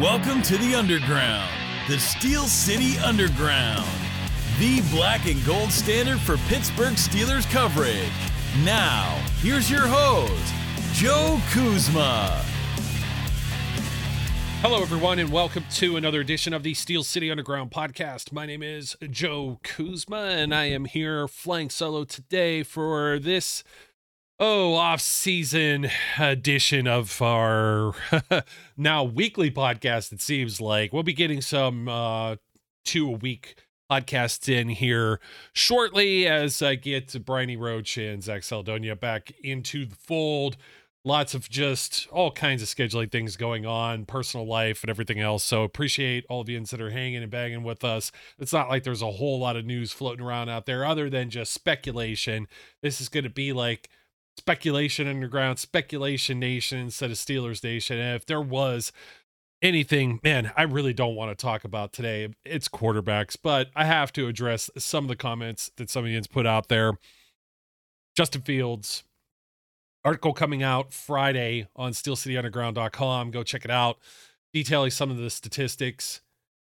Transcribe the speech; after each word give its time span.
Welcome 0.00 0.42
to 0.42 0.58
the 0.58 0.74
Underground, 0.74 1.48
the 1.88 2.00
Steel 2.00 2.46
City 2.46 2.98
Underground, 2.98 3.88
the 4.58 4.80
black 4.90 5.26
and 5.26 5.42
gold 5.46 5.70
standard 5.70 6.18
for 6.18 6.36
Pittsburgh 6.48 6.94
Steelers 6.94 7.48
coverage. 7.48 8.10
Now, 8.64 9.24
here's 9.40 9.70
your 9.70 9.86
host, 9.86 10.52
Joe 10.94 11.40
Kuzma. 11.52 12.44
Hello, 14.62 14.82
everyone, 14.82 15.20
and 15.20 15.30
welcome 15.30 15.64
to 15.74 15.96
another 15.96 16.20
edition 16.20 16.52
of 16.52 16.64
the 16.64 16.74
Steel 16.74 17.04
City 17.04 17.30
Underground 17.30 17.70
podcast. 17.70 18.32
My 18.32 18.46
name 18.46 18.64
is 18.64 18.96
Joe 19.08 19.60
Kuzma, 19.62 20.24
and 20.24 20.52
I 20.52 20.64
am 20.64 20.86
here 20.86 21.28
flying 21.28 21.70
solo 21.70 22.02
today 22.02 22.64
for 22.64 23.20
this 23.20 23.62
oh 24.40 24.74
off-season 24.74 25.88
edition 26.18 26.88
of 26.88 27.22
our 27.22 27.92
now 28.76 29.04
weekly 29.04 29.50
podcast 29.50 30.12
it 30.12 30.20
seems 30.20 30.60
like. 30.60 30.92
We'll 30.92 31.04
be 31.04 31.12
getting 31.12 31.40
some 31.40 31.88
uh 31.88 32.36
two 32.84 33.08
a 33.08 33.12
week 33.12 33.56
podcasts 33.90 34.48
in 34.48 34.68
here 34.70 35.20
shortly 35.52 36.26
as 36.26 36.62
i 36.62 36.74
get 36.74 37.24
briny 37.24 37.56
roach 37.56 37.96
and 37.96 38.22
zach 38.22 38.42
Saldonha 38.42 38.98
back 38.98 39.30
into 39.42 39.86
the 39.86 39.94
fold. 39.96 40.56
Lots 41.06 41.34
of 41.34 41.50
just 41.50 42.08
all 42.10 42.30
kinds 42.30 42.62
of 42.62 42.68
scheduling 42.68 43.12
things 43.12 43.36
going 43.36 43.66
on 43.66 44.06
personal 44.06 44.46
life 44.46 44.82
and 44.82 44.88
everything 44.88 45.20
else. 45.20 45.44
So 45.44 45.62
appreciate 45.62 46.24
all 46.30 46.40
of 46.40 46.48
you 46.48 46.58
that 46.58 46.80
are 46.80 46.90
hanging 46.90 47.22
and 47.22 47.30
banging 47.30 47.62
with 47.62 47.84
us. 47.84 48.10
It's 48.38 48.54
not 48.54 48.70
like 48.70 48.84
there's 48.84 49.02
a 49.02 49.10
whole 49.12 49.38
lot 49.38 49.54
of 49.54 49.66
news 49.66 49.92
floating 49.92 50.24
around 50.24 50.48
out 50.48 50.64
there 50.64 50.82
other 50.86 51.10
than 51.10 51.28
just 51.28 51.52
speculation. 51.52 52.48
This 52.82 53.02
is 53.02 53.10
going 53.10 53.24
to 53.24 53.30
be 53.30 53.52
like 53.52 53.90
speculation 54.36 55.06
underground, 55.06 55.58
speculation 55.58 56.38
nation 56.38 56.78
instead 56.78 57.10
of 57.10 57.16
Steelers 57.16 57.62
nation. 57.62 57.98
And 57.98 58.16
if 58.16 58.26
there 58.26 58.40
was 58.40 58.92
anything, 59.62 60.20
man, 60.22 60.52
I 60.56 60.62
really 60.62 60.92
don't 60.92 61.14
want 61.14 61.36
to 61.36 61.42
talk 61.42 61.64
about 61.64 61.92
today. 61.92 62.28
It's 62.44 62.68
quarterbacks, 62.68 63.36
but 63.40 63.70
I 63.74 63.84
have 63.84 64.12
to 64.14 64.26
address 64.28 64.70
some 64.76 65.04
of 65.04 65.08
the 65.08 65.16
comments 65.16 65.70
that 65.76 65.90
some 65.90 66.04
of 66.04 66.10
you 66.10 66.20
put 66.30 66.46
out 66.46 66.68
there. 66.68 66.98
Justin 68.16 68.42
Fields 68.42 69.04
article 70.04 70.34
coming 70.34 70.62
out 70.62 70.92
Friday 70.92 71.66
on 71.74 71.92
steelcityunderground.com. 71.92 73.30
Go 73.30 73.42
check 73.42 73.64
it 73.64 73.70
out. 73.70 73.98
Detailing 74.52 74.90
some 74.90 75.10
of 75.10 75.16
the 75.16 75.30
statistics. 75.30 76.20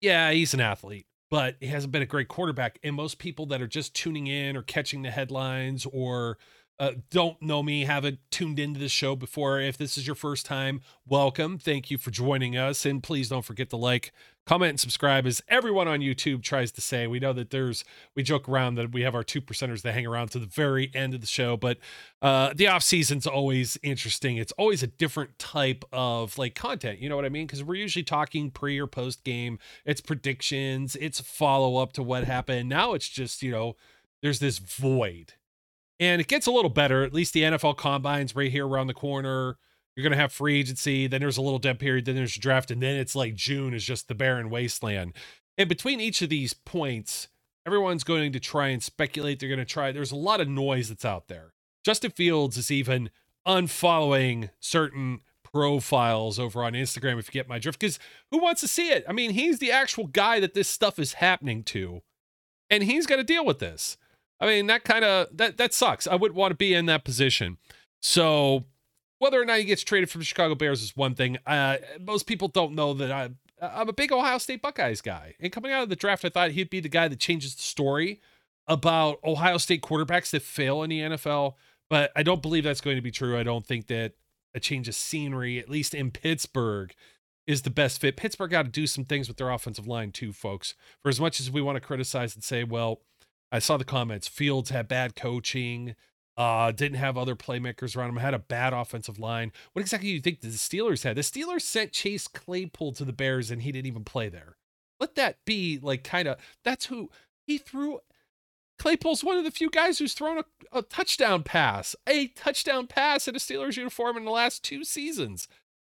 Yeah, 0.00 0.30
he's 0.30 0.54
an 0.54 0.60
athlete, 0.60 1.06
but 1.30 1.56
he 1.60 1.66
hasn't 1.66 1.92
been 1.92 2.02
a 2.02 2.06
great 2.06 2.28
quarterback. 2.28 2.78
And 2.82 2.94
most 2.94 3.18
people 3.18 3.46
that 3.46 3.60
are 3.60 3.66
just 3.66 3.94
tuning 3.94 4.26
in 4.26 4.56
or 4.56 4.62
catching 4.62 5.02
the 5.02 5.10
headlines 5.10 5.86
or 5.92 6.38
uh, 6.78 6.92
don't 7.10 7.40
know 7.40 7.62
me, 7.62 7.84
haven't 7.84 8.18
tuned 8.30 8.58
into 8.58 8.80
the 8.80 8.88
show 8.88 9.14
before, 9.14 9.60
if 9.60 9.78
this 9.78 9.96
is 9.96 10.06
your 10.06 10.16
first 10.16 10.44
time, 10.44 10.80
welcome. 11.06 11.56
Thank 11.56 11.90
you 11.90 11.98
for 11.98 12.10
joining 12.10 12.56
us. 12.56 12.84
And 12.84 13.02
please 13.02 13.28
don't 13.28 13.44
forget 13.44 13.70
to 13.70 13.76
like, 13.76 14.12
comment, 14.44 14.70
and 14.70 14.80
subscribe. 14.80 15.24
As 15.24 15.40
everyone 15.48 15.86
on 15.86 16.00
YouTube 16.00 16.42
tries 16.42 16.72
to 16.72 16.80
say, 16.80 17.06
we 17.06 17.20
know 17.20 17.32
that 17.32 17.50
there's, 17.50 17.84
we 18.16 18.24
joke 18.24 18.48
around 18.48 18.74
that 18.74 18.92
we 18.92 19.02
have 19.02 19.14
our 19.14 19.22
two 19.22 19.40
percenters 19.40 19.82
that 19.82 19.94
hang 19.94 20.06
around 20.06 20.28
to 20.32 20.40
the 20.40 20.46
very 20.46 20.90
end 20.94 21.14
of 21.14 21.20
the 21.20 21.28
show, 21.28 21.56
but 21.56 21.78
uh, 22.20 22.52
the 22.54 22.66
off 22.66 22.82
season's 22.82 23.26
always 23.26 23.78
interesting. 23.82 24.36
It's 24.36 24.52
always 24.52 24.82
a 24.82 24.88
different 24.88 25.38
type 25.38 25.84
of 25.92 26.36
like 26.38 26.56
content. 26.56 26.98
You 26.98 27.08
know 27.08 27.16
what 27.16 27.24
I 27.24 27.28
mean? 27.28 27.46
Because 27.46 27.62
we're 27.62 27.76
usually 27.76 28.02
talking 28.02 28.50
pre 28.50 28.80
or 28.80 28.88
post 28.88 29.22
game, 29.22 29.60
it's 29.84 30.00
predictions, 30.00 30.96
it's 30.96 31.20
follow 31.20 31.76
up 31.76 31.92
to 31.92 32.02
what 32.02 32.24
happened. 32.24 32.68
Now 32.68 32.94
it's 32.94 33.08
just, 33.08 33.42
you 33.42 33.52
know, 33.52 33.76
there's 34.22 34.40
this 34.40 34.58
void 34.58 35.34
and 36.00 36.20
it 36.20 36.28
gets 36.28 36.46
a 36.46 36.50
little 36.50 36.70
better. 36.70 37.04
At 37.04 37.14
least 37.14 37.32
the 37.32 37.42
NFL 37.42 37.76
combines 37.76 38.34
right 38.34 38.50
here 38.50 38.66
around 38.66 38.88
the 38.88 38.94
corner. 38.94 39.56
You're 39.94 40.02
going 40.02 40.12
to 40.12 40.18
have 40.18 40.32
free 40.32 40.58
agency. 40.58 41.06
Then 41.06 41.20
there's 41.20 41.36
a 41.36 41.42
little 41.42 41.58
dead 41.58 41.78
period. 41.78 42.04
Then 42.04 42.16
there's 42.16 42.36
draft. 42.36 42.70
And 42.70 42.82
then 42.82 42.96
it's 42.96 43.14
like 43.14 43.34
June 43.34 43.74
is 43.74 43.84
just 43.84 44.08
the 44.08 44.14
barren 44.14 44.50
wasteland. 44.50 45.12
And 45.56 45.68
between 45.68 46.00
each 46.00 46.20
of 46.20 46.30
these 46.30 46.52
points, 46.52 47.28
everyone's 47.64 48.02
going 48.02 48.32
to 48.32 48.40
try 48.40 48.68
and 48.68 48.82
speculate. 48.82 49.38
They're 49.38 49.48
going 49.48 49.58
to 49.58 49.64
try. 49.64 49.92
There's 49.92 50.10
a 50.10 50.16
lot 50.16 50.40
of 50.40 50.48
noise 50.48 50.88
that's 50.88 51.04
out 51.04 51.28
there. 51.28 51.54
Justin 51.84 52.10
Fields 52.10 52.56
is 52.56 52.70
even 52.70 53.10
unfollowing 53.46 54.50
certain 54.58 55.20
profiles 55.54 56.38
over 56.38 56.64
on 56.64 56.72
Instagram, 56.72 57.18
if 57.18 57.28
you 57.28 57.32
get 57.32 57.48
my 57.48 57.60
drift, 57.60 57.78
because 57.78 58.00
who 58.30 58.38
wants 58.38 58.60
to 58.62 58.68
see 58.68 58.88
it? 58.88 59.04
I 59.08 59.12
mean, 59.12 59.30
he's 59.30 59.60
the 59.60 59.70
actual 59.70 60.08
guy 60.08 60.40
that 60.40 60.54
this 60.54 60.68
stuff 60.68 60.98
is 60.98 61.14
happening 61.14 61.62
to, 61.64 62.02
and 62.68 62.82
he's 62.82 63.06
got 63.06 63.16
to 63.16 63.24
deal 63.24 63.44
with 63.44 63.60
this. 63.60 63.96
I 64.40 64.46
mean, 64.46 64.66
that 64.66 64.84
kind 64.84 65.04
of 65.04 65.28
that 65.36 65.56
that 65.58 65.72
sucks. 65.72 66.06
I 66.06 66.16
wouldn't 66.16 66.36
want 66.36 66.50
to 66.50 66.56
be 66.56 66.74
in 66.74 66.86
that 66.86 67.04
position. 67.04 67.58
So 68.02 68.64
whether 69.18 69.40
or 69.40 69.44
not 69.44 69.58
he 69.58 69.64
gets 69.64 69.82
traded 69.82 70.10
from 70.10 70.20
the 70.20 70.24
Chicago 70.26 70.54
Bears 70.54 70.82
is 70.82 70.96
one 70.96 71.14
thing. 71.14 71.38
Uh, 71.46 71.78
most 72.00 72.26
people 72.26 72.48
don't 72.48 72.74
know 72.74 72.92
that 72.94 73.10
I 73.10 73.30
I'm 73.60 73.88
a 73.88 73.92
big 73.92 74.12
Ohio 74.12 74.38
State 74.38 74.62
Buckeyes 74.62 75.00
guy. 75.00 75.34
And 75.40 75.52
coming 75.52 75.72
out 75.72 75.82
of 75.82 75.88
the 75.88 75.96
draft, 75.96 76.24
I 76.24 76.28
thought 76.28 76.52
he'd 76.52 76.70
be 76.70 76.80
the 76.80 76.88
guy 76.88 77.08
that 77.08 77.20
changes 77.20 77.54
the 77.54 77.62
story 77.62 78.20
about 78.66 79.18
Ohio 79.24 79.58
State 79.58 79.82
quarterbacks 79.82 80.30
that 80.30 80.42
fail 80.42 80.82
in 80.82 80.90
the 80.90 81.00
NFL. 81.00 81.54
But 81.88 82.12
I 82.16 82.22
don't 82.22 82.42
believe 82.42 82.64
that's 82.64 82.80
going 82.80 82.96
to 82.96 83.02
be 83.02 83.10
true. 83.10 83.38
I 83.38 83.42
don't 83.42 83.66
think 83.66 83.86
that 83.88 84.12
a 84.54 84.60
change 84.60 84.88
of 84.88 84.94
scenery, 84.94 85.58
at 85.58 85.68
least 85.68 85.94
in 85.94 86.10
Pittsburgh, 86.10 86.94
is 87.46 87.62
the 87.62 87.70
best 87.70 88.00
fit. 88.00 88.16
Pittsburgh 88.16 88.50
got 88.50 88.62
to 88.62 88.70
do 88.70 88.86
some 88.86 89.04
things 89.04 89.28
with 89.28 89.36
their 89.36 89.50
offensive 89.50 89.86
line 89.86 90.12
too, 90.12 90.32
folks. 90.32 90.74
For 91.02 91.08
as 91.08 91.20
much 91.20 91.40
as 91.40 91.50
we 91.50 91.60
want 91.60 91.76
to 91.76 91.80
criticize 91.80 92.34
and 92.34 92.42
say, 92.42 92.64
well, 92.64 93.00
I 93.54 93.60
saw 93.60 93.76
the 93.76 93.84
comments. 93.84 94.26
Fields 94.26 94.70
had 94.70 94.88
bad 94.88 95.14
coaching. 95.14 95.94
Uh, 96.36 96.72
didn't 96.72 96.98
have 96.98 97.16
other 97.16 97.36
playmakers 97.36 97.96
around 97.96 98.08
him. 98.08 98.16
Had 98.16 98.34
a 98.34 98.40
bad 98.40 98.72
offensive 98.72 99.20
line. 99.20 99.52
What 99.72 99.80
exactly 99.80 100.08
do 100.08 100.14
you 100.14 100.20
think 100.20 100.40
the 100.40 100.48
Steelers 100.48 101.04
had? 101.04 101.14
The 101.14 101.22
Steelers 101.22 101.60
sent 101.60 101.92
Chase 101.92 102.26
Claypool 102.26 102.94
to 102.94 103.04
the 103.04 103.12
Bears, 103.12 103.52
and 103.52 103.62
he 103.62 103.70
didn't 103.70 103.86
even 103.86 104.02
play 104.02 104.28
there. 104.28 104.56
Let 104.98 105.14
that 105.14 105.36
be 105.44 105.78
like 105.80 106.02
kind 106.02 106.26
of. 106.26 106.38
That's 106.64 106.86
who 106.86 107.10
he 107.46 107.58
threw. 107.58 108.00
Claypool's 108.76 109.22
one 109.22 109.36
of 109.36 109.44
the 109.44 109.52
few 109.52 109.70
guys 109.70 110.00
who's 110.00 110.14
thrown 110.14 110.38
a, 110.38 110.44
a 110.72 110.82
touchdown 110.82 111.44
pass, 111.44 111.94
a 112.08 112.26
touchdown 112.26 112.88
pass 112.88 113.28
in 113.28 113.36
a 113.36 113.38
Steelers 113.38 113.76
uniform 113.76 114.16
in 114.16 114.24
the 114.24 114.32
last 114.32 114.64
two 114.64 114.82
seasons 114.82 115.46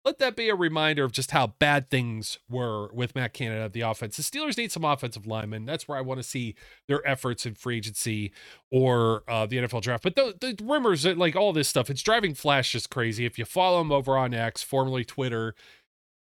let 0.03 0.17
that 0.19 0.35
be 0.35 0.49
a 0.49 0.55
reminder 0.55 1.03
of 1.03 1.11
just 1.11 1.31
how 1.31 1.47
bad 1.47 1.89
things 1.89 2.39
were 2.49 2.91
with 2.91 3.13
Matt 3.15 3.33
Canada 3.33 3.61
at 3.61 3.73
the 3.73 3.81
offense. 3.81 4.17
The 4.17 4.23
Steelers 4.23 4.57
need 4.57 4.71
some 4.71 4.83
offensive 4.83 5.27
linemen. 5.27 5.65
That's 5.65 5.87
where 5.87 5.97
I 5.97 6.01
want 6.01 6.19
to 6.19 6.23
see 6.23 6.55
their 6.87 7.07
efforts 7.07 7.45
in 7.45 7.53
free 7.53 7.77
agency 7.77 8.31
or 8.71 9.23
uh, 9.27 9.45
the 9.45 9.57
NFL 9.57 9.81
draft. 9.81 10.03
But 10.03 10.15
the, 10.15 10.35
the 10.39 10.63
rumors, 10.63 11.05
like 11.05 11.35
all 11.35 11.53
this 11.53 11.67
stuff, 11.67 11.89
it's 11.89 12.01
driving 12.01 12.33
Flash 12.33 12.71
just 12.71 12.89
crazy. 12.89 13.25
If 13.25 13.37
you 13.37 13.45
follow 13.45 13.81
him 13.81 13.91
over 13.91 14.17
on 14.17 14.33
X, 14.33 14.63
formerly 14.63 15.05
Twitter, 15.05 15.53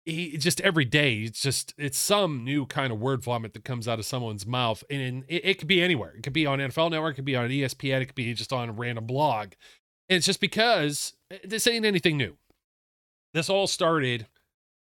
he 0.07 0.37
just 0.39 0.61
every 0.61 0.85
day 0.85 1.23
it's 1.23 1.43
just 1.43 1.75
it's 1.77 1.99
some 1.99 2.45
new 2.45 2.65
kind 2.65 2.93
of 2.93 3.01
word 3.01 3.23
vomit 3.23 3.53
that 3.55 3.65
comes 3.65 3.89
out 3.89 3.99
of 3.99 4.07
someone's 4.07 4.47
mouth 4.47 4.85
and 4.89 5.25
it, 5.27 5.45
it 5.45 5.59
could 5.59 5.67
be 5.67 5.83
anywhere 5.83 6.15
it 6.17 6.23
could 6.23 6.33
be 6.33 6.47
on 6.47 6.61
nfl 6.61 6.89
network 6.89 7.15
it 7.15 7.17
could 7.17 7.25
be 7.25 7.35
on 7.35 7.51
espn 7.51 8.01
it 8.01 8.07
could 8.07 8.15
be 8.15 8.33
just 8.33 8.53
on 8.53 8.69
a 8.69 8.73
random 8.73 9.05
blog 9.05 9.49
and 10.09 10.19
it's 10.19 10.27
just 10.27 10.41
because 10.41 11.15
eh, 11.33 11.39
this 11.43 11.67
ain't 11.67 11.85
anything 11.85 12.17
new 12.17 12.37
this 13.37 13.51
all 13.51 13.67
started, 13.67 14.27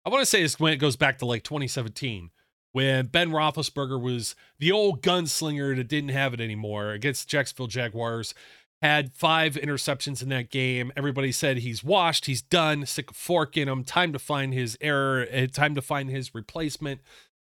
I 0.05 0.09
want 0.09 0.21
to 0.21 0.25
say 0.25 0.43
this 0.43 0.59
when 0.59 0.73
it 0.73 0.77
goes 0.77 0.95
back 0.95 1.17
to 1.19 1.25
like 1.25 1.43
2017 1.43 2.31
when 2.73 3.07
Ben 3.07 3.31
Roethlisberger 3.31 4.01
was 4.01 4.35
the 4.59 4.71
old 4.71 5.01
gunslinger 5.01 5.75
that 5.75 5.87
didn't 5.87 6.09
have 6.09 6.33
it 6.33 6.41
anymore 6.41 6.91
against 6.91 7.27
Jacksonville 7.27 7.67
Jaguars. 7.67 8.33
Had 8.81 9.13
five 9.13 9.53
interceptions 9.53 10.23
in 10.23 10.29
that 10.29 10.49
game. 10.49 10.91
Everybody 10.97 11.31
said 11.31 11.57
he's 11.57 11.83
washed, 11.83 12.25
he's 12.25 12.41
done, 12.41 12.85
sick 12.85 13.11
of 13.11 13.15
forking 13.15 13.67
him. 13.67 13.83
Time 13.83 14.11
to 14.11 14.19
find 14.19 14.53
his 14.53 14.75
error, 14.81 15.27
eh, 15.29 15.45
time 15.47 15.75
to 15.75 15.81
find 15.83 16.09
his 16.09 16.33
replacement. 16.33 17.01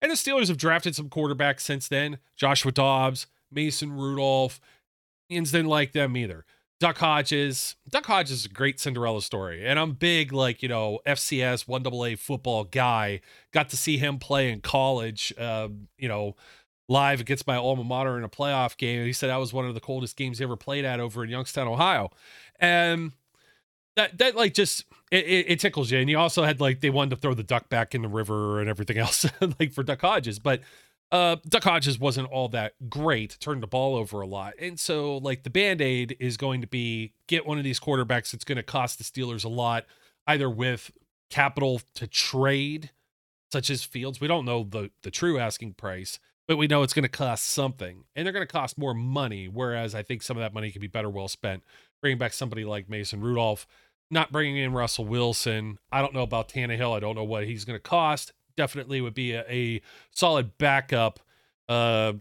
And 0.00 0.10
the 0.10 0.16
Steelers 0.16 0.48
have 0.48 0.56
drafted 0.56 0.94
some 0.94 1.10
quarterbacks 1.10 1.60
since 1.60 1.86
then 1.86 2.18
Joshua 2.34 2.72
Dobbs, 2.72 3.26
Mason 3.52 3.92
Rudolph. 3.92 4.58
Indians 5.28 5.52
didn't 5.52 5.68
like 5.68 5.92
them 5.92 6.16
either. 6.16 6.46
Duck 6.80 6.98
Hodges. 6.98 7.76
Duck 7.88 8.06
Hodges 8.06 8.40
is 8.40 8.44
a 8.46 8.48
great 8.48 8.78
Cinderella 8.78 9.20
story. 9.20 9.66
And 9.66 9.78
I'm 9.78 9.92
big, 9.92 10.32
like, 10.32 10.62
you 10.62 10.68
know, 10.68 11.00
FCS 11.06 11.66
1AA 11.66 12.18
football 12.18 12.64
guy. 12.64 13.20
Got 13.52 13.68
to 13.70 13.76
see 13.76 13.98
him 13.98 14.18
play 14.18 14.50
in 14.50 14.60
college, 14.60 15.32
uh, 15.38 15.68
you 15.96 16.08
know, 16.08 16.36
live 16.88 17.20
against 17.20 17.46
my 17.46 17.56
alma 17.56 17.82
mater 17.84 18.16
in 18.16 18.24
a 18.24 18.28
playoff 18.28 18.76
game. 18.76 19.04
He 19.04 19.12
said 19.12 19.28
that 19.28 19.36
was 19.36 19.52
one 19.52 19.66
of 19.66 19.74
the 19.74 19.80
coldest 19.80 20.16
games 20.16 20.38
he 20.38 20.44
ever 20.44 20.56
played 20.56 20.84
at 20.84 21.00
over 21.00 21.24
in 21.24 21.30
Youngstown, 21.30 21.66
Ohio. 21.66 22.10
And 22.60 23.12
that, 23.96 24.16
that 24.18 24.36
like 24.36 24.54
just 24.54 24.84
it, 25.10 25.26
it, 25.26 25.60
tickles 25.60 25.90
you. 25.90 25.98
And 25.98 26.08
he 26.08 26.14
also 26.14 26.44
had 26.44 26.60
like 26.60 26.80
they 26.80 26.90
wanted 26.90 27.10
to 27.10 27.16
throw 27.16 27.34
the 27.34 27.42
duck 27.42 27.68
back 27.68 27.94
in 27.94 28.02
the 28.02 28.08
river 28.08 28.60
and 28.60 28.70
everything 28.70 28.98
else, 28.98 29.26
like 29.58 29.72
for 29.72 29.82
Duck 29.82 30.00
Hodges. 30.00 30.38
But 30.38 30.60
uh 31.10 31.36
Duck 31.48 31.64
Hodges 31.64 31.98
wasn't 31.98 32.28
all 32.28 32.48
that 32.50 32.74
great, 32.88 33.38
turned 33.40 33.62
the 33.62 33.66
ball 33.66 33.96
over 33.96 34.20
a 34.20 34.26
lot. 34.26 34.54
And 34.58 34.78
so 34.78 35.18
like 35.18 35.42
the 35.42 35.50
band-aid 35.50 36.16
is 36.20 36.36
going 36.36 36.60
to 36.60 36.66
be 36.66 37.12
get 37.26 37.46
one 37.46 37.58
of 37.58 37.64
these 37.64 37.80
quarterbacks 37.80 38.30
that's 38.30 38.44
going 38.44 38.56
to 38.56 38.62
cost 38.62 38.98
the 38.98 39.04
Steelers 39.04 39.44
a 39.44 39.48
lot, 39.48 39.86
either 40.26 40.50
with 40.50 40.90
capital 41.30 41.80
to 41.94 42.06
trade, 42.06 42.90
such 43.52 43.70
as 43.70 43.84
Fields. 43.84 44.20
We 44.20 44.28
don't 44.28 44.44
know 44.44 44.64
the 44.68 44.90
the 45.02 45.10
true 45.10 45.38
asking 45.38 45.74
price, 45.74 46.18
but 46.46 46.56
we 46.56 46.66
know 46.66 46.82
it's 46.82 46.94
going 46.94 47.02
to 47.04 47.08
cost 47.08 47.46
something. 47.46 48.04
And 48.14 48.26
they're 48.26 48.32
going 48.32 48.46
to 48.46 48.52
cost 48.52 48.78
more 48.78 48.94
money, 48.94 49.48
whereas 49.48 49.94
I 49.94 50.02
think 50.02 50.22
some 50.22 50.36
of 50.36 50.42
that 50.42 50.54
money 50.54 50.70
could 50.70 50.80
be 50.80 50.88
better 50.88 51.10
well 51.10 51.28
spent 51.28 51.62
bringing 52.00 52.18
back 52.18 52.32
somebody 52.32 52.64
like 52.64 52.88
Mason 52.88 53.20
Rudolph, 53.20 53.66
not 54.10 54.30
bringing 54.30 54.56
in 54.56 54.72
Russell 54.72 55.04
Wilson. 55.04 55.78
I 55.90 56.00
don't 56.00 56.14
know 56.14 56.22
about 56.22 56.48
Tannehill. 56.48 56.96
I 56.96 57.00
don't 57.00 57.16
know 57.16 57.24
what 57.24 57.44
he's 57.44 57.64
going 57.64 57.76
to 57.76 57.82
cost 57.82 58.32
definitely 58.58 59.00
would 59.00 59.14
be 59.14 59.32
a, 59.32 59.44
a 59.48 59.80
solid 60.10 60.58
backup. 60.58 61.20
Uh, 61.68 62.14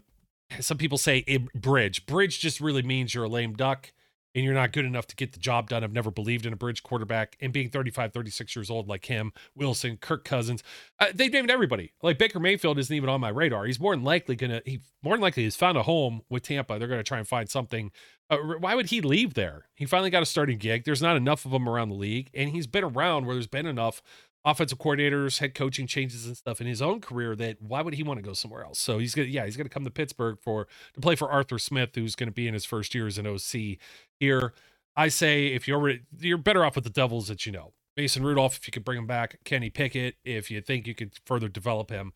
some 0.60 0.78
people 0.78 0.96
say 0.96 1.24
a 1.26 1.38
bridge. 1.58 2.06
Bridge 2.06 2.38
just 2.38 2.60
really 2.60 2.82
means 2.82 3.12
you're 3.12 3.24
a 3.24 3.28
lame 3.28 3.54
duck 3.54 3.92
and 4.34 4.44
you're 4.44 4.54
not 4.54 4.72
good 4.72 4.84
enough 4.84 5.06
to 5.08 5.16
get 5.16 5.32
the 5.32 5.40
job 5.40 5.68
done. 5.68 5.82
I've 5.82 5.92
never 5.92 6.12
believed 6.12 6.46
in 6.46 6.52
a 6.52 6.56
bridge 6.56 6.84
quarterback. 6.84 7.36
And 7.40 7.52
being 7.52 7.70
35, 7.70 8.12
36 8.12 8.54
years 8.54 8.70
old 8.70 8.88
like 8.88 9.06
him, 9.06 9.32
Wilson, 9.56 9.96
Kirk 9.96 10.24
Cousins, 10.24 10.62
uh, 11.00 11.06
they've 11.12 11.32
named 11.32 11.50
everybody. 11.50 11.92
Like 12.02 12.18
Baker 12.18 12.38
Mayfield 12.38 12.78
isn't 12.78 12.94
even 12.94 13.08
on 13.08 13.20
my 13.20 13.30
radar. 13.30 13.64
He's 13.64 13.80
more 13.80 13.96
than 13.96 14.04
likely 14.04 14.36
gonna. 14.36 14.62
He 14.64 14.80
more 15.02 15.14
than 15.14 15.22
likely 15.22 15.42
has 15.44 15.56
found 15.56 15.76
a 15.76 15.82
home 15.82 16.22
with 16.30 16.44
Tampa. 16.44 16.78
They're 16.78 16.88
gonna 16.88 17.02
try 17.02 17.18
and 17.18 17.26
find 17.26 17.50
something. 17.50 17.90
Uh, 18.30 18.36
why 18.60 18.74
would 18.74 18.90
he 18.90 19.00
leave 19.00 19.34
there? 19.34 19.66
He 19.74 19.86
finally 19.86 20.10
got 20.10 20.22
a 20.22 20.26
starting 20.26 20.58
gig. 20.58 20.84
There's 20.84 21.02
not 21.02 21.16
enough 21.16 21.44
of 21.44 21.50
them 21.50 21.68
around 21.68 21.88
the 21.88 21.94
league, 21.96 22.30
and 22.34 22.50
he's 22.50 22.66
been 22.66 22.84
around 22.84 23.26
where 23.26 23.34
there's 23.34 23.46
been 23.46 23.66
enough 23.66 24.02
offensive 24.44 24.78
coordinators, 24.78 25.38
head 25.38 25.54
coaching 25.54 25.86
changes 25.86 26.26
and 26.26 26.36
stuff 26.36 26.60
in 26.60 26.66
his 26.66 26.82
own 26.82 27.00
career 27.00 27.36
that 27.36 27.60
why 27.60 27.82
would 27.82 27.94
he 27.94 28.02
want 28.02 28.18
to 28.18 28.22
go 28.26 28.32
somewhere 28.32 28.64
else? 28.64 28.78
So 28.78 28.98
he's 28.98 29.14
gonna 29.14 29.28
yeah, 29.28 29.44
he's 29.44 29.56
gonna 29.56 29.68
come 29.68 29.84
to 29.84 29.90
Pittsburgh 29.90 30.38
for 30.42 30.68
to 30.94 31.00
play 31.00 31.16
for 31.16 31.30
Arthur 31.30 31.58
Smith, 31.58 31.90
who's 31.94 32.14
gonna 32.14 32.30
be 32.32 32.48
in 32.48 32.54
his 32.54 32.64
first 32.64 32.94
year 32.94 33.06
as 33.06 33.18
an 33.18 33.26
OC 33.26 33.78
here. 34.20 34.54
I 34.96 35.08
say 35.08 35.48
if 35.48 35.68
you're 35.68 35.94
you're 36.18 36.38
better 36.38 36.64
off 36.64 36.74
with 36.74 36.84
the 36.84 36.90
Devils 36.90 37.28
that 37.28 37.46
you 37.46 37.52
know. 37.52 37.72
Mason 37.96 38.22
Rudolph, 38.22 38.56
if 38.56 38.66
you 38.68 38.70
could 38.70 38.84
bring 38.84 38.98
him 38.98 39.08
back, 39.08 39.40
Kenny 39.44 39.70
Pickett, 39.70 40.14
if 40.24 40.52
you 40.52 40.60
think 40.60 40.86
you 40.86 40.94
could 40.94 41.14
further 41.26 41.48
develop 41.48 41.90
him. 41.90 42.12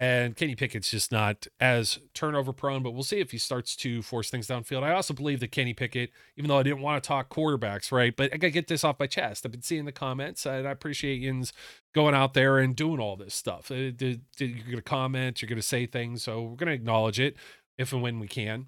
And 0.00 0.34
Kenny 0.34 0.56
Pickett's 0.56 0.90
just 0.90 1.12
not 1.12 1.46
as 1.60 2.00
turnover 2.14 2.52
prone, 2.52 2.82
but 2.82 2.90
we'll 2.90 3.04
see 3.04 3.20
if 3.20 3.30
he 3.30 3.38
starts 3.38 3.76
to 3.76 4.02
force 4.02 4.28
things 4.28 4.48
downfield. 4.48 4.82
I 4.82 4.92
also 4.92 5.14
believe 5.14 5.38
that 5.40 5.52
Kenny 5.52 5.72
Pickett, 5.72 6.10
even 6.36 6.48
though 6.48 6.58
I 6.58 6.64
didn't 6.64 6.80
want 6.80 7.02
to 7.02 7.06
talk 7.06 7.32
quarterbacks, 7.32 7.92
right? 7.92 8.14
But 8.14 8.34
I 8.34 8.36
got 8.38 8.48
to 8.48 8.50
get 8.50 8.66
this 8.66 8.82
off 8.82 8.98
my 8.98 9.06
chest. 9.06 9.46
I've 9.46 9.52
been 9.52 9.62
seeing 9.62 9.84
the 9.84 9.92
comments, 9.92 10.46
and 10.46 10.66
I 10.66 10.72
appreciate 10.72 11.20
Yins 11.20 11.52
going 11.94 12.14
out 12.14 12.34
there 12.34 12.58
and 12.58 12.74
doing 12.74 12.98
all 12.98 13.14
this 13.14 13.34
stuff. 13.34 13.70
Uh, 13.70 13.74
you're 13.74 14.16
going 14.38 14.76
to 14.76 14.82
comment, 14.82 15.40
you're 15.40 15.48
going 15.48 15.56
to 15.56 15.62
say 15.62 15.86
things, 15.86 16.24
so 16.24 16.42
we're 16.42 16.56
going 16.56 16.68
to 16.68 16.74
acknowledge 16.74 17.20
it 17.20 17.36
if 17.78 17.92
and 17.92 18.02
when 18.02 18.18
we 18.18 18.26
can. 18.26 18.66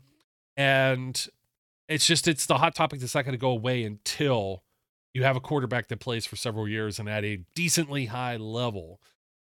And 0.56 1.26
it's 1.88 2.06
just, 2.06 2.29
it's 2.29 2.46
the 2.46 2.58
hot 2.58 2.76
topic 2.76 3.00
that's 3.00 3.17
not 3.17 3.25
going 3.25 3.32
to 3.32 3.38
go 3.38 3.50
away 3.50 3.82
until 3.82 4.62
you 5.12 5.25
have 5.25 5.37
a 5.37 5.40
quarterback 5.40 5.88
that 5.88 5.99
plays 5.99 6.25
for 6.25 6.37
several 6.37 6.69
years 6.69 6.99
and 6.99 7.08
at 7.08 7.25
a 7.25 7.44
decently 7.55 8.06
high 8.06 8.37
level 8.37 9.00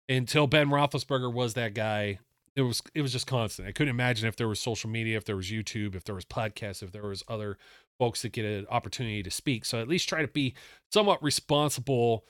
until 0.10 0.48
Ben 0.48 0.70
Roethlisberger 0.70 1.32
was 1.32 1.54
that 1.54 1.74
guy. 1.74 2.20
It 2.56 2.64
was 2.64 2.82
it 2.94 3.02
was 3.02 3.14
just 3.14 3.28
constant. 3.28 3.68
I 3.68 3.72
couldn't 3.72 3.92
imagine 3.92 4.28
if 4.28 4.36
there 4.36 4.48
was 4.48 4.60
social 4.60 4.90
media, 4.90 5.16
if 5.16 5.24
there 5.24 5.38
was 5.38 5.50
YouTube, 5.50 5.96
if 5.96 6.04
there 6.04 6.16
was 6.16 6.26
podcasts, 6.26 6.84
if 6.84 6.92
there 6.92 7.04
was 7.04 7.24
other 7.30 7.58
folks 7.98 8.24
that 8.24 8.32
get 8.32 8.46
an 8.46 8.66
opportunity 8.70 9.22
to 9.24 9.32
speak. 9.32 9.66
So 9.66 9.80
at 9.80 9.88
least 9.88 10.10
try 10.10 10.22
to 10.22 10.28
be 10.28 10.56
somewhat 10.92 11.22
responsible 11.22 12.26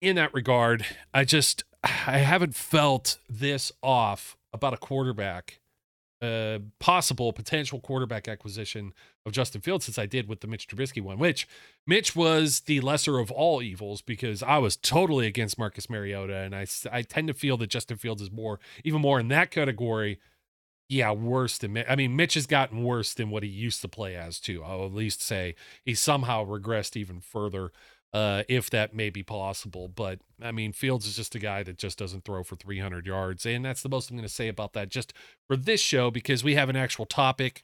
in 0.00 0.16
that 0.16 0.34
regard. 0.34 0.84
I 1.14 1.24
just 1.24 1.64
I 1.84 2.18
haven't 2.18 2.54
felt 2.54 3.18
this 3.28 3.72
off 3.82 4.36
about 4.52 4.74
a 4.74 4.78
quarterback 4.78 5.60
uh, 6.22 6.58
possible 6.78 7.32
potential 7.32 7.80
quarterback 7.80 8.28
acquisition 8.28 8.92
of 9.26 9.32
Justin 9.32 9.60
Fields 9.60 9.84
since 9.84 9.98
I 9.98 10.06
did 10.06 10.28
with 10.28 10.40
the 10.40 10.46
Mitch 10.46 10.66
Trubisky 10.66 11.02
one, 11.02 11.18
which 11.18 11.46
Mitch 11.86 12.16
was 12.16 12.60
the 12.60 12.80
lesser 12.80 13.18
of 13.18 13.30
all 13.30 13.62
evils 13.62 14.00
because 14.00 14.42
I 14.42 14.58
was 14.58 14.76
totally 14.76 15.26
against 15.26 15.58
Marcus 15.58 15.90
Mariota. 15.90 16.36
And 16.36 16.54
I, 16.54 16.66
I 16.90 17.02
tend 17.02 17.28
to 17.28 17.34
feel 17.34 17.56
that 17.58 17.68
Justin 17.68 17.98
Fields 17.98 18.22
is 18.22 18.30
more, 18.30 18.58
even 18.84 19.00
more 19.00 19.20
in 19.20 19.28
that 19.28 19.50
category. 19.50 20.18
Yeah, 20.88 21.10
worse 21.10 21.58
than 21.58 21.82
I 21.88 21.96
mean, 21.96 22.14
Mitch 22.14 22.34
has 22.34 22.46
gotten 22.46 22.84
worse 22.84 23.12
than 23.12 23.28
what 23.28 23.42
he 23.42 23.48
used 23.48 23.82
to 23.82 23.88
play 23.88 24.14
as, 24.14 24.38
too. 24.38 24.62
I'll 24.62 24.86
at 24.86 24.94
least 24.94 25.20
say 25.20 25.56
he 25.84 25.94
somehow 25.94 26.46
regressed 26.46 26.96
even 26.96 27.20
further 27.20 27.72
uh, 28.16 28.44
if 28.48 28.70
that 28.70 28.94
may 28.94 29.10
be 29.10 29.22
possible. 29.22 29.88
But 29.88 30.20
I 30.40 30.50
mean, 30.50 30.72
Fields 30.72 31.06
is 31.06 31.16
just 31.16 31.34
a 31.34 31.38
guy 31.38 31.62
that 31.64 31.76
just 31.76 31.98
doesn't 31.98 32.24
throw 32.24 32.42
for 32.42 32.56
300 32.56 33.06
yards. 33.06 33.44
And 33.44 33.62
that's 33.62 33.82
the 33.82 33.90
most 33.90 34.10
I'm 34.10 34.16
going 34.16 34.26
to 34.26 34.32
say 34.32 34.48
about 34.48 34.72
that 34.72 34.88
just 34.88 35.12
for 35.46 35.54
this 35.54 35.82
show 35.82 36.10
because 36.10 36.42
we 36.42 36.54
have 36.54 36.70
an 36.70 36.76
actual 36.76 37.04
topic 37.04 37.62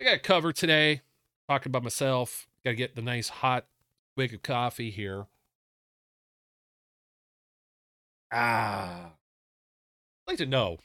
I 0.00 0.04
got 0.04 0.10
to 0.12 0.18
cover 0.18 0.52
today. 0.52 1.02
Talking 1.48 1.70
about 1.70 1.84
myself. 1.84 2.48
Got 2.64 2.70
to 2.70 2.76
get 2.76 2.96
the 2.96 3.02
nice 3.02 3.28
hot 3.28 3.66
wig 4.16 4.34
of 4.34 4.42
coffee 4.42 4.90
here. 4.90 5.26
Ah. 8.32 9.12
I'd 10.26 10.32
like 10.32 10.38
to 10.38 10.46
know 10.46 10.78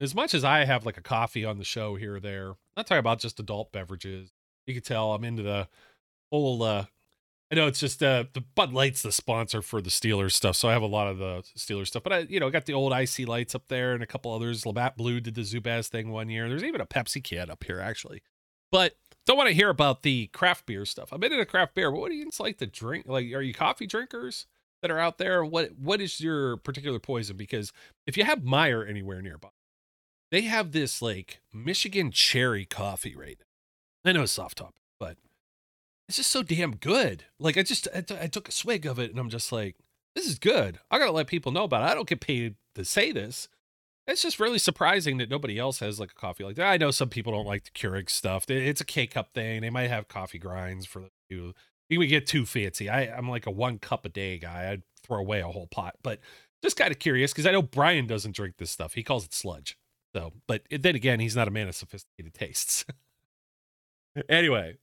as 0.00 0.16
much 0.16 0.34
as 0.34 0.42
I 0.42 0.64
have 0.64 0.84
like 0.84 0.96
a 0.96 1.02
coffee 1.02 1.44
on 1.44 1.58
the 1.58 1.64
show 1.64 1.94
here 1.94 2.16
or 2.16 2.20
there, 2.20 2.48
I'm 2.48 2.56
not 2.78 2.86
talking 2.88 2.98
about 2.98 3.20
just 3.20 3.38
adult 3.38 3.70
beverages. 3.70 4.32
You 4.66 4.74
can 4.74 4.82
tell 4.82 5.12
I'm 5.12 5.22
into 5.22 5.44
the 5.44 5.68
whole 6.32 6.62
uh, 6.64 6.86
I 7.50 7.54
know 7.54 7.68
it's 7.68 7.78
just 7.78 8.02
uh, 8.02 8.24
the 8.32 8.40
Bud 8.40 8.72
Light's 8.72 9.02
the 9.02 9.12
sponsor 9.12 9.62
for 9.62 9.80
the 9.80 9.90
Steelers 9.90 10.32
stuff, 10.32 10.56
so 10.56 10.68
I 10.68 10.72
have 10.72 10.82
a 10.82 10.86
lot 10.86 11.06
of 11.06 11.18
the 11.18 11.44
Steelers 11.56 11.86
stuff. 11.88 12.02
But 12.02 12.12
I, 12.12 12.18
you 12.20 12.40
know, 12.40 12.50
got 12.50 12.66
the 12.66 12.72
old 12.72 12.92
IC 12.92 13.28
lights 13.28 13.54
up 13.54 13.68
there 13.68 13.92
and 13.92 14.02
a 14.02 14.06
couple 14.06 14.32
others. 14.32 14.66
Labatt 14.66 14.96
Blue 14.96 15.20
did 15.20 15.36
the 15.36 15.42
Zubaz 15.42 15.86
thing 15.88 16.10
one 16.10 16.28
year. 16.28 16.48
There's 16.48 16.64
even 16.64 16.80
a 16.80 16.86
Pepsi 16.86 17.22
kid 17.22 17.48
up 17.48 17.62
here 17.62 17.78
actually. 17.78 18.22
But 18.72 18.96
don't 19.26 19.36
want 19.36 19.48
to 19.48 19.54
hear 19.54 19.68
about 19.68 20.02
the 20.02 20.26
craft 20.28 20.66
beer 20.66 20.84
stuff. 20.84 21.12
I'm 21.12 21.22
into 21.22 21.44
craft 21.46 21.74
beer. 21.74 21.90
But 21.90 22.00
what 22.00 22.10
do 22.10 22.16
you 22.16 22.28
like 22.40 22.58
to 22.58 22.66
drink? 22.66 23.06
Like, 23.06 23.26
are 23.32 23.42
you 23.42 23.54
coffee 23.54 23.86
drinkers 23.86 24.46
that 24.82 24.90
are 24.90 24.98
out 24.98 25.18
there? 25.18 25.44
What 25.44 25.78
What 25.78 26.00
is 26.00 26.20
your 26.20 26.56
particular 26.56 26.98
poison? 26.98 27.36
Because 27.36 27.72
if 28.06 28.16
you 28.16 28.24
have 28.24 28.40
Meijer 28.40 28.88
anywhere 28.88 29.22
nearby, 29.22 29.50
they 30.32 30.42
have 30.42 30.72
this 30.72 31.00
like 31.00 31.40
Michigan 31.52 32.10
cherry 32.10 32.64
coffee 32.64 33.14
right 33.14 33.38
now. 34.04 34.10
I 34.10 34.12
know 34.12 34.22
it's 34.22 34.32
soft 34.32 34.58
top, 34.58 34.74
but 34.98 35.16
it's 36.08 36.16
just 36.16 36.30
so 36.30 36.42
damn 36.42 36.76
good. 36.76 37.24
Like 37.38 37.56
I 37.56 37.62
just 37.62 37.88
I, 37.94 38.00
t- 38.00 38.18
I 38.20 38.26
took 38.26 38.48
a 38.48 38.52
swig 38.52 38.86
of 38.86 38.98
it 38.98 39.10
and 39.10 39.18
I'm 39.18 39.30
just 39.30 39.52
like, 39.52 39.76
this 40.14 40.26
is 40.26 40.38
good. 40.38 40.78
I 40.90 40.98
gotta 40.98 41.12
let 41.12 41.26
people 41.26 41.52
know 41.52 41.64
about 41.64 41.82
it. 41.82 41.90
I 41.90 41.94
don't 41.94 42.08
get 42.08 42.20
paid 42.20 42.56
to 42.74 42.84
say 42.84 43.12
this. 43.12 43.48
It's 44.06 44.22
just 44.22 44.38
really 44.38 44.58
surprising 44.58 45.18
that 45.18 45.28
nobody 45.30 45.58
else 45.58 45.80
has 45.80 45.98
like 45.98 46.12
a 46.12 46.14
coffee 46.14 46.44
like 46.44 46.56
that. 46.56 46.70
I 46.70 46.76
know 46.76 46.92
some 46.92 47.08
people 47.08 47.32
don't 47.32 47.46
like 47.46 47.64
the 47.64 47.70
Keurig 47.70 48.08
stuff. 48.08 48.48
It's 48.48 48.80
a 48.80 48.84
K 48.84 49.06
cup 49.06 49.34
thing. 49.34 49.62
They 49.62 49.70
might 49.70 49.90
have 49.90 50.06
coffee 50.06 50.38
grinds 50.38 50.86
for 50.86 51.08
you. 51.28 51.54
You 51.88 51.98
would 51.98 52.08
get 52.08 52.26
too 52.26 52.46
fancy. 52.46 52.88
I, 52.88 53.02
I'm 53.02 53.28
like 53.28 53.46
a 53.46 53.50
one 53.50 53.78
cup 53.78 54.04
a 54.04 54.08
day 54.08 54.38
guy. 54.38 54.70
I'd 54.70 54.82
throw 55.02 55.18
away 55.18 55.40
a 55.40 55.48
whole 55.48 55.66
pot. 55.66 55.96
But 56.02 56.20
just 56.62 56.76
kind 56.76 56.92
of 56.92 57.00
curious 57.00 57.32
because 57.32 57.46
I 57.46 57.52
know 57.52 57.62
Brian 57.62 58.06
doesn't 58.06 58.34
drink 58.34 58.56
this 58.58 58.70
stuff. 58.70 58.94
He 58.94 59.02
calls 59.02 59.24
it 59.24 59.34
sludge. 59.34 59.76
So, 60.14 60.32
but 60.46 60.62
then 60.70 60.94
again, 60.94 61.20
he's 61.20 61.36
not 61.36 61.48
a 61.48 61.50
man 61.50 61.68
of 61.68 61.74
sophisticated 61.74 62.32
tastes. 62.32 62.84
anyway, 64.28 64.76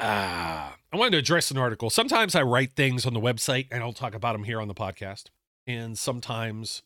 Ah, 0.00 0.76
I 0.92 0.96
wanted 0.96 1.12
to 1.12 1.18
address 1.18 1.50
an 1.50 1.58
article. 1.58 1.90
Sometimes 1.90 2.34
I 2.34 2.42
write 2.42 2.72
things 2.72 3.04
on 3.04 3.14
the 3.14 3.20
website 3.20 3.66
and 3.70 3.82
I'll 3.82 3.92
talk 3.92 4.14
about 4.14 4.32
them 4.32 4.44
here 4.44 4.60
on 4.60 4.68
the 4.68 4.74
podcast. 4.74 5.24
And 5.66 5.98
sometimes 5.98 6.82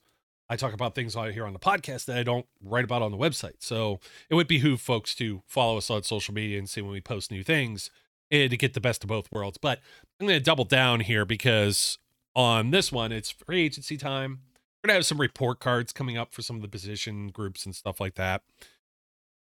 I 0.48 0.56
talk 0.56 0.72
about 0.72 0.94
things 0.94 1.14
on 1.14 1.32
here 1.32 1.46
on 1.46 1.52
the 1.52 1.58
podcast 1.58 2.06
that 2.06 2.16
I 2.16 2.22
don't 2.22 2.46
write 2.62 2.84
about 2.84 3.02
on 3.02 3.10
the 3.10 3.18
website. 3.18 3.56
So 3.60 4.00
it 4.30 4.34
would 4.34 4.48
behoove 4.48 4.80
folks 4.80 5.14
to 5.16 5.42
follow 5.46 5.76
us 5.76 5.90
on 5.90 6.02
social 6.04 6.32
media 6.32 6.58
and 6.58 6.68
see 6.68 6.80
when 6.80 6.92
we 6.92 7.00
post 7.00 7.30
new 7.30 7.42
things 7.42 7.90
and 8.30 8.50
to 8.50 8.56
get 8.56 8.72
the 8.72 8.80
best 8.80 9.04
of 9.04 9.08
both 9.08 9.30
worlds. 9.30 9.58
But 9.58 9.80
I'm 10.18 10.26
going 10.26 10.38
to 10.38 10.44
double 10.44 10.64
down 10.64 11.00
here 11.00 11.26
because 11.26 11.98
on 12.34 12.70
this 12.70 12.90
one, 12.90 13.12
it's 13.12 13.30
free 13.30 13.64
agency 13.66 13.98
time. 13.98 14.40
We're 14.82 14.88
going 14.88 14.94
to 14.94 14.98
have 15.00 15.06
some 15.06 15.20
report 15.20 15.60
cards 15.60 15.92
coming 15.92 16.16
up 16.16 16.32
for 16.32 16.40
some 16.40 16.56
of 16.56 16.62
the 16.62 16.68
position 16.68 17.28
groups 17.28 17.66
and 17.66 17.76
stuff 17.76 18.00
like 18.00 18.14
that 18.14 18.42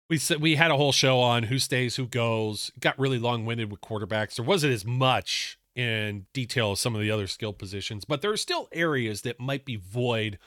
we 0.08 0.18
said 0.18 0.40
we 0.40 0.56
had 0.56 0.70
a 0.70 0.76
whole 0.76 0.92
show 0.92 1.20
on 1.20 1.44
who 1.44 1.58
stays, 1.58 1.96
who 1.96 2.06
goes. 2.06 2.70
Got 2.78 2.98
really 2.98 3.18
long 3.18 3.44
winded 3.44 3.70
with 3.70 3.80
quarterbacks. 3.80 4.36
There 4.36 4.44
wasn't 4.44 4.74
as 4.74 4.84
much 4.84 5.58
in 5.74 6.26
detail 6.32 6.72
as 6.72 6.80
some 6.80 6.94
of 6.94 7.00
the 7.00 7.10
other 7.10 7.26
skill 7.26 7.52
positions, 7.52 8.04
but 8.04 8.22
there 8.22 8.30
are 8.30 8.36
still 8.36 8.68
areas 8.72 9.22
that 9.22 9.40
might 9.40 9.64
be 9.64 9.76
void 9.76 10.38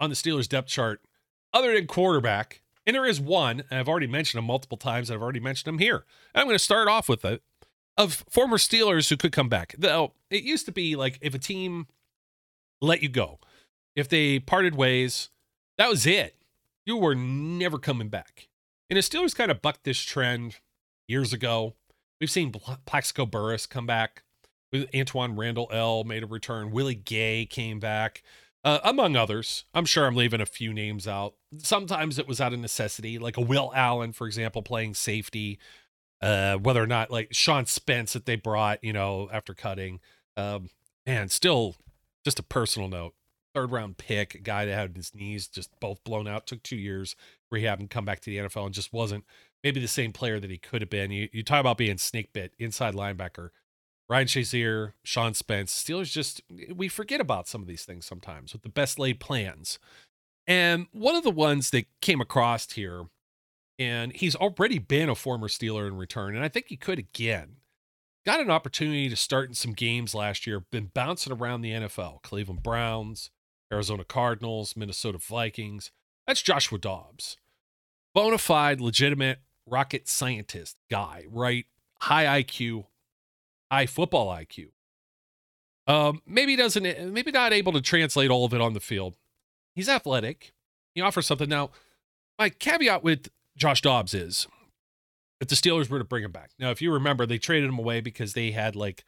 on 0.00 0.10
the 0.10 0.16
Steelers 0.16 0.48
depth 0.48 0.68
chart 0.68 1.00
other 1.52 1.74
than 1.74 1.86
quarterback. 1.86 2.60
And 2.86 2.94
there 2.94 3.06
is 3.06 3.20
one, 3.20 3.62
and 3.70 3.80
I've 3.80 3.88
already 3.88 4.06
mentioned 4.06 4.40
him 4.40 4.44
multiple 4.44 4.76
times. 4.76 5.10
I've 5.10 5.22
already 5.22 5.40
mentioned 5.40 5.72
him 5.72 5.78
here. 5.78 6.04
And 6.34 6.42
I'm 6.42 6.46
going 6.46 6.56
to 6.56 6.62
start 6.62 6.86
off 6.86 7.08
with 7.08 7.24
it 7.24 7.42
of 7.96 8.24
former 8.28 8.58
Steelers 8.58 9.08
who 9.08 9.16
could 9.16 9.32
come 9.32 9.48
back. 9.48 9.74
Though 9.78 10.12
it 10.28 10.42
used 10.42 10.66
to 10.66 10.72
be 10.72 10.96
like 10.96 11.18
if 11.22 11.34
a 11.34 11.38
team 11.38 11.86
let 12.82 13.02
you 13.02 13.08
go, 13.08 13.38
if 13.96 14.08
they 14.08 14.38
parted 14.38 14.74
ways, 14.74 15.30
that 15.78 15.88
was 15.88 16.04
it. 16.04 16.36
You 16.84 16.98
were 16.98 17.14
never 17.14 17.78
coming 17.78 18.08
back. 18.08 18.48
And 18.94 19.02
the 19.02 19.08
Steelers 19.08 19.34
kind 19.34 19.50
of 19.50 19.60
bucked 19.60 19.82
this 19.82 19.98
trend 19.98 20.58
years 21.08 21.32
ago. 21.32 21.74
We've 22.20 22.30
seen 22.30 22.52
Plaxico 22.86 23.26
Burress 23.26 23.66
come 23.66 23.86
back. 23.86 24.22
Antwaan 24.72 25.36
Randle 25.36 25.68
El 25.72 26.04
made 26.04 26.22
a 26.22 26.28
return. 26.28 26.70
Willie 26.70 26.94
Gay 26.94 27.44
came 27.44 27.80
back, 27.80 28.22
uh, 28.62 28.78
among 28.84 29.16
others. 29.16 29.64
I'm 29.74 29.84
sure 29.84 30.06
I'm 30.06 30.14
leaving 30.14 30.40
a 30.40 30.46
few 30.46 30.72
names 30.72 31.08
out. 31.08 31.34
Sometimes 31.58 32.20
it 32.20 32.28
was 32.28 32.40
out 32.40 32.52
of 32.52 32.60
necessity, 32.60 33.18
like 33.18 33.36
a 33.36 33.40
Will 33.40 33.72
Allen, 33.74 34.12
for 34.12 34.28
example, 34.28 34.62
playing 34.62 34.94
safety. 34.94 35.58
Uh, 36.22 36.54
whether 36.58 36.80
or 36.80 36.86
not 36.86 37.10
like 37.10 37.34
Sean 37.34 37.66
Spence 37.66 38.12
that 38.12 38.26
they 38.26 38.36
brought, 38.36 38.78
you 38.84 38.92
know, 38.92 39.28
after 39.32 39.54
cutting. 39.54 39.98
Um, 40.36 40.70
still 41.26 41.74
just 42.24 42.38
a 42.38 42.44
personal 42.44 42.88
note 42.88 43.14
third 43.54 43.70
round 43.70 43.96
pick, 43.96 44.42
guy 44.42 44.66
that 44.66 44.74
had 44.74 44.96
his 44.96 45.14
knees 45.14 45.46
just 45.46 45.70
both 45.80 46.02
blown 46.04 46.26
out, 46.26 46.46
took 46.46 46.62
two 46.62 46.76
years 46.76 47.14
rehab 47.54 47.80
and 47.80 47.90
come 47.90 48.04
back 48.04 48.20
to 48.20 48.30
the 48.30 48.38
NFL 48.38 48.66
and 48.66 48.74
just 48.74 48.92
wasn't 48.92 49.24
maybe 49.62 49.80
the 49.80 49.88
same 49.88 50.12
player 50.12 50.38
that 50.38 50.50
he 50.50 50.58
could 50.58 50.82
have 50.82 50.90
been. 50.90 51.10
You, 51.10 51.28
you 51.32 51.42
talk 51.42 51.60
about 51.60 51.78
being 51.78 51.98
snake 51.98 52.32
bit 52.32 52.54
inside 52.58 52.94
linebacker. 52.94 53.50
Ryan 54.08 54.26
Shazier, 54.26 54.92
Sean 55.02 55.32
Spence. 55.32 55.72
Steelers 55.72 56.12
just, 56.12 56.42
we 56.74 56.88
forget 56.88 57.20
about 57.20 57.48
some 57.48 57.62
of 57.62 57.66
these 57.66 57.84
things 57.84 58.04
sometimes 58.04 58.52
with 58.52 58.62
the 58.62 58.68
best 58.68 58.98
laid 58.98 59.18
plans. 59.18 59.78
And 60.46 60.86
one 60.92 61.14
of 61.14 61.24
the 61.24 61.30
ones 61.30 61.70
that 61.70 61.86
came 62.02 62.20
across 62.20 62.70
here, 62.72 63.04
and 63.78 64.12
he's 64.12 64.36
already 64.36 64.78
been 64.78 65.08
a 65.08 65.14
former 65.14 65.48
Steeler 65.48 65.86
in 65.86 65.96
return, 65.96 66.36
and 66.36 66.44
I 66.44 66.48
think 66.48 66.66
he 66.68 66.76
could 66.76 66.98
again. 66.98 67.56
Got 68.26 68.40
an 68.40 68.50
opportunity 68.50 69.08
to 69.08 69.16
start 69.16 69.48
in 69.48 69.54
some 69.54 69.72
games 69.72 70.14
last 70.14 70.46
year, 70.46 70.60
been 70.60 70.90
bouncing 70.94 71.32
around 71.32 71.60
the 71.60 71.72
NFL 71.72 72.22
Cleveland 72.22 72.62
Browns, 72.62 73.30
Arizona 73.72 74.04
Cardinals, 74.04 74.76
Minnesota 74.76 75.18
Vikings. 75.18 75.90
That's 76.26 76.42
Joshua 76.42 76.78
Dobbs. 76.78 77.36
Bona 78.14 78.38
fide, 78.38 78.80
legitimate 78.80 79.40
rocket 79.66 80.08
scientist 80.08 80.76
guy, 80.90 81.24
right? 81.30 81.66
High 82.00 82.42
IQ, 82.42 82.86
high 83.70 83.86
football 83.86 84.28
IQ. 84.28 84.68
Um, 85.86 86.22
maybe 86.26 86.56
doesn't, 86.56 87.12
maybe 87.12 87.30
not 87.30 87.52
able 87.52 87.72
to 87.72 87.80
translate 87.80 88.30
all 88.30 88.44
of 88.44 88.54
it 88.54 88.60
on 88.60 88.72
the 88.72 88.80
field. 88.80 89.16
He's 89.74 89.88
athletic. 89.88 90.52
He 90.94 91.00
offers 91.00 91.26
something. 91.26 91.48
Now, 91.48 91.70
my 92.38 92.48
caveat 92.48 93.02
with 93.02 93.28
Josh 93.56 93.82
Dobbs 93.82 94.14
is 94.14 94.46
if 95.40 95.48
the 95.48 95.56
Steelers 95.56 95.90
were 95.90 95.98
to 95.98 96.04
bring 96.04 96.24
him 96.24 96.32
back. 96.32 96.50
Now, 96.58 96.70
if 96.70 96.80
you 96.80 96.92
remember, 96.92 97.26
they 97.26 97.38
traded 97.38 97.68
him 97.68 97.78
away 97.78 98.00
because 98.00 98.32
they 98.32 98.52
had 98.52 98.76
like 98.76 99.04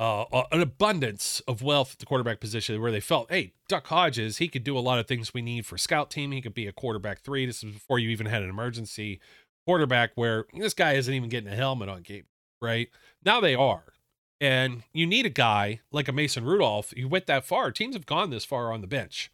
uh, 0.00 0.24
an 0.50 0.62
abundance 0.62 1.40
of 1.46 1.60
wealth 1.60 1.92
at 1.92 1.98
the 1.98 2.06
quarterback 2.06 2.40
position 2.40 2.80
where 2.80 2.90
they 2.90 3.00
felt, 3.00 3.30
hey, 3.30 3.52
Duck 3.68 3.86
Hodges, 3.88 4.38
he 4.38 4.48
could 4.48 4.64
do 4.64 4.76
a 4.76 4.80
lot 4.80 4.98
of 4.98 5.06
things 5.06 5.34
we 5.34 5.42
need 5.42 5.66
for 5.66 5.76
scout 5.76 6.10
team. 6.10 6.32
He 6.32 6.40
could 6.40 6.54
be 6.54 6.66
a 6.66 6.72
quarterback 6.72 7.20
three. 7.20 7.44
This 7.44 7.62
is 7.62 7.74
before 7.74 7.98
you 7.98 8.08
even 8.08 8.24
had 8.24 8.42
an 8.42 8.48
emergency 8.48 9.20
quarterback 9.66 10.12
where 10.14 10.46
this 10.54 10.72
guy 10.72 10.94
isn't 10.94 11.12
even 11.12 11.28
getting 11.28 11.52
a 11.52 11.54
helmet 11.54 11.90
on 11.90 12.00
game, 12.00 12.24
right? 12.62 12.88
Now 13.26 13.42
they 13.42 13.54
are. 13.54 13.92
And 14.40 14.84
you 14.94 15.06
need 15.06 15.26
a 15.26 15.30
guy 15.30 15.80
like 15.92 16.08
a 16.08 16.12
Mason 16.12 16.46
Rudolph. 16.46 16.94
You 16.96 17.06
went 17.06 17.26
that 17.26 17.44
far. 17.44 17.70
Teams 17.70 17.94
have 17.94 18.06
gone 18.06 18.30
this 18.30 18.46
far 18.46 18.72
on 18.72 18.80
the 18.80 18.86
bench. 18.86 19.30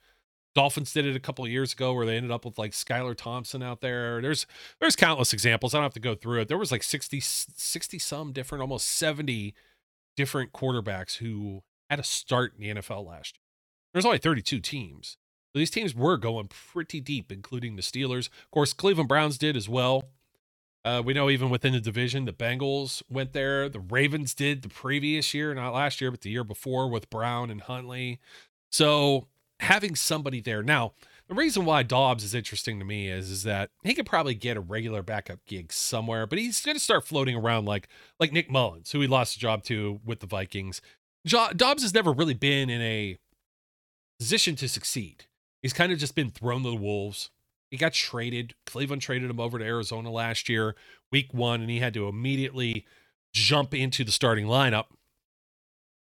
Dolphins 0.56 0.92
did 0.92 1.06
it 1.06 1.14
a 1.14 1.20
couple 1.20 1.46
years 1.46 1.75
ago 1.75 1.94
where 1.94 2.06
they 2.06 2.16
ended 2.16 2.32
up 2.32 2.44
with 2.44 2.58
like 2.58 2.73
Skylar 2.73 3.16
Thompson 3.16 3.62
out 3.62 3.82
there. 3.82 4.20
There's 4.20 4.46
there's 4.80 4.96
countless 4.96 5.32
examples. 5.32 5.75
I 5.75 5.78
don't 5.78 5.85
have 5.85 5.92
to 5.92 6.00
go 6.00 6.16
through 6.16 6.40
it. 6.40 6.49
There 6.49 6.58
was 6.58 6.73
like 6.73 6.82
60 6.82 7.20
60 7.20 7.99
some 8.00 8.32
different 8.32 8.62
almost 8.62 8.88
70 8.88 9.54
different 10.16 10.52
quarterbacks 10.52 11.16
who 11.16 11.62
had 11.90 12.00
a 12.00 12.04
start 12.04 12.54
in 12.56 12.61
the 12.61 12.80
NFL 12.80 13.06
last 13.06 13.37
year. 13.37 13.42
There's 13.92 14.04
only 14.04 14.18
32 14.18 14.61
teams. 14.61 15.16
So 15.52 15.58
these 15.58 15.70
teams 15.70 15.94
were 15.94 16.16
going 16.16 16.49
pretty 16.49 17.00
deep, 17.00 17.32
including 17.32 17.76
the 17.76 17.82
Steelers. 17.82 18.28
Of 18.28 18.50
course, 18.50 18.73
Cleveland 18.73 19.08
Browns 19.08 19.38
did 19.38 19.56
as 19.56 19.68
well. 19.68 20.04
Uh, 20.85 21.02
we 21.04 21.14
know 21.14 21.30
even 21.30 21.50
within 21.50 21.73
the 21.73 21.80
division, 21.80 22.26
the 22.26 22.32
Bengals 22.32 23.02
went 23.11 23.32
there. 23.32 23.68
The 23.68 23.80
Ravens 23.80 24.35
did 24.35 24.62
the 24.62 24.68
previous 24.68 25.35
year, 25.35 25.52
not 25.54 25.75
last 25.75 26.00
year, 26.00 26.11
but 26.11 26.20
the 26.20 26.30
year 26.30 26.44
before 26.44 26.88
with 26.88 27.11
Brown 27.11 27.50
and 27.50 27.61
Huntley. 27.61 28.20
So 28.70 29.26
having 29.61 29.96
somebody 29.96 30.40
there 30.40 30.62
now, 30.62 30.92
the 31.28 31.35
reason 31.35 31.64
why 31.64 31.83
Dobbs 31.83 32.23
is 32.23 32.35
interesting 32.35 32.78
to 32.78 32.85
me 32.85 33.09
is 33.09 33.30
is 33.30 33.42
that 33.42 33.71
he 33.83 33.95
could 33.95 34.06
probably 34.06 34.35
get 34.35 34.56
a 34.56 34.61
regular 34.61 35.02
backup 35.02 35.45
gig 35.47 35.73
somewhere, 35.73 36.26
but 36.26 36.38
he's 36.38 36.61
going 36.64 36.76
to 36.76 36.83
start 36.83 37.06
floating 37.06 37.37
around 37.37 37.64
like 37.64 37.88
like 38.21 38.33
Nick 38.33 38.50
Mullens, 38.50 38.92
who 38.92 39.00
he 39.00 39.06
lost 39.06 39.37
a 39.37 39.40
job 39.40 39.64
to 39.64 40.00
with 40.04 40.21
the 40.21 40.26
Vikings. 40.26 40.80
Jo- 41.26 41.50
Dobbs 41.54 41.83
has 41.83 41.95
never 41.95 42.12
really 42.12 42.35
been 42.35 42.71
in 42.71 42.80
a 42.80 43.18
position 44.18 44.54
to 44.56 44.68
succeed. 44.68 45.25
He's 45.62 45.73
kind 45.73 45.92
of 45.92 45.99
just 45.99 46.14
been 46.14 46.30
thrown 46.30 46.62
to 46.62 46.71
the 46.71 46.76
wolves. 46.76 47.30
He 47.71 47.76
got 47.76 47.92
traded. 47.92 48.54
Cleveland 48.64 49.02
traded 49.02 49.28
him 49.28 49.40
over 49.40 49.59
to 49.59 49.64
Arizona 49.64 50.11
last 50.11 50.49
year, 50.49 50.76
week 51.11 51.35
one, 51.35 51.61
and 51.61 51.71
he 51.71 51.80
had 51.80 51.95
to 51.95 52.06
immediately 52.06 52.87
jump 53.33 53.75
into 53.75 54.04
the 54.04 54.12
starting 54.12 54.47
lineup 54.47 54.87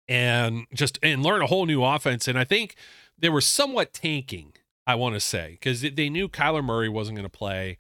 and 0.07 0.67
just 0.75 0.99
and 1.03 1.23
learn 1.23 1.41
a 1.41 1.47
whole 1.47 1.65
new 1.65 1.83
offense. 1.83 2.29
And 2.29 2.39
I 2.39 2.45
think 2.45 2.77
they 3.19 3.31
were 3.31 3.41
somewhat 3.41 3.95
tanking 3.95 4.53
I 4.87 4.95
want 4.97 5.15
to 5.15 5.21
say, 5.21 5.53
because 5.53 5.81
they 5.81 6.11
knew 6.11 6.29
Kyler 6.29 6.65
Murray 6.65 6.89
wasn't 6.89 7.17
going 7.17 7.29
to 7.29 7.31
play, 7.31 7.79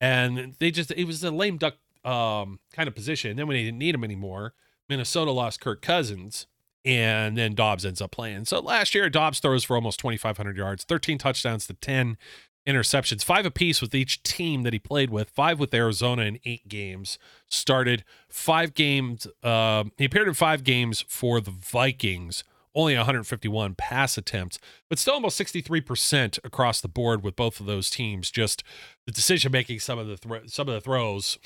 and 0.00 0.54
they 0.58 0.70
just 0.70 0.90
it 0.90 1.04
was 1.04 1.22
a 1.24 1.30
lame 1.30 1.56
duck 1.56 1.74
um, 2.04 2.60
kind 2.72 2.88
of 2.88 2.94
position. 2.94 3.30
And 3.30 3.38
then 3.38 3.46
when 3.46 3.56
they 3.56 3.64
didn't 3.64 3.78
need 3.78 3.94
him 3.94 4.04
anymore, 4.04 4.54
Minnesota 4.88 5.30
lost 5.30 5.60
Kirk 5.60 5.80
Cousins, 5.80 6.46
and 6.84 7.36
then 7.38 7.54
Dobbs 7.54 7.86
ends 7.86 8.02
up 8.02 8.10
playing. 8.10 8.44
So 8.44 8.60
last 8.60 8.94
year, 8.94 9.08
Dobbs 9.08 9.40
throws 9.40 9.64
for 9.64 9.76
almost 9.76 10.00
2,500 10.00 10.56
yards, 10.56 10.84
13 10.84 11.18
touchdowns 11.18 11.66
to 11.68 11.74
10 11.74 12.18
interceptions, 12.66 13.24
five 13.24 13.46
apiece 13.46 13.80
with 13.80 13.94
each 13.94 14.22
team 14.22 14.62
that 14.62 14.72
he 14.72 14.78
played 14.78 15.10
with, 15.10 15.30
five 15.30 15.58
with 15.58 15.74
Arizona 15.74 16.22
in 16.22 16.38
eight 16.44 16.68
games. 16.68 17.18
Started 17.48 18.04
five 18.28 18.74
games. 18.74 19.26
Uh, 19.42 19.84
he 19.96 20.04
appeared 20.04 20.28
in 20.28 20.34
five 20.34 20.64
games 20.64 21.04
for 21.08 21.40
the 21.40 21.50
Vikings 21.50 22.44
only 22.74 22.96
151 22.96 23.74
pass 23.74 24.16
attempts, 24.16 24.58
but 24.88 24.98
still 24.98 25.14
almost 25.14 25.40
63% 25.40 26.38
across 26.44 26.80
the 26.80 26.88
board 26.88 27.22
with 27.22 27.36
both 27.36 27.60
of 27.60 27.66
those 27.66 27.90
teams. 27.90 28.30
Just 28.30 28.62
the 29.06 29.12
decision 29.12 29.52
making, 29.52 29.80
some 29.80 29.98
of 29.98 30.06
the 30.06 30.16
thro- 30.16 30.46
some 30.46 30.68
of 30.68 30.74
the 30.74 30.80
throws, 30.80 31.38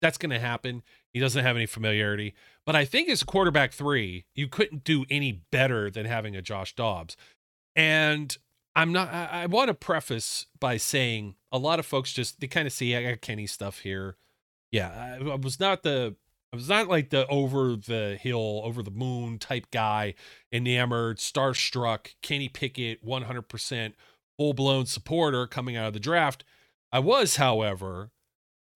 that's 0.00 0.18
going 0.18 0.30
to 0.30 0.40
happen. 0.40 0.82
He 1.12 1.20
doesn't 1.20 1.44
have 1.44 1.56
any 1.56 1.66
familiarity, 1.66 2.34
but 2.66 2.74
I 2.74 2.84
think 2.84 3.08
as 3.08 3.22
quarterback 3.22 3.72
three, 3.72 4.26
you 4.34 4.48
couldn't 4.48 4.84
do 4.84 5.04
any 5.08 5.44
better 5.52 5.90
than 5.90 6.06
having 6.06 6.34
a 6.34 6.42
Josh 6.42 6.74
Dobbs. 6.74 7.16
And 7.76 8.36
I'm 8.76 8.92
not. 8.92 9.12
I, 9.12 9.42
I 9.42 9.46
want 9.46 9.68
to 9.68 9.74
preface 9.74 10.46
by 10.58 10.76
saying 10.76 11.36
a 11.52 11.58
lot 11.58 11.78
of 11.78 11.86
folks 11.86 12.12
just 12.12 12.40
they 12.40 12.48
kind 12.48 12.66
of 12.66 12.72
see 12.72 12.96
I 12.96 13.02
got 13.02 13.20
Kenny 13.20 13.46
stuff 13.46 13.80
here. 13.80 14.16
Yeah, 14.72 15.18
I, 15.20 15.24
I 15.24 15.34
was 15.36 15.60
not 15.60 15.84
the 15.84 16.16
I 16.54 16.56
was 16.56 16.68
not 16.68 16.86
like 16.86 17.10
the 17.10 17.26
over 17.26 17.74
the 17.74 18.16
hill, 18.22 18.60
over 18.62 18.80
the 18.80 18.92
moon 18.92 19.40
type 19.40 19.72
guy, 19.72 20.14
enamored, 20.52 21.18
starstruck, 21.18 22.14
Kenny 22.22 22.48
Pickett, 22.48 23.04
100% 23.04 23.92
full 24.38 24.52
blown 24.52 24.86
supporter 24.86 25.48
coming 25.48 25.76
out 25.76 25.88
of 25.88 25.94
the 25.94 25.98
draft. 25.98 26.44
I 26.92 27.00
was, 27.00 27.34
however, 27.34 28.12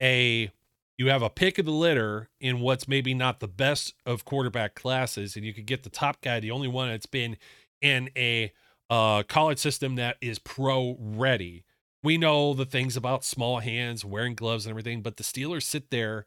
a 0.03 0.51
you 0.97 1.07
have 1.07 1.23
a 1.23 1.31
pick 1.31 1.57
of 1.59 1.67
the 1.67 1.71
litter 1.71 2.31
in 2.41 2.59
what's 2.59 2.89
maybe 2.89 3.15
not 3.15 3.39
the 3.39 3.47
best 3.47 3.95
of 4.05 4.25
quarterback 4.25 4.75
classes, 4.75 5.37
and 5.37 5.47
you 5.47 5.55
could 5.55 5.67
get 5.67 5.85
the 5.85 5.89
top 5.89 6.21
guy, 6.21 6.41
the 6.41 6.51
only 6.51 6.67
one 6.67 6.89
that's 6.89 7.07
been 7.07 7.37
in 7.81 8.11
a 8.17 8.51
uh, 8.91 9.23
college 9.23 9.61
system 9.61 9.95
that 9.95 10.17
is 10.21 10.41
pro 10.41 10.97
ready. 10.99 11.65
We 12.03 12.19
know 12.19 12.55
the 12.55 12.67
things 12.67 12.97
about 12.97 13.25
small 13.25 13.61
hands, 13.61 14.05
wearing 14.05 14.35
gloves, 14.35 14.67
and 14.67 14.73
everything, 14.73 15.01
but 15.01 15.17
the 15.17 15.23
Steelers 15.23 15.63
sit 15.63 15.91
there 15.91 16.27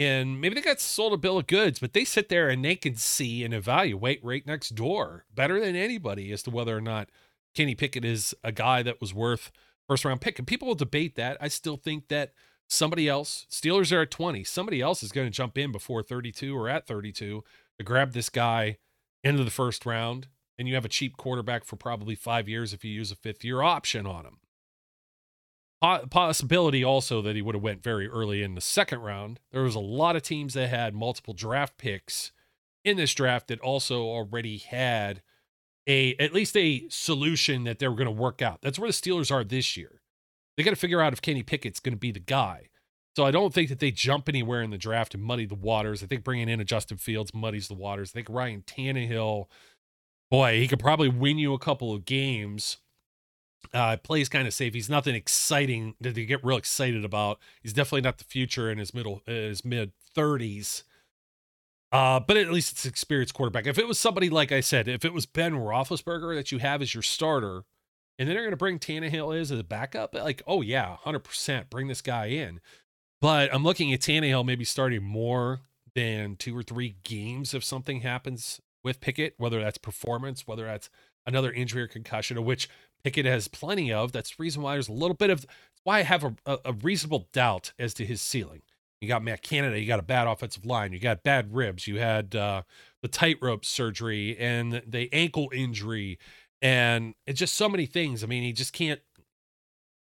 and 0.00 0.40
maybe 0.40 0.54
they 0.54 0.62
got 0.62 0.80
sold 0.80 1.12
a 1.12 1.18
bill 1.18 1.36
of 1.36 1.46
goods, 1.46 1.78
but 1.78 1.92
they 1.92 2.06
sit 2.06 2.30
there 2.30 2.48
and 2.48 2.64
they 2.64 2.74
can 2.74 2.96
see 2.96 3.44
and 3.44 3.52
evaluate 3.52 4.24
right 4.24 4.46
next 4.46 4.70
door 4.70 5.26
better 5.32 5.60
than 5.60 5.76
anybody 5.76 6.32
as 6.32 6.42
to 6.44 6.50
whether 6.50 6.74
or 6.74 6.80
not 6.80 7.10
Kenny 7.54 7.74
Pickett 7.74 8.02
is 8.02 8.34
a 8.42 8.50
guy 8.50 8.82
that 8.82 8.98
was 8.98 9.12
worth 9.12 9.52
first 9.86 10.06
round 10.06 10.22
pick. 10.22 10.38
And 10.38 10.48
people 10.48 10.66
will 10.66 10.74
debate 10.74 11.16
that. 11.16 11.36
I 11.38 11.48
still 11.48 11.76
think 11.76 12.08
that 12.08 12.32
somebody 12.66 13.10
else, 13.10 13.46
Steelers 13.50 13.94
are 13.94 14.00
at 14.00 14.10
20, 14.10 14.42
somebody 14.42 14.80
else 14.80 15.02
is 15.02 15.12
going 15.12 15.26
to 15.26 15.30
jump 15.30 15.58
in 15.58 15.70
before 15.70 16.02
32 16.02 16.56
or 16.56 16.70
at 16.70 16.86
32 16.86 17.44
to 17.78 17.84
grab 17.84 18.12
this 18.14 18.30
guy 18.30 18.78
into 19.22 19.44
the 19.44 19.50
first 19.50 19.84
round. 19.84 20.28
And 20.58 20.66
you 20.66 20.74
have 20.76 20.86
a 20.86 20.90
cheap 20.90 21.18
quarterback 21.18 21.66
for 21.66 21.76
probably 21.76 22.14
five 22.14 22.48
years 22.48 22.72
if 22.72 22.86
you 22.86 22.90
use 22.90 23.12
a 23.12 23.16
fifth 23.16 23.44
year 23.44 23.60
option 23.60 24.06
on 24.06 24.24
him 24.24 24.38
possibility 25.80 26.84
also 26.84 27.22
that 27.22 27.36
he 27.36 27.42
would 27.42 27.54
have 27.54 27.62
went 27.62 27.82
very 27.82 28.06
early 28.06 28.42
in 28.42 28.54
the 28.54 28.60
second 28.60 29.00
round. 29.00 29.40
There 29.50 29.62
was 29.62 29.74
a 29.74 29.80
lot 29.80 30.16
of 30.16 30.22
teams 30.22 30.54
that 30.54 30.68
had 30.68 30.94
multiple 30.94 31.34
draft 31.34 31.78
picks 31.78 32.32
in 32.84 32.96
this 32.96 33.14
draft 33.14 33.48
that 33.48 33.60
also 33.60 34.02
already 34.02 34.58
had 34.58 35.22
a 35.86 36.14
at 36.16 36.34
least 36.34 36.56
a 36.56 36.86
solution 36.90 37.64
that 37.64 37.78
they 37.78 37.88
were 37.88 37.94
going 37.94 38.06
to 38.06 38.10
work 38.10 38.42
out. 38.42 38.60
That's 38.62 38.78
where 38.78 38.88
the 38.88 38.94
Steelers 38.94 39.30
are 39.32 39.44
this 39.44 39.76
year. 39.76 40.02
They 40.56 40.62
got 40.62 40.70
to 40.70 40.76
figure 40.76 41.00
out 41.00 41.12
if 41.12 41.22
Kenny 41.22 41.42
Pickett's 41.42 41.80
going 41.80 41.94
to 41.94 41.98
be 41.98 42.12
the 42.12 42.20
guy. 42.20 42.68
So 43.16 43.24
I 43.24 43.30
don't 43.30 43.52
think 43.52 43.70
that 43.70 43.80
they 43.80 43.90
jump 43.90 44.28
anywhere 44.28 44.62
in 44.62 44.70
the 44.70 44.78
draft 44.78 45.14
and 45.14 45.22
muddy 45.22 45.46
the 45.46 45.54
waters. 45.54 46.02
I 46.02 46.06
think 46.06 46.22
bringing 46.22 46.48
in 46.48 46.60
a 46.60 46.64
Justin 46.64 46.98
Fields 46.98 47.34
muddies 47.34 47.68
the 47.68 47.74
waters. 47.74 48.12
I 48.12 48.14
think 48.14 48.28
Ryan 48.30 48.62
Tannehill, 48.62 49.46
boy, 50.30 50.60
he 50.60 50.68
could 50.68 50.78
probably 50.78 51.08
win 51.08 51.38
you 51.38 51.52
a 51.54 51.58
couple 51.58 51.92
of 51.92 52.04
games 52.04 52.78
uh, 53.72 53.96
plays 53.98 54.28
kind 54.28 54.46
of 54.46 54.54
safe. 54.54 54.74
He's 54.74 54.90
nothing 54.90 55.14
exciting 55.14 55.94
that 56.00 56.14
to 56.14 56.24
get 56.24 56.44
real 56.44 56.56
excited 56.56 57.04
about. 57.04 57.38
He's 57.62 57.72
definitely 57.72 58.02
not 58.02 58.18
the 58.18 58.24
future 58.24 58.70
in 58.70 58.78
his 58.78 58.94
middle, 58.94 59.22
uh, 59.28 59.32
his 59.32 59.64
mid 59.64 59.92
thirties. 60.14 60.84
Uh, 61.92 62.20
but 62.20 62.36
at 62.36 62.52
least 62.52 62.72
it's 62.72 62.86
experienced 62.86 63.34
quarterback. 63.34 63.66
If 63.66 63.78
it 63.78 63.88
was 63.88 63.98
somebody 63.98 64.30
like 64.30 64.52
I 64.52 64.60
said, 64.60 64.86
if 64.86 65.04
it 65.04 65.12
was 65.12 65.26
Ben 65.26 65.54
Roethlisberger 65.54 66.36
that 66.36 66.52
you 66.52 66.58
have 66.58 66.82
as 66.82 66.94
your 66.94 67.02
starter, 67.02 67.64
and 68.18 68.28
then 68.28 68.34
they're 68.34 68.44
going 68.44 68.52
to 68.52 68.56
bring 68.56 68.78
Tannehill 68.78 69.38
as 69.38 69.50
a 69.50 69.64
backup, 69.64 70.14
like 70.14 70.42
oh 70.46 70.62
yeah, 70.62 70.96
hundred 70.96 71.24
percent, 71.24 71.70
bring 71.70 71.88
this 71.88 72.02
guy 72.02 72.26
in. 72.26 72.60
But 73.20 73.52
I'm 73.52 73.64
looking 73.64 73.92
at 73.92 74.00
Tannehill 74.00 74.46
maybe 74.46 74.64
starting 74.64 75.02
more 75.02 75.60
than 75.94 76.36
two 76.36 76.56
or 76.56 76.62
three 76.62 76.96
games 77.02 77.54
if 77.54 77.64
something 77.64 78.00
happens 78.00 78.60
with 78.82 79.00
Pickett, 79.00 79.34
whether 79.36 79.60
that's 79.60 79.78
performance, 79.78 80.46
whether 80.46 80.64
that's 80.64 80.88
another 81.26 81.52
injury 81.52 81.82
or 81.82 81.88
concussion, 81.88 82.42
which 82.44 82.68
Pickett 83.02 83.26
has 83.26 83.48
plenty 83.48 83.92
of. 83.92 84.12
That's 84.12 84.30
the 84.30 84.42
reason 84.42 84.62
why 84.62 84.74
there's 84.74 84.88
a 84.88 84.92
little 84.92 85.16
bit 85.16 85.30
of 85.30 85.46
why 85.84 85.98
I 85.98 86.02
have 86.02 86.24
a, 86.24 86.58
a, 86.64 86.72
reasonable 86.72 87.28
doubt 87.32 87.72
as 87.78 87.94
to 87.94 88.04
his 88.04 88.20
ceiling. 88.20 88.62
You 89.00 89.08
got 89.08 89.22
Matt 89.22 89.42
Canada. 89.42 89.80
You 89.80 89.86
got 89.86 89.98
a 89.98 90.02
bad 90.02 90.26
offensive 90.26 90.66
line. 90.66 90.92
You 90.92 90.98
got 90.98 91.22
bad 91.22 91.54
ribs. 91.54 91.86
You 91.86 91.98
had 91.98 92.36
uh, 92.36 92.62
the 93.00 93.08
tightrope 93.08 93.64
surgery 93.64 94.36
and 94.38 94.82
the 94.86 95.08
ankle 95.12 95.50
injury, 95.54 96.18
and 96.60 97.14
it's 97.26 97.38
just 97.38 97.54
so 97.54 97.68
many 97.68 97.86
things. 97.86 98.22
I 98.22 98.26
mean, 98.26 98.42
he 98.42 98.52
just 98.52 98.74
can't 98.74 99.00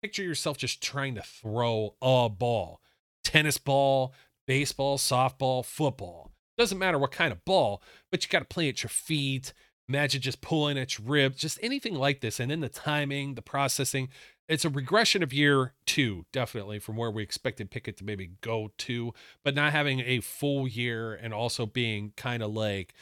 picture 0.02 0.24
yourself 0.24 0.58
just 0.58 0.82
trying 0.82 1.16
to 1.16 1.22
throw 1.22 1.96
a 2.02 2.28
ball, 2.30 2.82
tennis 3.24 3.60
ball, 3.60 4.14
baseball, 4.48 4.98
softball, 4.98 5.64
football. 5.64 6.32
Doesn't 6.58 6.80
matter 6.80 6.98
what 6.98 7.12
kind 7.12 7.32
of 7.32 7.46
ball, 7.46 7.84
but 8.10 8.24
you 8.24 8.30
got 8.30 8.40
to 8.40 8.46
play 8.46 8.68
at 8.68 8.82
your 8.82 8.90
feet. 8.90 9.54
Imagine 9.90 10.22
just 10.22 10.42
pulling 10.42 10.78
its 10.78 11.00
ribs, 11.00 11.38
just 11.40 11.60
anything 11.62 11.96
like 11.96 12.20
this. 12.22 12.40
And 12.40 12.52
then 12.52 12.60
the 12.60 12.70
timing, 12.70 13.36
the 13.36 13.42
processing. 13.42 14.10
It's 14.50 14.66
a 14.66 14.70
regression 14.70 15.24
of 15.24 15.34
year 15.34 15.74
two, 15.86 16.26
definitely, 16.32 16.80
from 16.80 16.96
where 16.96 17.12
we 17.12 17.24
expected 17.24 17.72
Pickett 17.72 17.98
to 17.98 18.06
maybe 18.06 18.32
go 18.42 18.72
to, 18.78 19.14
but 19.44 19.56
not 19.56 19.72
having 19.72 20.02
a 20.02 20.22
full 20.22 20.68
year 20.68 21.14
and 21.14 21.34
also 21.34 21.66
being 21.66 22.14
kind 22.16 22.44
of 22.44 22.52
like, 22.52 22.94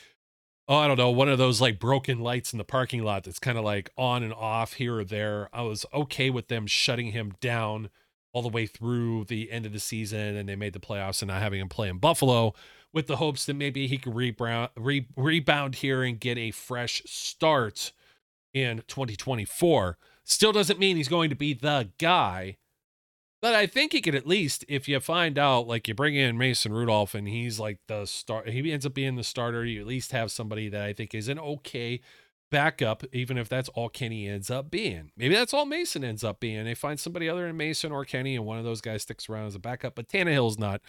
oh, 0.68 0.77
I 0.77 0.88
don't 0.88 0.98
know, 0.98 1.12
one 1.12 1.30
of 1.30 1.38
those 1.38 1.62
like 1.62 1.80
broken 1.80 2.20
lights 2.20 2.51
in 2.54 2.58
the 2.58 2.63
parking 2.63 3.04
lot 3.04 3.24
that's 3.24 3.39
kind 3.39 3.58
of 3.58 3.63
like 3.63 3.92
on 3.98 4.24
and 4.24 4.34
off 4.34 4.74
here 4.74 4.98
or 4.98 5.04
there. 5.04 5.50
I 5.54 5.62
was 5.62 5.86
okay 5.94 6.30
with 6.30 6.48
them 6.48 6.68
shutting 6.68 7.12
him 7.12 7.34
down 7.39 7.89
all 8.34 8.42
the 8.42 8.50
way 8.50 8.65
through 8.65 9.25
the 9.25 9.51
end 9.51 9.65
of 9.65 9.74
the 9.74 9.80
season 9.80 10.36
and 10.36 10.50
they 10.50 10.56
made 10.56 10.74
the 10.74 10.80
playoffs 10.80 11.22
and 11.22 11.30
not 11.30 11.42
having 11.42 11.62
him 11.62 11.70
play 11.70 11.88
in 11.88 12.00
Buffalo 12.00 12.54
with 12.96 13.08
the 13.08 13.18
hopes 13.18 13.46
that 13.46 13.56
maybe 13.56 13.88
he 13.88 13.98
could 13.98 14.16
rebound, 14.16 14.70
re- 14.78 15.08
rebound 15.18 15.75
here 15.75 16.02
and 16.02 16.18
get 16.20 16.38
a 16.38 16.52
fresh 16.52 17.04
start 17.06 17.92
in 18.54 18.82
2024. 18.88 19.98
Still 20.24 20.54
doesn't 20.54 20.80
mean 20.80 20.96
he's 20.96 21.10
going 21.10 21.30
to 21.30 21.36
be 21.36 21.54
the 21.54 21.90
guy, 22.00 22.56
but 23.42 23.54
I 23.54 23.68
think 23.68 23.92
he 23.92 24.02
could 24.02 24.16
at 24.16 24.25
least, 24.25 24.64
if 24.70 24.88
you 24.88 25.00
find 25.02 25.38
out, 25.38 25.68
like 25.68 25.90
you 25.90 25.94
bring 25.94 26.16
in 26.16 26.38
Mason 26.38 26.72
Rudolph 26.72 27.14
and 27.14 27.28
he's 27.28 27.60
like 27.60 27.80
the 27.88 28.06
start, 28.06 28.48
he 28.50 28.72
ends 28.72 28.86
up 28.86 28.94
being 28.94 29.18
the 29.18 29.24
starter. 29.24 29.66
You 29.66 29.82
at 29.82 29.88
least 29.88 30.14
have 30.14 30.32
somebody 30.32 30.70
that 30.70 30.82
I 30.82 30.94
think 30.94 31.14
is 31.14 31.28
an 31.28 31.38
okay 31.38 32.00
backup, 32.50 33.04
even 33.12 33.38
if 33.38 33.50
that's 33.50 33.68
all 33.70 33.90
Kenny 33.90 34.28
ends 34.30 34.50
up 34.50 34.72
being. 34.72 35.12
Maybe 35.18 35.36
that's 35.36 35.54
all 35.54 35.66
Mason 35.66 36.06
ends 36.06 36.24
up 36.24 36.40
being. 36.40 36.64
They 36.64 36.74
find 36.74 36.98
somebody 36.98 37.28
other 37.28 37.46
than 37.46 37.58
Mason 37.58 37.92
or 37.92 38.06
Kenny, 38.06 38.36
and 38.36 38.46
one 38.46 38.58
of 38.58 38.64
those 38.64 38.82
guys 38.82 39.02
sticks 39.02 39.28
around 39.30 39.48
as 39.48 39.56
a 39.56 39.60
backup. 39.60 39.96
But 39.96 40.08
Tannehill's 40.08 40.58
not 40.58 40.82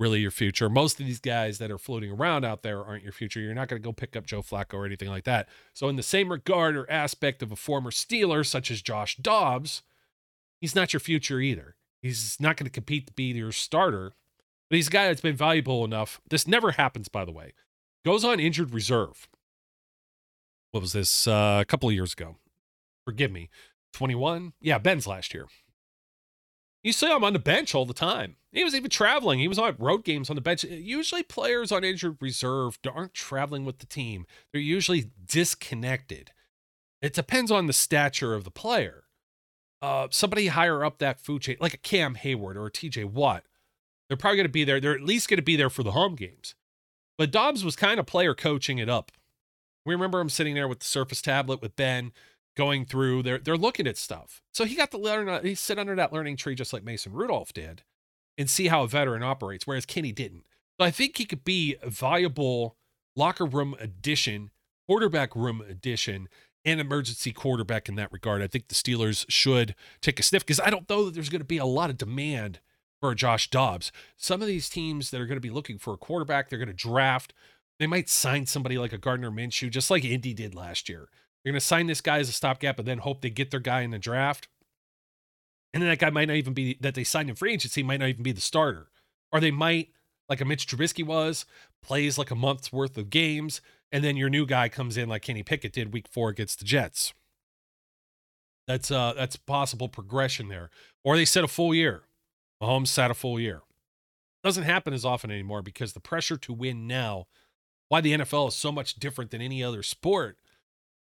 really 0.00 0.20
your 0.20 0.30
future. 0.30 0.68
Most 0.68 1.00
of 1.00 1.06
these 1.06 1.20
guys 1.20 1.58
that 1.58 1.70
are 1.70 1.78
floating 1.78 2.10
around 2.10 2.44
out 2.44 2.62
there 2.62 2.84
aren't 2.84 3.04
your 3.04 3.12
future. 3.12 3.40
You're 3.40 3.54
not 3.54 3.68
going 3.68 3.80
to 3.80 3.86
go 3.86 3.92
pick 3.92 4.16
up 4.16 4.26
Joe 4.26 4.42
Flacco 4.42 4.74
or 4.74 4.86
anything 4.86 5.08
like 5.08 5.24
that. 5.24 5.48
So, 5.72 5.88
in 5.88 5.96
the 5.96 6.02
same 6.02 6.30
regard 6.30 6.76
or 6.76 6.90
aspect 6.90 7.42
of 7.42 7.52
a 7.52 7.56
former 7.56 7.90
Steeler, 7.90 8.44
such 8.44 8.70
as 8.70 8.82
Josh 8.82 9.16
Dobbs, 9.16 9.82
he's 10.60 10.74
not 10.74 10.92
your 10.92 11.00
future 11.00 11.40
either. 11.40 11.76
He's 12.02 12.36
not 12.38 12.56
going 12.56 12.66
to 12.66 12.70
compete 12.70 13.06
to 13.06 13.12
be 13.12 13.24
your 13.24 13.52
starter, 13.52 14.12
but 14.68 14.76
he's 14.76 14.88
a 14.88 14.90
guy 14.90 15.06
that's 15.06 15.20
been 15.20 15.36
valuable 15.36 15.84
enough. 15.84 16.20
This 16.28 16.46
never 16.46 16.72
happens, 16.72 17.08
by 17.08 17.24
the 17.24 17.32
way. 17.32 17.52
Goes 18.04 18.24
on 18.24 18.40
injured 18.40 18.74
reserve. 18.74 19.28
What 20.72 20.80
was 20.80 20.92
this? 20.92 21.26
Uh, 21.26 21.58
a 21.62 21.64
couple 21.64 21.88
of 21.88 21.94
years 21.94 22.12
ago. 22.12 22.36
Forgive 23.06 23.30
me. 23.30 23.48
21? 23.94 24.52
Yeah, 24.60 24.78
Ben's 24.78 25.06
last 25.06 25.32
year. 25.32 25.46
You 26.84 26.92
see 26.92 27.10
him 27.10 27.24
on 27.24 27.32
the 27.32 27.38
bench 27.38 27.74
all 27.74 27.86
the 27.86 27.94
time. 27.94 28.36
He 28.52 28.62
was 28.62 28.74
even 28.74 28.90
traveling. 28.90 29.38
He 29.38 29.48
was 29.48 29.58
on 29.58 29.74
road 29.78 30.04
games 30.04 30.28
on 30.28 30.36
the 30.36 30.42
bench. 30.42 30.64
Usually, 30.64 31.22
players 31.22 31.72
on 31.72 31.82
injured 31.82 32.18
reserve 32.20 32.78
aren't 32.88 33.14
traveling 33.14 33.64
with 33.64 33.78
the 33.78 33.86
team, 33.86 34.26
they're 34.52 34.60
usually 34.60 35.10
disconnected. 35.26 36.30
It 37.00 37.14
depends 37.14 37.50
on 37.50 37.66
the 37.66 37.72
stature 37.72 38.34
of 38.34 38.44
the 38.44 38.50
player. 38.50 39.04
Uh, 39.82 40.08
somebody 40.10 40.46
higher 40.46 40.84
up 40.84 40.98
that 40.98 41.20
food 41.20 41.42
chain, 41.42 41.56
like 41.58 41.74
a 41.74 41.78
Cam 41.78 42.14
Heyward 42.16 42.56
or 42.56 42.66
a 42.66 42.70
TJ 42.70 43.06
Watt, 43.06 43.44
they're 44.08 44.16
probably 44.16 44.36
going 44.36 44.46
to 44.46 44.52
be 44.52 44.64
there. 44.64 44.80
They're 44.80 44.94
at 44.94 45.02
least 45.02 45.28
going 45.28 45.38
to 45.38 45.42
be 45.42 45.56
there 45.56 45.68
for 45.68 45.82
the 45.82 45.90
home 45.90 46.14
games. 46.14 46.54
But 47.18 47.30
Dobbs 47.30 47.64
was 47.64 47.76
kind 47.76 47.98
of 47.98 48.06
player 48.06 48.34
coaching 48.34 48.78
it 48.78 48.88
up. 48.88 49.12
We 49.84 49.94
remember 49.94 50.20
him 50.20 50.30
sitting 50.30 50.54
there 50.54 50.68
with 50.68 50.80
the 50.80 50.86
Surface 50.86 51.20
tablet 51.20 51.60
with 51.60 51.76
Ben 51.76 52.12
going 52.56 52.84
through. 52.84 53.22
They're 53.22 53.38
they're 53.38 53.56
looking 53.56 53.86
at 53.86 53.96
stuff. 53.96 54.42
So 54.52 54.64
he 54.64 54.74
got 54.74 54.90
to 54.92 54.98
learn. 54.98 55.28
Uh, 55.28 55.42
he 55.42 55.54
sit 55.54 55.78
under 55.78 55.94
that 55.96 56.12
learning 56.12 56.36
tree 56.36 56.54
just 56.54 56.72
like 56.72 56.84
Mason 56.84 57.12
Rudolph 57.12 57.52
did, 57.52 57.82
and 58.38 58.48
see 58.48 58.68
how 58.68 58.82
a 58.82 58.88
veteran 58.88 59.22
operates. 59.22 59.66
Whereas 59.66 59.86
Kenny 59.86 60.12
didn't. 60.12 60.44
So 60.78 60.86
I 60.86 60.90
think 60.90 61.16
he 61.16 61.24
could 61.24 61.44
be 61.44 61.76
a 61.82 61.90
viable 61.90 62.76
locker 63.16 63.46
room 63.46 63.76
addition, 63.78 64.50
quarterback 64.88 65.36
room 65.36 65.62
addition, 65.68 66.28
and 66.64 66.80
emergency 66.80 67.32
quarterback 67.32 67.88
in 67.88 67.94
that 67.96 68.12
regard. 68.12 68.42
I 68.42 68.46
think 68.46 68.68
the 68.68 68.74
Steelers 68.74 69.24
should 69.28 69.74
take 70.00 70.18
a 70.18 70.22
sniff 70.22 70.44
because 70.44 70.60
I 70.60 70.70
don't 70.70 70.88
know 70.88 71.04
that 71.04 71.14
there's 71.14 71.28
going 71.28 71.40
to 71.40 71.46
be 71.46 71.58
a 71.58 71.64
lot 71.64 71.90
of 71.90 71.98
demand 71.98 72.60
for 73.00 73.14
Josh 73.14 73.50
Dobbs. 73.50 73.92
Some 74.16 74.40
of 74.40 74.48
these 74.48 74.68
teams 74.68 75.10
that 75.10 75.20
are 75.20 75.26
going 75.26 75.36
to 75.36 75.40
be 75.40 75.50
looking 75.50 75.78
for 75.78 75.92
a 75.94 75.98
quarterback, 75.98 76.48
they're 76.48 76.58
going 76.58 76.68
to 76.68 76.74
draft. 76.74 77.34
They 77.78 77.86
might 77.86 78.08
sign 78.08 78.46
somebody 78.46 78.78
like 78.78 78.92
a 78.92 78.98
Gardner 78.98 79.30
Minshew, 79.30 79.70
just 79.70 79.90
like 79.90 80.04
Indy 80.04 80.32
did 80.32 80.54
last 80.54 80.88
year. 80.88 81.08
They're 81.44 81.52
going 81.52 81.60
to 81.60 81.66
sign 81.66 81.86
this 81.86 82.00
guy 82.00 82.18
as 82.18 82.28
a 82.28 82.32
stopgap 82.32 82.78
and 82.78 82.88
then 82.88 82.98
hope 82.98 83.20
they 83.20 83.30
get 83.30 83.50
their 83.50 83.60
guy 83.60 83.82
in 83.82 83.90
the 83.90 83.98
draft. 83.98 84.48
And 85.72 85.82
then 85.82 85.90
that 85.90 85.98
guy 85.98 86.10
might 86.10 86.28
not 86.28 86.36
even 86.36 86.54
be 86.54 86.78
that 86.80 86.94
they 86.94 87.04
signed 87.04 87.28
in 87.28 87.36
free 87.36 87.52
agency, 87.52 87.82
might 87.82 88.00
not 88.00 88.08
even 88.08 88.22
be 88.22 88.32
the 88.32 88.40
starter. 88.40 88.88
Or 89.32 89.40
they 89.40 89.50
might, 89.50 89.90
like 90.28 90.40
a 90.40 90.44
Mitch 90.44 90.66
Trubisky 90.66 91.04
was, 91.04 91.44
plays 91.82 92.16
like 92.16 92.30
a 92.30 92.36
month's 92.36 92.72
worth 92.72 92.96
of 92.96 93.10
games, 93.10 93.60
and 93.92 94.02
then 94.02 94.16
your 94.16 94.30
new 94.30 94.46
guy 94.46 94.68
comes 94.68 94.96
in 94.96 95.08
like 95.08 95.22
Kenny 95.22 95.42
Pickett 95.42 95.72
did 95.72 95.92
week 95.92 96.08
four 96.08 96.28
against 96.30 96.60
the 96.60 96.64
Jets. 96.64 97.12
That's 98.66 98.90
uh 98.90 99.12
that's 99.14 99.36
possible 99.36 99.88
progression 99.88 100.48
there. 100.48 100.70
Or 101.02 101.16
they 101.16 101.24
set 101.24 101.44
a 101.44 101.48
full 101.48 101.74
year. 101.74 102.04
Mahomes 102.62 102.88
sat 102.88 103.10
a 103.10 103.14
full 103.14 103.38
year. 103.38 103.62
Doesn't 104.42 104.64
happen 104.64 104.94
as 104.94 105.04
often 105.04 105.30
anymore 105.30 105.62
because 105.62 105.92
the 105.92 106.00
pressure 106.00 106.36
to 106.36 106.52
win 106.52 106.86
now, 106.86 107.26
why 107.88 108.00
the 108.00 108.16
NFL 108.16 108.48
is 108.48 108.54
so 108.54 108.72
much 108.72 108.94
different 108.94 109.30
than 109.30 109.42
any 109.42 109.62
other 109.62 109.82
sport, 109.82 110.38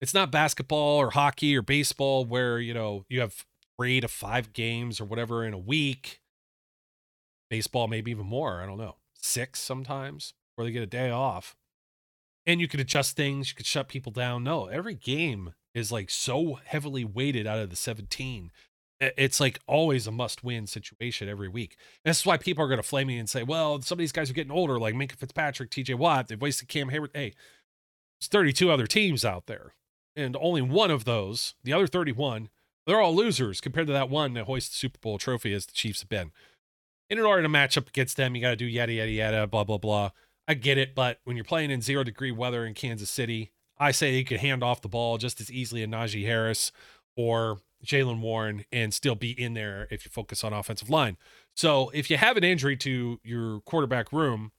it's 0.00 0.14
not 0.14 0.30
basketball 0.30 0.96
or 0.98 1.10
hockey 1.10 1.56
or 1.56 1.62
baseball 1.62 2.24
where, 2.24 2.58
you 2.58 2.74
know, 2.74 3.04
you 3.08 3.20
have 3.20 3.44
three 3.76 4.00
to 4.00 4.08
five 4.08 4.52
games 4.52 5.00
or 5.00 5.04
whatever 5.04 5.44
in 5.44 5.54
a 5.54 5.58
week. 5.58 6.20
Baseball, 7.48 7.88
maybe 7.88 8.10
even 8.10 8.26
more. 8.26 8.60
I 8.60 8.66
don't 8.66 8.78
know. 8.78 8.96
Six 9.14 9.60
sometimes 9.60 10.34
where 10.54 10.66
they 10.66 10.72
get 10.72 10.82
a 10.82 10.86
day 10.86 11.10
off. 11.10 11.54
And 12.46 12.60
you 12.60 12.68
could 12.68 12.80
adjust 12.80 13.16
things, 13.16 13.50
you 13.50 13.56
could 13.56 13.66
shut 13.66 13.88
people 13.88 14.12
down. 14.12 14.44
No, 14.44 14.66
every 14.66 14.94
game 14.94 15.54
is 15.74 15.90
like 15.90 16.10
so 16.10 16.58
heavily 16.64 17.04
weighted 17.04 17.46
out 17.46 17.58
of 17.58 17.70
the 17.70 17.76
17. 17.76 18.50
It's 18.98 19.40
like 19.40 19.60
always 19.66 20.06
a 20.06 20.12
must 20.12 20.42
win 20.42 20.66
situation 20.66 21.28
every 21.28 21.48
week. 21.48 21.76
This 22.04 22.20
is 22.20 22.26
why 22.26 22.38
people 22.38 22.64
are 22.64 22.68
going 22.68 22.80
to 22.80 22.86
flame 22.86 23.08
me 23.08 23.18
and 23.18 23.28
say, 23.28 23.42
well, 23.42 23.82
some 23.82 23.96
of 23.96 24.00
these 24.00 24.12
guys 24.12 24.30
are 24.30 24.34
getting 24.34 24.52
older, 24.52 24.78
like 24.78 24.94
Minkah 24.94 25.16
Fitzpatrick, 25.16 25.70
TJ 25.70 25.96
Watt. 25.96 26.28
They've 26.28 26.40
wasted 26.40 26.68
Cam 26.68 26.88
Heyward. 26.88 27.10
Hey, 27.12 27.34
there's 28.20 28.28
32 28.28 28.70
other 28.70 28.86
teams 28.86 29.24
out 29.24 29.46
there 29.46 29.74
and 30.16 30.36
only 30.40 30.62
one 30.62 30.90
of 30.90 31.04
those, 31.04 31.54
the 31.62 31.72
other 31.72 31.86
31, 31.86 32.48
they're 32.86 33.00
all 33.00 33.14
losers 33.14 33.60
compared 33.60 33.86
to 33.88 33.92
that 33.92 34.08
one 34.08 34.34
that 34.34 34.44
hoists 34.44 34.70
the 34.70 34.76
Super 34.76 34.98
Bowl 35.00 35.18
trophy 35.18 35.52
as 35.52 35.66
the 35.66 35.72
Chiefs 35.72 36.00
have 36.00 36.08
been. 36.08 36.32
And 37.10 37.20
in 37.20 37.26
order 37.26 37.42
to 37.42 37.48
match 37.48 37.76
up 37.76 37.88
against 37.88 38.16
them, 38.16 38.34
you 38.34 38.40
got 38.40 38.50
to 38.50 38.56
do 38.56 38.64
yada, 38.64 38.92
yada, 38.92 39.10
yada, 39.10 39.46
blah, 39.46 39.64
blah, 39.64 39.78
blah. 39.78 40.10
I 40.48 40.54
get 40.54 40.78
it, 40.78 40.94
but 40.94 41.18
when 41.24 41.36
you're 41.36 41.44
playing 41.44 41.70
in 41.70 41.82
zero 41.82 42.04
degree 42.04 42.30
weather 42.30 42.64
in 42.64 42.74
Kansas 42.74 43.10
City, 43.10 43.52
I 43.78 43.90
say 43.90 44.16
you 44.16 44.24
could 44.24 44.40
hand 44.40 44.62
off 44.62 44.80
the 44.80 44.88
ball 44.88 45.18
just 45.18 45.40
as 45.40 45.50
easily 45.50 45.82
as 45.82 45.88
Najee 45.88 46.24
Harris 46.24 46.72
or 47.16 47.58
Jaylen 47.84 48.20
Warren 48.20 48.64
and 48.72 48.94
still 48.94 49.14
be 49.14 49.30
in 49.30 49.54
there 49.54 49.86
if 49.90 50.04
you 50.04 50.10
focus 50.10 50.42
on 50.44 50.52
offensive 50.52 50.88
line. 50.88 51.16
So 51.54 51.90
if 51.92 52.10
you 52.10 52.16
have 52.16 52.36
an 52.36 52.44
injury 52.44 52.76
to 52.78 53.20
your 53.22 53.60
quarterback 53.60 54.12
room, 54.12 54.52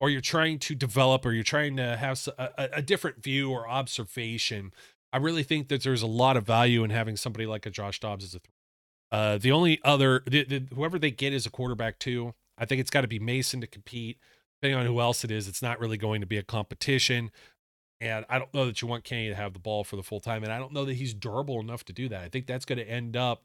or 0.00 0.10
you're 0.10 0.20
trying 0.20 0.58
to 0.58 0.74
develop, 0.74 1.24
or 1.24 1.32
you're 1.32 1.44
trying 1.44 1.76
to 1.76 1.96
have 1.96 2.28
a, 2.36 2.68
a 2.74 2.82
different 2.82 3.22
view 3.22 3.50
or 3.50 3.68
observation 3.68 4.72
I 5.14 5.18
really 5.18 5.44
think 5.44 5.68
that 5.68 5.84
there's 5.84 6.02
a 6.02 6.08
lot 6.08 6.36
of 6.36 6.44
value 6.44 6.82
in 6.82 6.90
having 6.90 7.16
somebody 7.16 7.46
like 7.46 7.66
a 7.66 7.70
Josh 7.70 8.00
Dobbs 8.00 8.24
as 8.24 8.34
a. 8.34 8.40
Th- 8.40 8.50
uh, 9.12 9.38
the 9.38 9.52
only 9.52 9.80
other 9.84 10.24
the, 10.26 10.42
the, 10.42 10.64
whoever 10.74 10.98
they 10.98 11.12
get 11.12 11.32
is 11.32 11.46
a 11.46 11.50
quarterback 11.50 12.00
too. 12.00 12.34
I 12.58 12.64
think 12.64 12.80
it's 12.80 12.90
got 12.90 13.02
to 13.02 13.08
be 13.08 13.20
Mason 13.20 13.60
to 13.60 13.68
compete. 13.68 14.18
Depending 14.60 14.80
on 14.80 14.86
who 14.86 15.00
else 15.00 15.22
it 15.22 15.30
is, 15.30 15.46
it's 15.46 15.62
not 15.62 15.78
really 15.78 15.96
going 15.96 16.20
to 16.20 16.26
be 16.26 16.36
a 16.36 16.42
competition. 16.42 17.30
And 18.00 18.24
I 18.28 18.40
don't 18.40 18.52
know 18.52 18.66
that 18.66 18.82
you 18.82 18.88
want 18.88 19.04
Kenny 19.04 19.28
to 19.28 19.36
have 19.36 19.52
the 19.52 19.60
ball 19.60 19.84
for 19.84 19.94
the 19.94 20.02
full 20.02 20.18
time. 20.18 20.42
And 20.42 20.52
I 20.52 20.58
don't 20.58 20.72
know 20.72 20.84
that 20.84 20.94
he's 20.94 21.14
durable 21.14 21.60
enough 21.60 21.84
to 21.84 21.92
do 21.92 22.08
that. 22.08 22.22
I 22.22 22.28
think 22.28 22.46
that's 22.46 22.64
going 22.64 22.78
to 22.78 22.90
end 22.90 23.16
up 23.16 23.44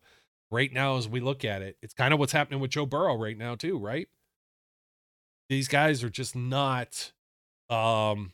right 0.49 0.73
now 0.73 0.97
as 0.97 1.08
we 1.08 1.19
look 1.19 1.45
at 1.45 1.62
it. 1.62 1.77
It's 1.84 1.93
kind 1.93 2.13
of 2.13 2.19
what's 2.19 2.34
happening 2.34 2.60
with 2.60 2.71
Joe 2.71 2.88
Burrow 2.88 3.15
right 3.15 3.38
now, 3.38 3.53
too, 3.53 3.77
right? 3.77 4.08
These 5.49 5.67
guys 5.67 6.03
are 6.03 6.10
just 6.10 6.36
not 6.36 7.12
um 7.69 8.32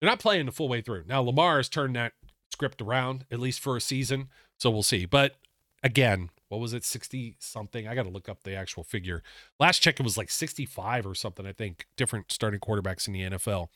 they're 0.00 0.10
not 0.10 0.20
playing 0.20 0.46
the 0.46 0.52
full 0.52 0.68
way 0.68 0.80
through. 0.80 1.04
Now 1.08 1.22
Lamar 1.22 1.56
has 1.56 1.68
turned 1.68 1.96
that 1.96 2.12
script 2.52 2.80
around 2.80 3.24
at 3.30 3.40
least 3.40 3.60
for 3.60 3.76
a 3.76 3.80
season. 3.80 4.28
So 4.58 4.70
we'll 4.70 4.82
see. 4.82 5.06
But 5.06 5.36
again, 5.82 6.30
what 6.48 6.60
was 6.60 6.74
it 6.74 6.84
60 6.84 7.36
something? 7.38 7.88
I 7.88 7.94
got 7.94 8.04
to 8.04 8.10
look 8.10 8.28
up 8.28 8.42
the 8.42 8.54
actual 8.54 8.84
figure. 8.84 9.22
Last 9.58 9.80
check 9.80 9.98
it 9.98 10.02
was 10.02 10.18
like 10.18 10.30
65 10.30 11.06
or 11.06 11.14
something, 11.14 11.46
I 11.46 11.52
think, 11.52 11.86
different 11.96 12.30
starting 12.30 12.60
quarterbacks 12.60 13.06
in 13.06 13.14
the 13.14 13.22
NFL 13.22 13.68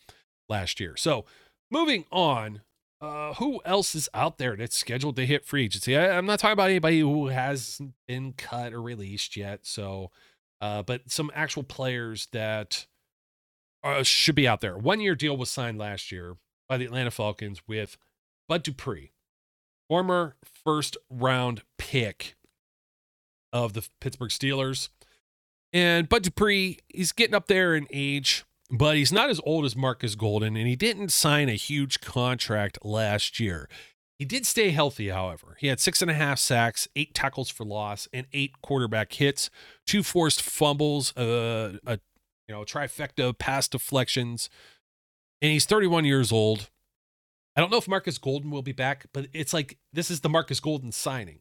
last 0.49 0.79
year. 0.79 0.95
So, 0.97 1.25
moving 1.71 2.05
on, 2.13 2.61
uh, 3.01 3.35
who 3.35 3.61
else 3.65 3.95
is 3.95 4.09
out 4.15 4.39
there 4.39 4.57
that's 4.57 4.77
scheduled 4.77 5.17
to 5.17 5.27
hit 5.27 5.45
free 5.45 5.65
agency? 5.65 5.97
I, 5.97 6.17
am 6.17 6.27
not 6.27 6.39
talking 6.39 6.53
about 6.53 6.71
anybody 6.71 7.01
who 7.01 7.29
hasn't 7.29 7.95
been 8.07 8.35
cut 8.35 8.73
or 8.73 8.81
released 8.81 9.37
yet. 9.37 9.67
So, 9.67 10.11
uh, 10.61 10.83
but 10.83 11.11
some 11.11 11.31
actual 11.35 11.63
players 11.63 12.29
that 12.33 12.87
uh, 13.83 14.03
should 14.03 14.35
be 14.35 14.49
out 14.49 14.61
there. 14.61 14.77
One 14.77 15.01
year 15.01 15.15
deal 15.15 15.37
was 15.37 15.51
signed 15.51 15.79
last 15.79 16.13
year 16.13 16.37
by 16.69 16.77
the 16.77 16.85
Atlanta 16.85 17.11
Falcons 17.11 17.63
with 17.67 17.97
Bud 18.49 18.63
Dupree, 18.63 19.13
former 19.89 20.37
first 20.45 20.97
round 21.11 21.63
pick 21.79 22.37
of 23.53 23.73
the 23.73 23.87
Pittsburgh 24.01 24.31
Steelers. 24.31 24.89
And 25.73 26.09
Bud 26.09 26.23
Dupree, 26.23 26.79
he's 26.89 27.13
getting 27.13 27.35
up 27.35 27.49
there 27.49 27.75
in 27.75 27.87
age, 27.91 28.45
but 28.71 28.97
he's 28.97 29.13
not 29.13 29.31
as 29.31 29.41
old 29.45 29.65
as 29.65 29.77
Marcus 29.77 30.15
Golden, 30.15 30.57
and 30.57 30.67
he 30.67 30.77
didn't 30.77 31.11
sign 31.11 31.49
a 31.49 31.55
huge 31.55 32.01
contract 32.01 32.79
last 32.85 33.39
year. 33.41 33.69
He 34.19 34.25
did 34.25 34.47
stay 34.47 34.71
healthy, 34.71 35.09
however. 35.09 35.57
He 35.59 35.67
had 35.67 35.79
six 35.79 36.01
and 36.01 36.11
a 36.11 36.15
half 36.15 36.39
sacks, 36.39 36.89
eight 36.97 37.15
tackles 37.15 37.51
for 37.51 37.65
loss, 37.65 38.09
and 38.13 38.27
eight 38.33 38.63
quarterback 38.63 39.13
hits, 39.13 39.51
two 39.87 40.03
forced 40.03 40.41
fumbles, 40.41 41.15
uh, 41.17 41.79
a 41.87 41.99
you 42.49 42.55
know 42.55 42.63
trifecta 42.63 43.29
of 43.29 43.39
pass 43.39 43.69
deflections, 43.69 44.49
and 45.43 45.53
he's 45.53 45.67
31 45.67 46.07
years 46.07 46.33
old. 46.33 46.71
I 47.57 47.61
don't 47.61 47.71
know 47.71 47.79
if 47.79 47.89
Marcus 47.89 48.19
Golden 48.19 48.51
will 48.51 48.63
be 48.63 48.73
back, 48.73 49.07
but 49.13 49.29
it's 49.33 49.55
like 49.55 49.79
this 49.93 50.11
is 50.11 50.21
the 50.21 50.29
Marcus 50.29 50.61
Golden 50.61 50.93
signing. 50.93 51.41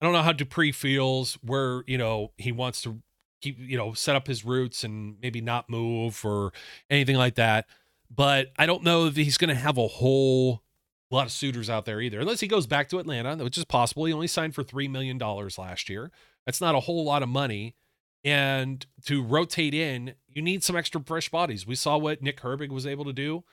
I 0.00 0.06
don't 0.06 0.14
know 0.14 0.22
how 0.22 0.32
Dupree 0.32 0.72
feels, 0.72 1.34
where 1.42 1.84
you 1.86 1.98
know 1.98 2.32
he 2.38 2.52
wants 2.52 2.80
to 2.82 3.02
keep 3.42 3.58
you 3.58 3.76
know 3.76 3.92
set 3.92 4.16
up 4.16 4.26
his 4.26 4.44
roots 4.44 4.82
and 4.82 5.16
maybe 5.20 5.40
not 5.40 5.68
move 5.68 6.24
or 6.24 6.52
anything 6.88 7.16
like 7.16 7.34
that. 7.34 7.66
But 8.10 8.48
I 8.58 8.66
don't 8.66 8.82
know 8.82 9.06
if 9.06 9.16
he's 9.16 9.36
going 9.36 9.50
to 9.50 9.54
have 9.54 9.78
a 9.78 9.86
whole 9.86 10.62
lot 11.10 11.26
of 11.26 11.32
suitors 11.32 11.68
out 11.68 11.84
there 11.84 12.00
either, 12.00 12.20
unless 12.20 12.40
he 12.40 12.48
goes 12.48 12.66
back 12.66 12.88
to 12.88 12.98
Atlanta, 12.98 13.36
which 13.36 13.58
is 13.58 13.64
possible. 13.64 14.04
He 14.04 14.12
only 14.12 14.26
signed 14.26 14.54
for 14.54 14.64
$3 14.64 14.90
million 14.90 15.18
last 15.18 15.88
year. 15.88 16.10
That's 16.46 16.60
not 16.60 16.74
a 16.74 16.80
whole 16.80 17.04
lot 17.04 17.22
of 17.22 17.28
money. 17.28 17.76
And 18.22 18.84
to 19.06 19.22
rotate 19.22 19.74
in, 19.74 20.14
you 20.28 20.42
need 20.42 20.62
some 20.62 20.76
extra 20.76 21.00
fresh 21.00 21.28
bodies. 21.28 21.66
We 21.66 21.74
saw 21.74 21.96
what 21.96 22.22
Nick 22.22 22.40
Herbig 22.40 22.70
was 22.70 22.86
able 22.86 23.04
to 23.06 23.12
do. 23.12 23.44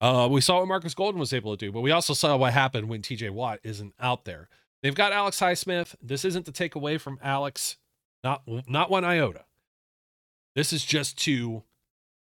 Uh, 0.00 0.28
we 0.30 0.40
saw 0.40 0.58
what 0.58 0.68
Marcus 0.68 0.94
Golden 0.94 1.18
was 1.18 1.32
able 1.32 1.56
to 1.56 1.66
do, 1.66 1.72
but 1.72 1.80
we 1.80 1.90
also 1.90 2.14
saw 2.14 2.36
what 2.36 2.52
happened 2.52 2.88
when 2.88 3.02
TJ 3.02 3.30
Watt 3.30 3.58
isn't 3.64 3.94
out 3.98 4.24
there. 4.24 4.48
They've 4.82 4.94
got 4.94 5.12
Alex 5.12 5.40
Highsmith. 5.40 5.96
This 6.00 6.24
isn't 6.24 6.46
to 6.46 6.52
take 6.52 6.74
away 6.74 6.98
from 6.98 7.18
Alex, 7.22 7.76
not 8.22 8.42
not 8.68 8.90
one 8.90 9.04
iota. 9.04 9.44
This 10.54 10.72
is 10.72 10.84
just 10.84 11.18
to 11.18 11.64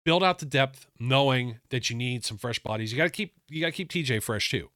build 0.05 0.23
out 0.23 0.39
the 0.39 0.45
depth, 0.45 0.87
knowing 0.99 1.59
that 1.69 1.89
you 1.89 1.95
need 1.97 2.23
some 2.23 2.37
fresh 2.37 2.59
bodies. 2.59 2.91
You 2.91 2.97
got 2.97 3.05
to 3.05 3.09
keep 3.09 3.33
you 3.49 3.59
got 3.59 3.67
to 3.67 3.71
keep 3.73 3.91
TJ 3.91 4.23
fresh 4.23 4.49
too. 4.49 4.69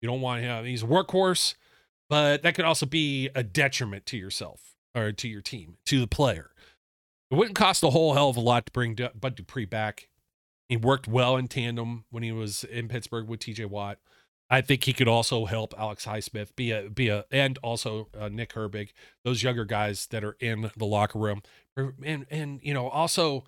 You 0.00 0.08
don't 0.08 0.20
want 0.20 0.42
him. 0.42 0.64
He's 0.64 0.82
a 0.82 0.86
workhorse, 0.86 1.56
but 2.08 2.42
that 2.42 2.54
could 2.54 2.64
also 2.64 2.86
be 2.86 3.28
a 3.34 3.42
detriment 3.42 4.06
to 4.06 4.16
yourself 4.16 4.76
or 4.94 5.12
to 5.12 5.28
your 5.28 5.42
team, 5.42 5.76
to 5.86 6.00
the 6.00 6.06
player. 6.06 6.50
It 7.30 7.34
wouldn't 7.34 7.56
cost 7.56 7.82
a 7.82 7.90
whole 7.90 8.14
hell 8.14 8.30
of 8.30 8.36
a 8.36 8.40
lot 8.40 8.66
to 8.66 8.72
bring 8.72 8.96
Bud 9.14 9.34
Dupree 9.34 9.64
back. 9.66 10.08
He 10.68 10.76
worked 10.76 11.06
well 11.06 11.36
in 11.36 11.48
tandem 11.48 12.04
when 12.10 12.22
he 12.22 12.32
was 12.32 12.64
in 12.64 12.88
Pittsburgh 12.88 13.28
with 13.28 13.40
TJ 13.40 13.66
Watt. 13.66 13.98
I 14.48 14.60
think 14.60 14.84
he 14.84 14.92
could 14.92 15.08
also 15.08 15.46
help 15.46 15.74
Alex 15.76 16.06
Highsmith 16.06 16.54
be 16.54 16.70
a 16.70 16.88
be 16.88 17.08
a 17.08 17.24
and 17.30 17.58
also 17.58 18.08
uh, 18.18 18.28
Nick 18.28 18.52
Herbig, 18.52 18.90
those 19.24 19.42
younger 19.42 19.64
guys 19.64 20.06
that 20.08 20.22
are 20.22 20.36
in 20.38 20.70
the 20.76 20.86
locker 20.86 21.18
room, 21.18 21.42
and 21.76 22.26
and 22.30 22.60
you 22.62 22.72
know 22.72 22.88
also 22.88 23.44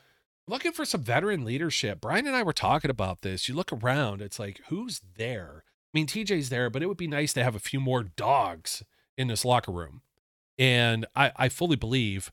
looking 0.49 0.73
for 0.73 0.85
some 0.85 1.03
veteran 1.03 1.45
leadership. 1.45 2.01
Brian 2.01 2.27
and 2.27 2.35
I 2.35 2.43
were 2.43 2.53
talking 2.53 2.91
about 2.91 3.23
this. 3.23 3.49
You 3.49 3.55
look 3.55 3.73
around, 3.73 4.21
it's 4.23 4.41
like 4.41 4.61
who's 4.69 5.03
there 5.17 5.65
I 5.89 5.99
mean, 5.99 6.07
TJ's 6.07 6.51
there, 6.51 6.69
but 6.69 6.83
it 6.83 6.87
would 6.87 6.99
be 6.99 7.07
nice 7.07 7.33
to 7.33 7.45
have 7.45 7.55
a 7.55 7.61
few 7.61 7.81
more 7.81 8.03
dogs 8.03 8.85
in 9.17 9.29
this 9.29 9.45
locker 9.45 9.73
room. 9.73 10.03
And 10.59 11.07
I, 11.17 11.33
I 11.35 11.49
fully 11.49 11.77
believe 11.77 12.31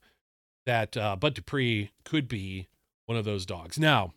that 0.66 0.98
uh, 0.98 1.16
Bud 1.16 1.36
Dupree 1.36 1.92
could 2.04 2.28
be 2.28 2.68
one 3.06 3.18
of 3.18 3.24
those 3.24 3.46
dogs. 3.46 3.80
Now, 3.80 4.14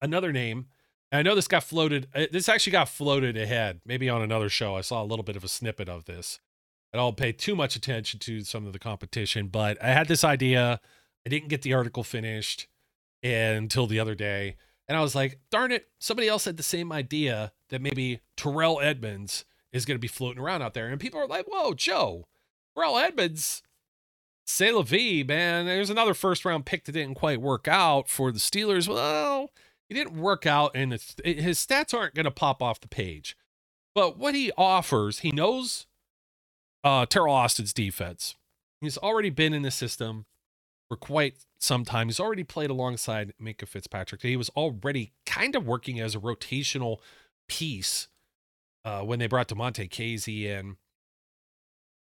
another 0.00 0.32
name, 0.32 0.66
I 1.12 1.22
know 1.22 1.34
this 1.34 1.48
got 1.48 1.62
floated. 1.62 2.08
Uh, 2.14 2.26
this 2.30 2.48
actually 2.48 2.72
got 2.72 2.88
floated 2.88 3.36
ahead, 3.36 3.80
maybe 3.84 4.08
on 4.08 4.22
another 4.22 4.48
show. 4.48 4.76
I 4.76 4.80
saw 4.80 5.02
a 5.02 5.06
little 5.06 5.22
bit 5.22 5.36
of 5.36 5.44
a 5.44 5.48
snippet 5.48 5.88
of 5.88 6.04
this. 6.04 6.40
I 6.92 6.98
don't 6.98 7.16
pay 7.16 7.32
too 7.32 7.54
much 7.54 7.76
attention 7.76 8.20
to 8.20 8.42
some 8.42 8.66
of 8.66 8.72
the 8.72 8.78
competition, 8.78 9.48
but 9.48 9.82
I 9.82 9.88
had 9.88 10.08
this 10.08 10.24
idea. 10.24 10.80
I 11.24 11.28
didn't 11.28 11.48
get 11.48 11.62
the 11.62 11.74
article 11.74 12.04
finished 12.04 12.68
until 13.22 13.86
the 13.86 14.00
other 14.00 14.14
day. 14.14 14.56
And 14.88 14.96
I 14.96 15.02
was 15.02 15.14
like, 15.14 15.40
darn 15.50 15.72
it, 15.72 15.88
somebody 15.98 16.28
else 16.28 16.44
had 16.44 16.56
the 16.56 16.62
same 16.62 16.92
idea 16.92 17.52
that 17.70 17.82
maybe 17.82 18.20
Terrell 18.36 18.80
Edmunds 18.80 19.44
is 19.72 19.84
going 19.84 19.96
to 19.96 20.00
be 20.00 20.08
floating 20.08 20.40
around 20.40 20.62
out 20.62 20.74
there. 20.74 20.88
And 20.88 21.00
people 21.00 21.20
are 21.20 21.26
like, 21.26 21.46
whoa, 21.46 21.74
Joe, 21.74 22.28
Terrell 22.74 22.98
Edmunds, 22.98 23.62
say 24.46 24.70
la 24.70 24.82
vie, 24.82 25.24
man. 25.26 25.66
There's 25.66 25.90
another 25.90 26.14
first 26.14 26.44
round 26.44 26.66
pick 26.66 26.84
that 26.84 26.92
didn't 26.92 27.16
quite 27.16 27.40
work 27.40 27.66
out 27.66 28.08
for 28.08 28.30
the 28.30 28.38
Steelers. 28.38 28.88
Well, 28.88 29.50
he 29.88 29.94
didn't 29.94 30.16
work 30.16 30.46
out, 30.46 30.72
and 30.74 30.92
his 30.92 31.58
stats 31.58 31.94
aren't 31.94 32.14
going 32.14 32.24
to 32.24 32.30
pop 32.30 32.62
off 32.62 32.80
the 32.80 32.88
page. 32.88 33.36
But 33.94 34.18
what 34.18 34.34
he 34.34 34.52
offers, 34.58 35.20
he 35.20 35.30
knows 35.30 35.86
uh, 36.84 37.06
Teryl 37.06 37.30
Austin's 37.30 37.72
defense. 37.72 38.34
He's 38.80 38.98
already 38.98 39.30
been 39.30 39.54
in 39.54 39.62
the 39.62 39.70
system 39.70 40.26
for 40.88 40.96
quite 40.96 41.36
some 41.58 41.84
time. 41.84 42.08
He's 42.08 42.20
already 42.20 42.44
played 42.44 42.70
alongside 42.70 43.32
Minkah 43.40 43.66
Fitzpatrick. 43.66 44.22
He 44.22 44.36
was 44.36 44.50
already 44.50 45.12
kind 45.24 45.56
of 45.56 45.66
working 45.66 46.00
as 46.00 46.14
a 46.14 46.20
rotational 46.20 46.98
piece 47.48 48.08
uh, 48.84 49.00
when 49.00 49.18
they 49.18 49.26
brought 49.26 49.48
Damontae 49.48 49.90
Kazee 49.90 50.44
in. 50.44 50.76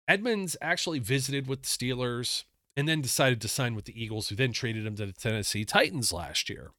Edmunds 0.09 0.57
actually 0.61 0.99
visited 0.99 1.47
with 1.47 1.63
the 1.63 1.69
Steelers 1.69 2.45
and 2.77 2.89
then 2.89 3.01
decided 3.01 3.41
to 3.41 3.49
sign 3.49 3.75
with 3.75 3.85
the 3.85 4.03
Eagles, 4.03 4.29
who 4.29 4.35
then 4.35 4.53
traded 4.53 4.87
him 4.87 4.97
to 4.97 5.07
the 5.07 5.13
Tennessee 5.13 5.65
Titans 5.65 6.13
last 6.13 6.49
year. 6.49 6.71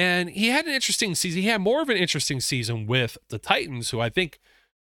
And 0.00 0.30
he 0.30 0.48
had 0.48 0.64
an 0.64 0.72
interesting 0.72 1.14
season. 1.14 1.42
He 1.42 1.48
had 1.48 1.60
more 1.60 1.82
of 1.82 1.90
an 1.90 1.98
interesting 1.98 2.40
season 2.40 2.86
with 2.86 3.18
the 3.28 3.38
Titans, 3.38 3.90
who 3.90 4.00
I 4.00 4.08
think, 4.08 4.40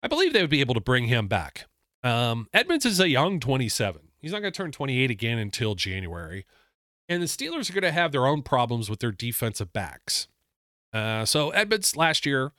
I 0.02 0.08
believe 0.08 0.32
they 0.32 0.40
would 0.40 0.50
be 0.50 0.62
able 0.62 0.74
to 0.74 0.80
bring 0.80 1.08
him 1.08 1.28
back. 1.28 1.66
Um, 2.02 2.48
Edmunds 2.54 2.86
is 2.86 2.98
a 3.02 3.10
young 3.10 3.42
27. 3.42 4.04
He's 4.22 4.32
not 4.32 4.40
going 4.40 4.54
to 4.54 4.58
turn 4.58 4.72
28 4.72 5.12
again 5.12 5.38
until 5.38 5.76
January. 5.76 6.46
And 7.10 7.22
the 7.22 7.28
Steelers 7.28 7.70
are 7.70 7.74
going 7.74 7.82
to 7.82 7.92
have 7.92 8.14
their 8.14 8.26
own 8.26 8.42
problems 8.42 8.90
with 8.90 9.02
their 9.02 9.12
defensive 9.12 9.74
backs. 9.74 10.30
Uh, 10.94 11.26
so 11.26 11.50
Edmunds 11.50 11.98
last 11.98 12.26
year, 12.26 12.54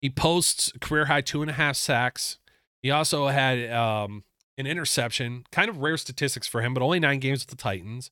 he 0.00 0.08
posts 0.08 0.72
career 0.80 1.04
high 1.04 1.20
two 1.20 1.42
and 1.42 1.50
a 1.50 1.54
half 1.54 1.76
sacks. 1.76 2.38
He 2.80 2.90
also 2.90 3.26
had 3.26 3.70
um, 3.70 4.24
an 4.56 4.66
interception, 4.66 5.44
kind 5.52 5.68
of 5.68 5.82
rare 5.82 5.98
statistics 5.98 6.48
for 6.48 6.62
him, 6.62 6.72
but 6.72 6.82
only 6.82 7.00
nine 7.00 7.18
games 7.18 7.42
with 7.42 7.50
the 7.50 7.62
Titans. 7.62 8.10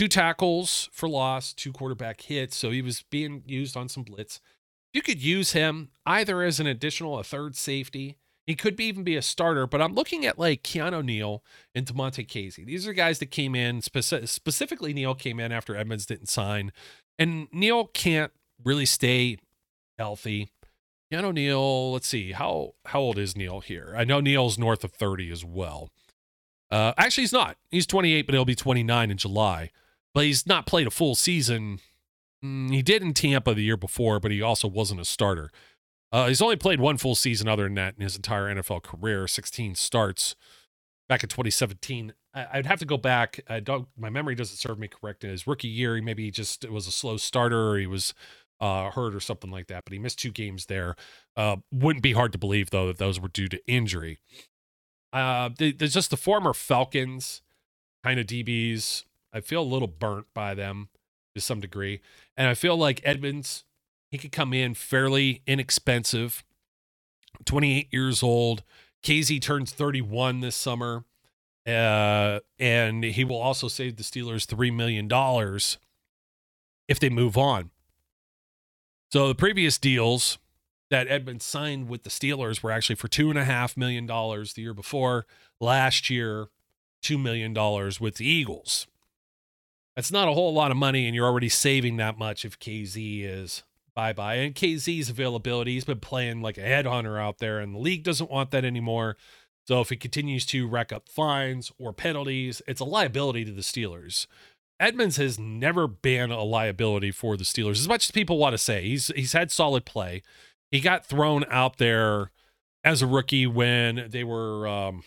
Two 0.00 0.08
tackles 0.08 0.88
for 0.94 1.10
loss, 1.10 1.52
two 1.52 1.72
quarterback 1.72 2.22
hits. 2.22 2.56
So 2.56 2.70
he 2.70 2.80
was 2.80 3.04
being 3.10 3.42
used 3.44 3.76
on 3.76 3.86
some 3.86 4.02
blitz. 4.02 4.40
You 4.94 5.02
could 5.02 5.22
use 5.22 5.52
him 5.52 5.90
either 6.06 6.40
as 6.40 6.58
an 6.58 6.66
additional, 6.66 7.18
a 7.18 7.22
third 7.22 7.54
safety, 7.54 8.16
he 8.46 8.54
could 8.54 8.76
be, 8.76 8.86
even 8.86 9.04
be 9.04 9.16
a 9.16 9.20
starter, 9.20 9.66
but 9.66 9.82
I'm 9.82 9.92
looking 9.92 10.24
at 10.24 10.38
like 10.38 10.62
Keanu 10.62 11.04
Neal 11.04 11.44
and 11.74 11.84
Damontae 11.84 12.26
Kazee. 12.26 12.64
These 12.64 12.88
are 12.88 12.94
guys 12.94 13.18
that 13.18 13.26
came 13.26 13.54
in, 13.54 13.82
speci- 13.82 14.26
specifically 14.26 14.94
Neal 14.94 15.14
came 15.14 15.38
in 15.38 15.52
after 15.52 15.76
Edmunds 15.76 16.06
didn't 16.06 16.30
sign. 16.30 16.72
And 17.18 17.48
Neal 17.52 17.84
can't 17.84 18.32
really 18.64 18.86
stay 18.86 19.36
healthy. 19.98 20.48
Keanu 21.12 21.34
Neal, 21.34 21.92
let's 21.92 22.08
see, 22.08 22.32
how 22.32 22.72
how 22.86 23.00
old 23.00 23.18
is 23.18 23.36
Neal 23.36 23.60
here? 23.60 23.92
I 23.94 24.04
know 24.04 24.20
Neal's 24.20 24.58
north 24.58 24.82
of 24.82 24.92
30 24.92 25.30
as 25.30 25.44
well. 25.44 25.90
Uh, 26.70 26.94
actually, 26.96 27.24
he's 27.24 27.34
not. 27.34 27.58
He's 27.70 27.86
28, 27.86 28.24
but 28.24 28.32
he'll 28.32 28.46
be 28.46 28.54
29 28.54 29.10
in 29.10 29.16
July. 29.18 29.70
But 30.14 30.24
he's 30.24 30.46
not 30.46 30.66
played 30.66 30.86
a 30.86 30.90
full 30.90 31.14
season. 31.14 31.80
Mm, 32.44 32.70
he 32.70 32.82
did 32.82 33.02
in 33.02 33.14
Tampa 33.14 33.54
the 33.54 33.62
year 33.62 33.76
before, 33.76 34.18
but 34.20 34.30
he 34.30 34.42
also 34.42 34.66
wasn't 34.68 35.00
a 35.00 35.04
starter. 35.04 35.50
Uh, 36.12 36.26
he's 36.26 36.42
only 36.42 36.56
played 36.56 36.80
one 36.80 36.96
full 36.96 37.14
season 37.14 37.48
other 37.48 37.64
than 37.64 37.74
that 37.74 37.94
in 37.96 38.02
his 38.02 38.16
entire 38.16 38.52
NFL 38.52 38.82
career, 38.82 39.28
16 39.28 39.76
starts 39.76 40.34
back 41.08 41.22
in 41.22 41.28
2017. 41.28 42.12
I, 42.34 42.56
would 42.56 42.66
have 42.66 42.80
to 42.80 42.84
go 42.84 42.96
back. 42.96 43.40
I 43.48 43.60
don't, 43.60 43.88
my 43.96 44.10
memory 44.10 44.34
doesn't 44.34 44.56
serve 44.56 44.78
me 44.78 44.88
correct. 44.88 45.22
In 45.24 45.30
his 45.30 45.46
rookie 45.46 45.68
year, 45.68 45.94
he 45.94 46.00
maybe 46.00 46.30
just 46.30 46.68
was 46.68 46.86
a 46.86 46.92
slow 46.92 47.16
starter 47.16 47.70
or 47.70 47.78
he 47.78 47.86
was 47.86 48.14
uh, 48.60 48.90
hurt 48.90 49.14
or 49.14 49.20
something 49.20 49.50
like 49.50 49.68
that, 49.68 49.84
but 49.84 49.92
he 49.92 49.98
missed 49.98 50.18
two 50.18 50.30
games 50.30 50.66
there. 50.66 50.94
Uh, 51.36 51.56
wouldn't 51.72 52.02
be 52.02 52.12
hard 52.12 52.32
to 52.32 52.38
believe, 52.38 52.70
though, 52.70 52.86
that 52.86 52.98
those 52.98 53.20
were 53.20 53.28
due 53.28 53.48
to 53.48 53.60
injury. 53.66 54.18
Uh, 55.12 55.50
there's 55.58 55.94
just 55.94 56.10
the 56.10 56.16
former 56.16 56.52
Falcons 56.52 57.42
kind 58.04 58.20
of 58.20 58.26
DBs. 58.26 59.04
I 59.32 59.40
feel 59.40 59.62
a 59.62 59.64
little 59.64 59.88
burnt 59.88 60.26
by 60.34 60.54
them 60.54 60.88
to 61.34 61.40
some 61.40 61.60
degree. 61.60 62.00
And 62.36 62.48
I 62.48 62.54
feel 62.54 62.76
like 62.76 63.00
Edmunds, 63.04 63.64
he 64.10 64.18
could 64.18 64.32
come 64.32 64.52
in 64.52 64.74
fairly 64.74 65.42
inexpensive. 65.46 66.44
28 67.44 67.88
years 67.92 68.22
old. 68.22 68.62
Kazee 69.02 69.40
turns 69.40 69.72
31 69.72 70.40
this 70.40 70.56
summer. 70.56 71.04
Uh, 71.66 72.40
and 72.58 73.04
he 73.04 73.24
will 73.24 73.40
also 73.40 73.68
save 73.68 73.96
the 73.96 74.02
Steelers 74.02 74.46
$3 74.46 74.74
million 74.74 75.08
if 76.88 76.98
they 76.98 77.08
move 77.08 77.36
on. 77.36 77.70
So 79.12 79.28
the 79.28 79.34
previous 79.34 79.78
deals 79.78 80.38
that 80.90 81.08
Edmunds 81.08 81.44
signed 81.44 81.88
with 81.88 82.02
the 82.02 82.10
Steelers 82.10 82.62
were 82.62 82.70
actually 82.70 82.96
for 82.96 83.08
$2.5 83.08 83.76
million 83.76 84.06
the 84.06 84.52
year 84.56 84.74
before. 84.74 85.26
Last 85.60 86.10
year, 86.10 86.48
$2 87.04 87.20
million 87.20 87.54
with 88.00 88.16
the 88.16 88.26
Eagles. 88.26 88.86
That's 89.96 90.12
not 90.12 90.28
a 90.28 90.32
whole 90.32 90.54
lot 90.54 90.70
of 90.70 90.76
money, 90.76 91.06
and 91.06 91.14
you're 91.14 91.26
already 91.26 91.48
saving 91.48 91.96
that 91.96 92.18
much 92.18 92.44
if 92.44 92.58
Kazee 92.58 93.24
is 93.24 93.62
bye 93.94 94.12
bye. 94.12 94.36
And 94.36 94.54
Kazee's 94.54 95.10
availability, 95.10 95.74
he's 95.74 95.84
been 95.84 96.00
playing 96.00 96.42
like 96.42 96.58
a 96.58 96.62
headhunter 96.62 97.20
out 97.20 97.38
there, 97.38 97.58
and 97.58 97.74
the 97.74 97.78
league 97.78 98.04
doesn't 98.04 98.30
want 98.30 98.50
that 98.52 98.64
anymore. 98.64 99.16
So 99.66 99.80
if 99.80 99.90
he 99.90 99.96
continues 99.96 100.46
to 100.46 100.66
rack 100.66 100.92
up 100.92 101.08
fines 101.08 101.70
or 101.78 101.92
penalties, 101.92 102.62
it's 102.66 102.80
a 102.80 102.84
liability 102.84 103.44
to 103.44 103.52
the 103.52 103.60
Steelers. 103.60 104.26
Edmunds 104.80 105.16
has 105.18 105.38
never 105.38 105.86
been 105.86 106.30
a 106.30 106.42
liability 106.42 107.10
for 107.10 107.36
the 107.36 107.44
Steelers, 107.44 107.72
as 107.72 107.88
much 107.88 108.06
as 108.06 108.10
people 108.10 108.38
want 108.38 108.54
to 108.54 108.58
say. 108.58 108.82
He's 108.82 109.08
he's 109.14 109.32
had 109.32 109.50
solid 109.50 109.84
play. 109.84 110.22
He 110.70 110.80
got 110.80 111.04
thrown 111.04 111.44
out 111.50 111.76
there 111.78 112.30
as 112.82 113.02
a 113.02 113.06
rookie 113.06 113.46
when 113.46 114.08
they 114.10 114.24
were 114.24 114.66
um, 114.66 115.02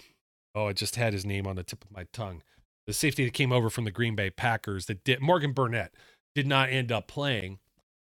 oh, 0.56 0.67
I 0.67 0.74
just 0.74 0.96
had 0.96 1.13
his 1.13 1.26
name 1.26 1.48
on 1.48 1.56
the 1.56 1.63
tip 1.63 1.84
of 1.84 1.91
my 1.91 2.06
tongue. 2.13 2.43
The 2.86 2.93
safety 2.93 3.26
that 3.26 3.34
came 3.34 3.52
over 3.52 3.69
from 3.69 3.86
the 3.86 3.91
Green 3.91 4.15
Bay 4.15 4.30
Packers 4.30 4.88
that 4.88 5.04
did 5.04 5.22
Morgan 5.22 5.54
Burnett 5.54 5.93
did 6.36 6.48
not 6.48 6.69
end 6.69 6.91
up 6.91 7.08
playing. 7.08 7.60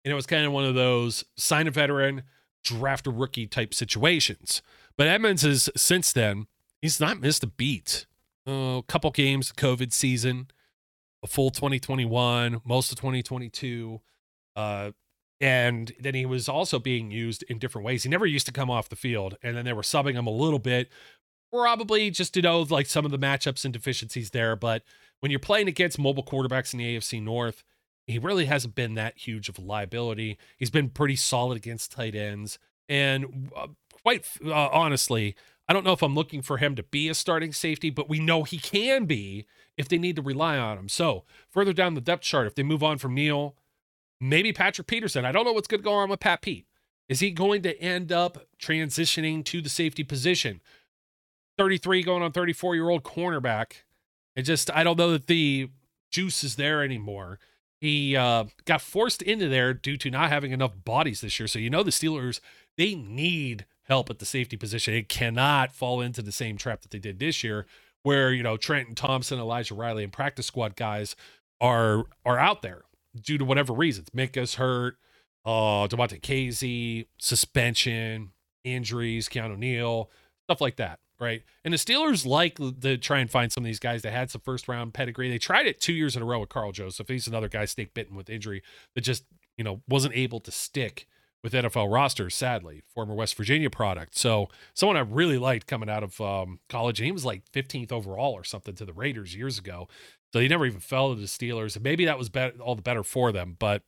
And 0.03 0.12
it 0.12 0.15
was 0.15 0.25
kind 0.25 0.45
of 0.45 0.51
one 0.51 0.65
of 0.65 0.75
those 0.75 1.23
sign 1.38 1.67
a 1.67 1.71
veteran, 1.71 2.23
draft 2.63 3.08
a 3.08 3.12
rookie 3.12 3.47
type 3.47 3.73
situations. 3.73 4.62
But 4.97 5.08
Edmunds 5.08 5.41
has 5.43 5.69
since 5.75 6.13
then, 6.13 6.47
he's 6.82 6.99
not 6.99 7.19
missed 7.19 7.43
a 7.43 7.47
beat. 7.47 8.05
Uh, 8.47 8.77
a 8.77 8.84
couple 8.84 9.12
games, 9.12 9.51
COVID 9.51 9.93
season, 9.93 10.47
a 11.23 11.27
full 11.27 11.49
2021, 11.49 12.62
most 12.65 12.91
of 12.91 12.97
2022. 12.97 14.01
Uh, 14.55 14.91
and 15.41 15.93
then 15.99 16.15
he 16.15 16.25
was 16.25 16.49
also 16.49 16.79
being 16.79 17.12
used 17.12 17.43
in 17.43 17.60
different 17.60 17.86
ways. 17.86 18.03
He 18.03 18.10
never 18.10 18.25
used 18.25 18.45
to 18.47 18.51
come 18.51 18.69
off 18.69 18.89
the 18.89 18.95
field, 18.95 19.38
and 19.41 19.55
then 19.55 19.65
they 19.65 19.73
were 19.73 19.82
subbing 19.82 20.13
him 20.13 20.27
a 20.27 20.32
little 20.32 20.60
bit, 20.60 20.89
probably 21.51 22.09
just 22.09 22.33
to 22.33 22.41
know 22.41 22.62
like 22.62 22.85
some 22.85 23.05
of 23.05 23.12
the 23.12 23.19
matchups 23.19 23.65
and 23.65 23.73
deficiencies 23.73 24.31
there. 24.31 24.55
But 24.55 24.83
when 25.19 25.31
you're 25.31 25.39
playing 25.39 25.67
against 25.67 25.99
mobile 25.99 26.23
quarterbacks 26.23 26.73
in 26.73 26.79
the 26.79 26.97
AFC 26.97 27.21
North, 27.21 27.63
he 28.07 28.17
really 28.17 28.45
hasn't 28.45 28.75
been 28.75 28.95
that 28.95 29.17
huge 29.17 29.49
of 29.49 29.57
a 29.57 29.62
liability. 29.62 30.38
He's 30.57 30.71
been 30.71 30.89
pretty 30.89 31.15
solid 31.15 31.57
against 31.57 31.91
tight 31.91 32.15
ends, 32.15 32.57
and 32.88 33.51
uh, 33.55 33.67
quite 34.01 34.25
uh, 34.43 34.69
honestly, 34.69 35.35
I 35.67 35.73
don't 35.73 35.85
know 35.85 35.93
if 35.93 36.01
I'm 36.01 36.15
looking 36.15 36.41
for 36.41 36.57
him 36.57 36.75
to 36.75 36.83
be 36.83 37.09
a 37.09 37.13
starting 37.13 37.53
safety, 37.53 37.91
but 37.91 38.09
we 38.09 38.19
know 38.19 38.43
he 38.43 38.57
can 38.57 39.05
be 39.05 39.45
if 39.77 39.88
they 39.88 39.99
need 39.99 40.15
to 40.15 40.21
rely 40.23 40.57
on 40.57 40.77
him. 40.77 40.89
So 40.89 41.23
further 41.49 41.73
down 41.73 41.93
the 41.93 42.01
depth 42.01 42.23
chart, 42.23 42.47
if 42.47 42.55
they 42.55 42.63
move 42.63 42.83
on 42.83 42.97
from 42.97 43.13
Neal 43.13 43.55
maybe 44.19 44.51
Patrick 44.51 44.88
Peterson. 44.88 45.25
I 45.25 45.31
don't 45.31 45.45
know 45.45 45.53
what's 45.53 45.67
going 45.67 45.81
to 45.81 45.85
go 45.85 45.93
on 45.93 46.09
with 46.09 46.19
Pat 46.19 46.41
Pete. 46.41 46.65
Is 47.07 47.21
he 47.21 47.31
going 47.31 47.63
to 47.63 47.79
end 47.81 48.12
up 48.12 48.45
transitioning 48.62 49.43
to 49.45 49.62
the 49.62 49.69
safety 49.69 50.03
position? 50.03 50.62
33 51.60 52.04
going 52.04 52.24
on 52.24 52.32
34 52.32 52.76
year 52.76 52.89
old 52.89 53.04
cornerback. 53.04 53.84
It 54.36 54.43
just, 54.43 54.72
I 54.72 54.84
don't 54.84 54.98
know 54.98 55.12
that 55.12 55.28
the 55.28 55.69
juice 56.10 56.43
is 56.43 56.56
there 56.56 56.84
anymore. 56.84 57.38
He 57.82 58.15
uh, 58.15 58.45
got 58.65 58.82
forced 58.82 59.22
into 59.22 59.50
there 59.50 59.74
due 59.74 59.98
to 59.98 60.10
not 60.10 60.30
having 60.30 60.52
enough 60.52 60.74
bodies 60.84 61.22
this 61.22 61.39
year. 61.39 61.48
So, 61.48 61.60
you 61.60 61.69
know, 61.69 61.84
the 61.84 61.91
Steelers, 61.91 62.39
they 62.78 62.95
need 62.95 63.65
help 63.84 64.10
at 64.10 64.19
the 64.19 64.26
safety 64.26 64.56
position. 64.56 64.93
It 64.93 65.10
cannot 65.10 65.74
fall 65.74 66.00
into 66.00 66.22
the 66.22 66.32
same 66.32 66.58
trap 66.58 66.82
that 66.82 66.91
they 66.91 67.00
did 67.00 67.19
this 67.19 67.43
year, 67.43 67.65
where, 68.04 68.32
you 68.32 68.43
know, 68.43 68.56
Trenton 68.56 68.95
Thompson, 68.95 69.39
Elijah 69.39 69.76
Riley, 69.76 70.04
and 70.04 70.13
practice 70.13 70.45
squad 70.45 70.76
guys 70.76 71.15
are 71.60 72.06
are 72.26 72.39
out 72.39 72.62
there 72.62 72.84
due 73.19 73.38
to 73.38 73.45
whatever 73.45 73.74
reasons. 73.74 74.10
Minkah's 74.12 74.56
hurt, 74.56 74.95
uh, 75.45 75.88
Damontae 75.88 76.22
Kazee, 76.22 77.08
suspension, 77.17 78.32
injuries, 78.63 79.28
Keanu 79.28 79.58
Neal, 79.58 80.10
stuff 80.48 80.62
like 80.62 80.78
that, 80.78 81.00
right? 81.19 81.43
And 81.63 81.73
the 81.73 81.77
Steelers 81.77 82.25
like 82.25 82.58
to 82.82 82.97
try 82.97 83.19
and 83.19 83.29
find 83.29 83.51
some 83.51 83.63
of 83.63 83.65
these 83.65 83.79
guys 83.79 84.01
that 84.03 84.12
had 84.12 84.32
some 84.32 84.41
first 84.41 84.67
round 84.67 84.93
pedigree. 84.93 85.29
They 85.29 85.38
tried 85.38 85.67
it 85.67 85.82
two 85.82 85.93
years 85.93 86.15
in 86.15 86.21
a 86.21 86.25
row 86.25 86.39
with 86.39 86.49
Karl 86.49 86.71
Joseph. 86.71 87.08
He's 87.08 87.27
another 87.27 87.49
guy 87.49 87.65
snake 87.65 87.93
bitten 87.93 88.15
with 88.15 88.29
injury 88.29 88.63
that 88.95 89.01
just, 89.01 89.23
you 89.58 89.63
know, 89.63 89.82
wasn't 89.88 90.15
able 90.15 90.39
to 90.41 90.51
stick 90.51 91.08
with 91.43 91.53
NFL 91.53 91.91
rosters, 91.91 92.36
sadly, 92.36 92.82
former 92.93 93.13
West 93.13 93.36
Virginia 93.36 93.69
product. 93.69 94.17
So 94.17 94.49
someone 94.73 94.97
I 94.97 95.01
really 95.01 95.38
liked 95.38 95.67
coming 95.67 95.89
out 95.89 96.03
of 96.03 96.19
um, 96.19 96.60
college, 96.67 96.99
he 96.99 97.12
was 97.12 97.25
like 97.25 97.49
15th 97.51 97.91
overall 97.91 98.34
or 98.34 98.43
something 98.43 98.75
to 98.75 98.86
the 98.86 98.93
Raiders 98.93 99.36
years 99.36 99.58
ago. 99.58 99.88
So 100.34 100.39
he 100.39 100.47
never 100.47 100.65
even 100.65 100.82
fell 100.82 101.13
to 101.13 101.19
the 101.19 101.27
Steelers. 101.27 101.75
And 101.75 101.84
maybe 101.84 102.05
that 102.05 102.17
was 102.17 102.29
better, 102.29 102.60
all 102.60 102.75
the 102.75 102.82
better 102.82 103.03
for 103.03 103.32
them. 103.32 103.55
But 103.58 103.84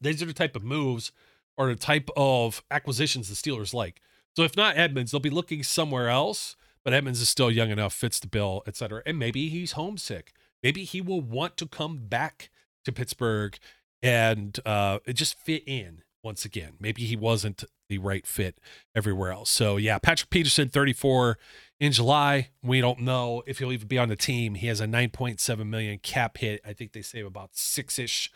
these 0.00 0.22
are 0.22 0.26
the 0.26 0.32
type 0.32 0.56
of 0.56 0.62
moves 0.62 1.12
or 1.56 1.68
the 1.68 1.76
type 1.76 2.08
of 2.16 2.62
acquisitions 2.70 3.28
the 3.28 3.34
Steelers 3.34 3.74
like. 3.74 4.00
So 4.36 4.42
if 4.42 4.56
not 4.56 4.76
Edmunds, 4.76 5.10
they'll 5.10 5.20
be 5.20 5.30
looking 5.30 5.62
somewhere 5.62 6.08
else. 6.08 6.56
But 6.84 6.94
Edmunds 6.94 7.20
is 7.20 7.28
still 7.28 7.50
young 7.50 7.70
enough, 7.70 7.94
fits 7.94 8.18
the 8.18 8.26
bill, 8.26 8.62
etc. 8.66 9.02
And 9.06 9.18
maybe 9.18 9.48
he's 9.48 9.72
homesick. 9.72 10.32
Maybe 10.62 10.84
he 10.84 11.00
will 11.00 11.20
want 11.20 11.56
to 11.58 11.66
come 11.66 11.98
back 12.08 12.50
to 12.84 12.92
Pittsburgh 12.92 13.56
and 14.02 14.58
uh, 14.66 14.98
just 15.12 15.38
fit 15.38 15.62
in 15.66 16.02
once 16.24 16.44
again. 16.44 16.72
Maybe 16.80 17.04
he 17.04 17.16
wasn't 17.16 17.64
the 17.88 17.98
right 17.98 18.26
fit 18.26 18.58
everywhere 18.94 19.32
else. 19.32 19.50
So 19.50 19.76
yeah, 19.76 19.98
Patrick 19.98 20.30
Peterson, 20.30 20.68
34 20.68 21.38
in 21.78 21.92
July. 21.92 22.50
We 22.62 22.80
don't 22.80 23.00
know 23.00 23.42
if 23.46 23.58
he'll 23.58 23.72
even 23.72 23.88
be 23.88 23.98
on 23.98 24.08
the 24.08 24.16
team. 24.16 24.54
He 24.54 24.68
has 24.68 24.80
a 24.80 24.86
9.7 24.86 25.66
million 25.66 25.98
cap 25.98 26.38
hit. 26.38 26.60
I 26.66 26.72
think 26.72 26.92
they 26.92 27.02
save 27.02 27.26
about 27.26 27.50
six 27.52 27.98
ish 27.98 28.30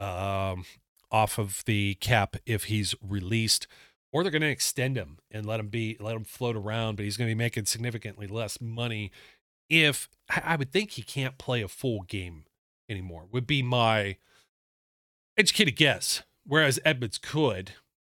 um, 0.00 0.64
off 1.10 1.38
of 1.38 1.62
the 1.66 1.94
cap 1.96 2.36
if 2.46 2.64
he's 2.64 2.94
released. 3.00 3.66
Or 4.12 4.22
they're 4.22 4.32
going 4.32 4.42
to 4.42 4.48
extend 4.48 4.96
him 4.96 5.18
and 5.30 5.44
let 5.44 5.60
him 5.60 5.68
be, 5.68 5.96
let 6.00 6.16
him 6.16 6.24
float 6.24 6.56
around, 6.56 6.96
but 6.96 7.04
he's 7.04 7.16
going 7.16 7.28
to 7.28 7.34
be 7.34 7.38
making 7.38 7.66
significantly 7.66 8.26
less 8.26 8.60
money. 8.60 9.10
If 9.68 10.08
I 10.30 10.56
would 10.56 10.72
think 10.72 10.92
he 10.92 11.02
can't 11.02 11.38
play 11.38 11.60
a 11.60 11.68
full 11.68 12.02
game 12.02 12.44
anymore, 12.88 13.26
would 13.30 13.46
be 13.46 13.62
my 13.62 14.16
educated 15.36 15.76
guess 15.76 16.22
whereas 16.46 16.78
Edmunds 16.84 17.18
could, 17.18 17.72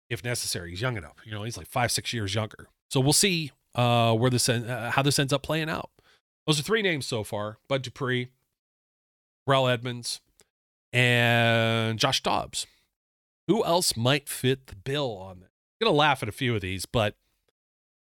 if 0.09 0.23
necessary. 0.23 0.71
He's 0.71 0.81
young 0.81 0.97
enough. 0.97 1.17
You 1.25 1.31
know, 1.31 1.43
he's 1.43 1.57
like 1.57 1.67
five, 1.67 1.91
six 1.91 2.13
years 2.13 2.33
younger. 2.33 2.67
So 2.89 2.99
we'll 2.99 3.13
see 3.13 3.51
uh, 3.75 4.13
where 4.15 4.29
this 4.31 4.49
uh, 4.49 4.91
how 4.93 5.01
this 5.01 5.19
ends 5.19 5.33
up 5.33 5.43
playing 5.43 5.69
out. 5.69 5.89
Those 6.47 6.59
are 6.59 6.63
three 6.63 6.81
names 6.81 7.05
so 7.05 7.23
far: 7.23 7.57
Bud 7.67 7.83
Dupree, 7.83 8.29
Rel 9.45 9.67
Edmunds, 9.67 10.21
and 10.91 11.99
Josh 11.99 12.23
Dobbs. 12.23 12.65
Who 13.47 13.63
else 13.63 13.97
might 13.97 14.29
fit 14.29 14.67
the 14.67 14.75
bill 14.75 15.17
on 15.17 15.41
that? 15.41 15.50
Gonna 15.81 15.95
laugh 15.95 16.21
at 16.21 16.29
a 16.29 16.33
few 16.33 16.53
of 16.55 16.61
these, 16.61 16.85
but 16.85 17.15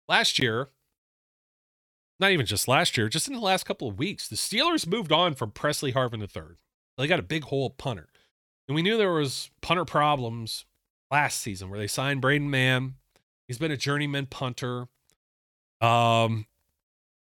last 0.08 0.38
year, 0.38 0.70
not 2.18 2.30
even 2.30 2.46
just 2.46 2.68
last 2.68 2.96
year, 2.96 3.08
just 3.08 3.28
in 3.28 3.34
the 3.34 3.40
last 3.40 3.64
couple 3.64 3.88
of 3.88 3.98
weeks, 3.98 4.28
the 4.28 4.36
Steelers 4.36 4.86
moved 4.86 5.12
on 5.12 5.34
from 5.34 5.50
Presley 5.50 5.92
Harvin 5.92 6.22
III. 6.22 6.56
They 6.96 7.06
got 7.06 7.18
a 7.18 7.22
big 7.22 7.44
hole 7.44 7.70
punter. 7.70 8.08
And 8.66 8.74
we 8.74 8.82
knew 8.82 8.96
there 8.96 9.12
was 9.12 9.50
punter 9.60 9.84
problems 9.84 10.64
last 11.10 11.40
season 11.40 11.68
where 11.68 11.78
they 11.78 11.86
signed 11.86 12.20
Braden 12.22 12.50
Mann. 12.50 12.94
He's 13.46 13.58
been 13.58 13.70
a 13.70 13.76
journeyman 13.76 14.26
punter. 14.26 14.88
Um, 15.80 16.46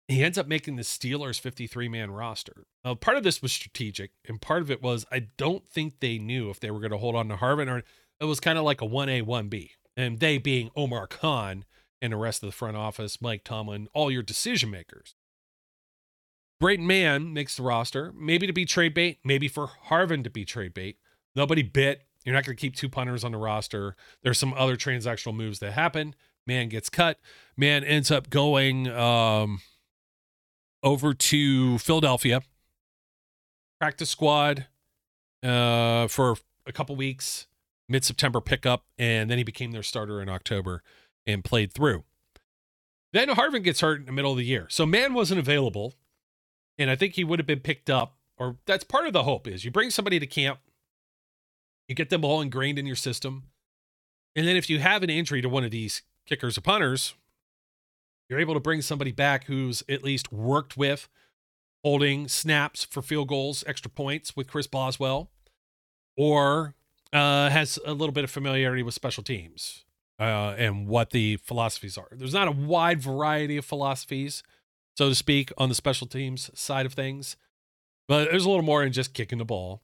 he 0.09 0.25
ends 0.25 0.37
up 0.37 0.49
making 0.49 0.77
the 0.77 0.83
Steelers 0.83 1.39
53 1.39 1.89
man 1.89 2.11
roster. 2.11 2.65
Now, 2.85 2.95
part 2.95 3.17
of 3.17 3.23
this 3.23 3.41
was 3.41 3.53
strategic, 3.53 4.11
and 4.27 4.41
part 4.41 4.63
of 4.63 4.71
it 4.71 4.83
was 4.83 5.07
I 5.13 5.29
don't 5.37 5.69
think 5.71 6.01
they 6.01 6.19
knew 6.19 6.51
if 6.51 6.59
they 6.59 6.71
were 6.71 6.81
going 6.81 6.91
to 6.91 6.99
hold 6.99 7.15
on 7.15 7.29
to 7.29 7.37
Harvin 7.37 7.71
or 7.71 7.85
it 8.21 8.25
was 8.25 8.41
kind 8.41 8.59
of 8.59 8.65
like 8.65 8.83
a 8.83 8.87
1A, 8.87 9.23
1B. 9.23 9.71
And 9.97 10.21
they 10.21 10.39
being 10.39 10.71
Omar 10.77 11.07
Khan 11.07 11.65
and 12.01 12.13
the 12.13 12.17
rest 12.17 12.43
of 12.43 12.49
the 12.49 12.57
front 12.57 12.77
office, 12.77 13.21
Mike 13.21 13.45
Tomlin, 13.45 13.89
all 13.93 14.11
your 14.11 14.23
decision 14.23 14.71
makers. 14.71 15.15
Braden 16.59 16.87
Mann 16.87 17.33
makes 17.33 17.57
the 17.57 17.63
roster, 17.63 18.13
maybe 18.15 18.47
to 18.47 18.53
be 18.53 18.65
trade 18.65 18.95
bait, 18.95 19.19
maybe 19.25 19.49
for 19.49 19.71
Harvin 19.89 20.23
to 20.25 20.31
be 20.31 20.45
trade 20.45 20.75
bait. 20.75 20.99
Nobody 21.35 21.63
bit. 21.63 22.03
You're 22.25 22.35
not 22.35 22.45
going 22.45 22.57
to 22.57 22.61
keep 22.61 22.77
two 22.77 22.91
punters 22.91 23.25
on 23.25 23.33
the 23.33 23.39
roster. 23.39 23.97
There's 24.23 24.39
some 24.39 24.53
other 24.55 24.77
transactional 24.77 25.35
moves 25.35 25.59
that 25.61 25.73
happen. 25.73 26.15
Mann 26.47 26.69
gets 26.69 26.91
cut. 26.91 27.19
Mann 27.57 27.83
ends 27.83 28.11
up 28.11 28.29
going 28.29 28.89
um, 28.89 29.63
over 30.83 31.15
to 31.15 31.79
Philadelphia, 31.79 32.43
practice 33.79 34.11
squad 34.11 34.67
uh, 35.43 36.09
for 36.09 36.37
a 36.67 36.73
couple 36.73 36.97
weeks, 36.97 37.47
mid 37.91 38.05
September 38.05 38.41
pickup, 38.41 38.85
and 38.99 39.29
then 39.29 39.37
he 39.37 39.45
became 39.45 39.73
their 39.73 39.83
starter 39.83 40.23
in 40.23 40.31
October 40.31 40.83
and 41.27 41.45
played 41.45 41.73
through. 41.73 42.05
Then 43.13 43.29
Harvin 43.29 43.63
gets 43.63 43.81
hurt 43.81 44.01
in 44.01 44.07
the 44.07 44.13
middle 44.13 44.31
of 44.31 44.39
the 44.39 44.45
year. 44.45 44.67
So 44.71 44.87
Mann 44.87 45.13
wasn't 45.13 45.41
available. 45.41 45.95
And 46.79 46.91
I 46.91 46.97
think 46.97 47.15
he 47.15 47.25
would 47.25 47.39
have 47.39 47.47
been 47.47 47.61
picked 47.61 47.91
up, 47.91 48.17
or 48.39 48.57
that's 48.65 48.85
part 48.85 49.07
of 49.07 49.13
the 49.13 49.25
hope 49.25 49.47
is 49.47 49.67
you 49.67 49.71
bring 49.71 49.91
somebody 49.91 50.19
to 50.19 50.27
camp 50.27 50.61
you 51.91 51.97
get 51.97 52.09
them 52.09 52.25
all 52.25 52.41
ingrained 52.41 52.79
in 52.79 52.87
your 52.87 52.95
system. 52.95 53.47
And 54.37 54.47
then 54.47 54.55
if 54.55 54.71
you 54.71 54.79
have 54.79 55.03
an 55.03 55.11
injury 55.11 55.43
to 55.43 55.49
one 55.49 55.65
of 55.65 55.73
these 55.73 56.03
kickers 56.25 56.57
or 56.57 56.61
punters, 56.61 57.15
you're 58.29 58.39
able 58.39 58.55
to 58.55 58.61
bring 58.61 58.81
somebody 58.81 59.11
back 59.11 59.47
who's 59.47 59.83
at 59.89 60.05
least 60.05 60.33
worked 60.33 60.77
with 60.77 61.09
holding 61.83 62.29
snaps 62.29 62.85
for 62.85 63.03
field 63.03 63.27
goals, 63.27 63.65
extra 63.67 63.91
points 63.91 64.37
with 64.37 64.47
Chris 64.47 64.69
Boswell, 64.69 65.33
or 66.17 66.77
uh, 67.13 67.51
has 67.51 67.79
a 67.85 67.93
little 67.93 68.13
bit 68.13 68.25
of 68.25 68.31
familiarity 68.31 68.83
with 68.83 68.95
special 68.95 69.23
teams 69.23 69.85
uh, 70.19 70.55
and 70.57 70.87
what 70.87 71.11
the 71.11 71.37
philosophies 71.39 71.99
are. 71.99 72.09
There's 72.13 72.35
not 72.35 72.49
a 72.49 72.53
wide 72.53 73.01
variety 73.01 73.57
of 73.57 73.65
philosophies, 73.65 74.43
so 74.97 75.09
to 75.09 75.15
speak, 75.15 75.53
on 75.59 75.69
the 75.69 75.75
special 75.75 76.07
teams 76.07 76.51
side 76.59 76.87
of 76.87 76.93
things. 76.93 77.37
But 78.07 78.31
there's 78.31 78.45
a 78.45 78.49
little 78.49 78.65
more 78.65 78.83
than 78.83 78.93
just 78.93 79.15
kicking 79.15 79.39
the 79.39 79.45
ball. 79.45 79.83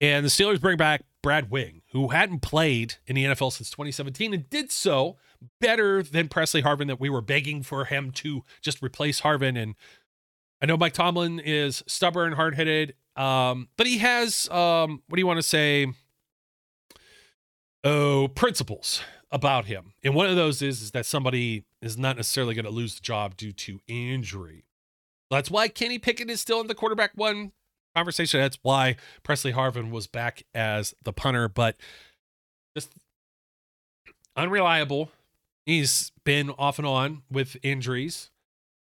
And 0.00 0.24
the 0.24 0.30
Steelers 0.30 0.60
bring 0.60 0.76
back 0.76 1.02
Brad 1.22 1.50
Wing, 1.50 1.82
who 1.92 2.08
hadn't 2.08 2.40
played 2.40 2.94
in 3.06 3.16
the 3.16 3.24
NFL 3.24 3.52
since 3.52 3.70
2017 3.70 4.32
and 4.32 4.48
did 4.48 4.70
so 4.70 5.16
better 5.60 6.02
than 6.02 6.28
Presley 6.28 6.62
Harvin 6.62 6.86
that 6.86 7.00
we 7.00 7.10
were 7.10 7.20
begging 7.20 7.62
for 7.62 7.84
him 7.84 8.12
to 8.12 8.44
just 8.60 8.82
replace 8.82 9.22
Harvin. 9.22 9.60
And 9.60 9.74
I 10.62 10.66
know 10.66 10.76
Mike 10.76 10.92
Tomlin 10.92 11.40
is 11.40 11.82
stubborn, 11.86 12.32
hard 12.34 12.54
headed, 12.54 12.94
um, 13.16 13.68
but 13.76 13.86
he 13.86 13.98
has, 13.98 14.48
um, 14.50 15.02
what 15.08 15.16
do 15.16 15.20
you 15.20 15.26
want 15.26 15.38
to 15.38 15.42
say? 15.42 15.86
Oh, 17.90 18.28
principles 18.28 19.00
about 19.30 19.64
him. 19.64 19.94
And 20.04 20.14
one 20.14 20.26
of 20.26 20.36
those 20.36 20.60
is, 20.60 20.82
is 20.82 20.90
that 20.90 21.06
somebody 21.06 21.64
is 21.80 21.96
not 21.96 22.16
necessarily 22.16 22.54
going 22.54 22.66
to 22.66 22.70
lose 22.70 22.96
the 22.96 23.00
job 23.00 23.34
due 23.34 23.52
to 23.52 23.80
injury. 23.88 24.66
That's 25.30 25.50
why 25.50 25.68
Kenny 25.68 25.98
Pickett 25.98 26.28
is 26.28 26.38
still 26.38 26.60
in 26.60 26.66
the 26.66 26.74
quarterback 26.74 27.12
one 27.14 27.52
conversation. 27.96 28.40
That's 28.40 28.58
why 28.60 28.96
Presley 29.22 29.54
Harvin 29.54 29.90
was 29.90 30.06
back 30.06 30.42
as 30.54 30.94
the 31.02 31.14
punter, 31.14 31.48
but 31.48 31.76
just 32.76 32.92
unreliable. 34.36 35.10
He's 35.64 36.12
been 36.24 36.50
off 36.58 36.78
and 36.78 36.86
on 36.86 37.22
with 37.30 37.56
injuries. 37.62 38.30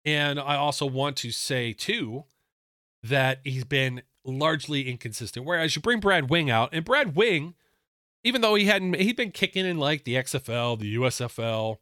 And 0.04 0.38
I 0.38 0.56
also 0.56 0.84
want 0.84 1.16
to 1.18 1.30
say, 1.30 1.72
too, 1.72 2.24
that 3.02 3.40
he's 3.44 3.64
been 3.64 4.02
largely 4.26 4.90
inconsistent. 4.90 5.46
Whereas 5.46 5.74
you 5.74 5.80
bring 5.80 6.00
Brad 6.00 6.28
Wing 6.28 6.50
out, 6.50 6.68
and 6.74 6.84
Brad 6.84 7.16
Wing, 7.16 7.54
even 8.22 8.40
though 8.40 8.54
he 8.54 8.66
hadn't, 8.66 8.96
he'd 8.96 9.16
been 9.16 9.30
kicking 9.30 9.66
in 9.66 9.78
like 9.78 10.04
the 10.04 10.14
XFL, 10.14 10.78
the 10.78 10.96
USFL, 10.96 11.78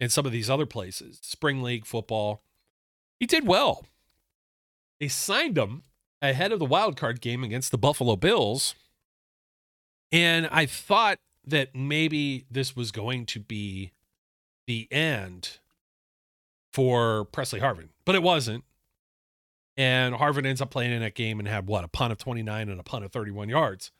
and 0.00 0.12
some 0.12 0.26
of 0.26 0.32
these 0.32 0.50
other 0.50 0.66
places, 0.66 1.18
spring 1.22 1.62
league 1.62 1.86
football, 1.86 2.42
he 3.18 3.26
did 3.26 3.46
well. 3.46 3.86
They 5.00 5.08
signed 5.08 5.58
him 5.58 5.82
ahead 6.22 6.52
of 6.52 6.58
the 6.58 6.64
wild 6.64 6.96
card 6.96 7.20
game 7.20 7.44
against 7.44 7.70
the 7.70 7.78
Buffalo 7.78 8.16
Bills. 8.16 8.74
And 10.12 10.48
I 10.50 10.66
thought 10.66 11.18
that 11.44 11.74
maybe 11.74 12.44
this 12.50 12.74
was 12.74 12.90
going 12.90 13.26
to 13.26 13.40
be 13.40 13.92
the 14.66 14.88
end 14.90 15.58
for 16.72 17.24
Presley 17.26 17.60
Harvin, 17.60 17.88
but 18.04 18.14
it 18.14 18.22
wasn't. 18.22 18.64
And 19.76 20.14
Harvin 20.14 20.46
ends 20.46 20.62
up 20.62 20.70
playing 20.70 20.92
in 20.92 21.00
that 21.00 21.14
game 21.14 21.38
and 21.38 21.46
had 21.46 21.66
what 21.66 21.84
a 21.84 21.88
punt 21.88 22.12
of 22.12 22.18
29 22.18 22.68
and 22.68 22.80
a 22.80 22.82
punt 22.82 23.04
of 23.04 23.12
31 23.12 23.48
yards. 23.48 23.90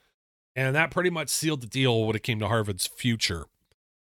And 0.56 0.74
that 0.74 0.90
pretty 0.90 1.10
much 1.10 1.28
sealed 1.28 1.60
the 1.60 1.66
deal 1.66 2.04
when 2.04 2.16
it 2.16 2.22
came 2.22 2.40
to 2.40 2.48
Harvin's 2.48 2.86
future. 2.86 3.44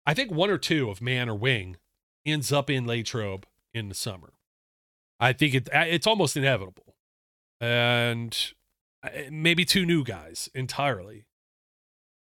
I 0.06 0.14
think 0.14 0.32
one 0.32 0.50
or 0.50 0.58
two 0.58 0.90
of 0.90 1.02
Mann 1.02 1.28
or 1.28 1.34
wing 1.34 1.76
ends 2.24 2.50
up 2.50 2.70
in 2.70 2.86
Latrobe 2.86 3.46
in 3.72 3.88
the 3.88 3.94
summer. 3.94 4.32
I 5.20 5.34
think 5.34 5.54
it, 5.54 5.68
it's 5.72 6.06
almost 6.06 6.36
inevitable 6.36 6.96
and 7.60 8.52
uh, 9.02 9.08
maybe 9.30 9.64
two 9.64 9.84
new 9.84 10.02
guys 10.02 10.48
entirely. 10.54 11.26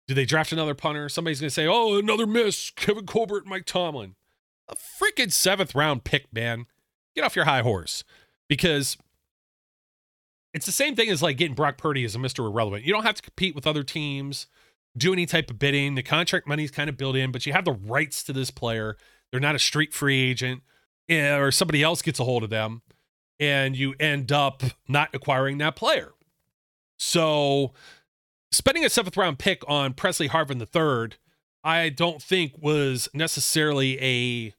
Do 0.07 0.15
they 0.15 0.25
draft 0.25 0.53
another 0.53 0.75
punter? 0.75 1.09
Somebody's 1.09 1.41
going 1.41 1.49
to 1.49 1.55
say, 1.55 1.67
oh, 1.67 1.99
another 1.99 2.27
miss. 2.27 2.71
Kevin 2.71 3.07
Colbert, 3.07 3.47
Mike 3.47 3.65
Tomlin. 3.65 4.15
A 4.69 4.77
freaking 4.77 5.33
seventh 5.33 5.75
round 5.75 6.05
pick, 6.05 6.33
man. 6.33 6.67
Get 7.15 7.25
off 7.25 7.37
your 7.37 7.47
high 7.47 7.63
horse 7.63 8.05
because 8.49 8.97
it's 10.55 10.67
the 10.67 10.73
same 10.73 10.95
thing 10.95 11.11
as 11.11 11.21
like 11.21 11.37
getting 11.37 11.55
Brock 11.55 11.77
Purdy 11.77 12.05
as 12.05 12.15
a 12.15 12.19
Mr. 12.19 12.47
Irrelevant. 12.47 12.85
You 12.85 12.93
don't 12.93 13.03
have 13.03 13.17
to 13.17 13.23
compete 13.23 13.55
with 13.55 13.67
other 13.67 13.83
teams, 13.83 14.47
do 14.97 15.13
any 15.13 15.27
type 15.27 15.51
of 15.51 15.59
bidding. 15.59 15.97
The 15.97 16.03
contract 16.03 16.47
money 16.47 16.65
is 16.65 16.71
kind 16.71 16.89
of 16.89 16.97
built 16.97 17.17
in, 17.17 17.33
but 17.33 17.45
you 17.45 17.53
have 17.53 17.65
the 17.65 17.73
rights 17.73 18.23
to 18.23 18.33
this 18.33 18.51
player. 18.51 18.97
They're 19.31 19.41
not 19.41 19.57
a 19.57 19.59
street 19.59 19.93
free 19.93 20.23
agent 20.23 20.63
eh, 21.09 21.37
or 21.37 21.51
somebody 21.51 21.83
else 21.83 22.01
gets 22.01 22.21
a 22.21 22.25
hold 22.25 22.45
of 22.45 22.51
them 22.51 22.83
and 23.41 23.77
you 23.77 23.95
end 23.99 24.31
up 24.31 24.63
not 24.89 25.11
acquiring 25.13 25.59
that 25.59 25.75
player. 25.75 26.13
So, 26.99 27.73
spending 28.53 28.85
a 28.85 28.89
seventh 28.89 29.17
round 29.17 29.41
pick 29.41 29.63
on 29.69 29.95
Presley 29.95 30.29
Harvin 30.29 30.61
III, 30.61 31.19
I 31.65 31.89
don't 31.89 32.23
think 32.23 32.53
was 32.57 33.09
necessarily 33.13 34.01
a 34.01 34.55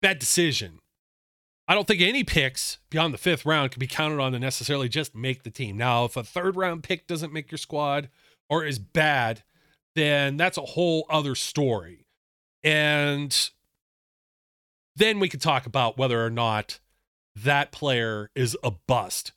bad 0.00 0.18
decision. 0.18 0.80
I 1.68 1.74
don't 1.74 1.86
think 1.86 2.00
any 2.00 2.22
picks 2.22 2.78
beyond 2.90 3.12
the 3.12 3.18
fifth 3.18 3.44
round 3.44 3.72
can 3.72 3.80
be 3.80 3.88
counted 3.88 4.20
on 4.20 4.32
to 4.32 4.38
necessarily 4.38 4.88
just 4.88 5.14
make 5.14 5.42
the 5.42 5.50
team. 5.50 5.76
Now, 5.76 6.04
if 6.04 6.16
a 6.16 6.22
third 6.22 6.56
round 6.56 6.84
pick 6.84 7.06
doesn't 7.06 7.32
make 7.32 7.50
your 7.50 7.58
squad 7.58 8.08
or 8.48 8.64
is 8.64 8.78
bad, 8.78 9.42
then 9.96 10.36
that's 10.36 10.58
a 10.58 10.62
whole 10.62 11.06
other 11.10 11.34
story. 11.34 12.06
And 12.62 13.50
then 14.94 15.18
we 15.18 15.28
could 15.28 15.40
talk 15.40 15.66
about 15.66 15.98
whether 15.98 16.24
or 16.24 16.30
not 16.30 16.78
that 17.34 17.72
player 17.72 18.30
is 18.34 18.56
a 18.62 18.70
bust. 18.70 19.32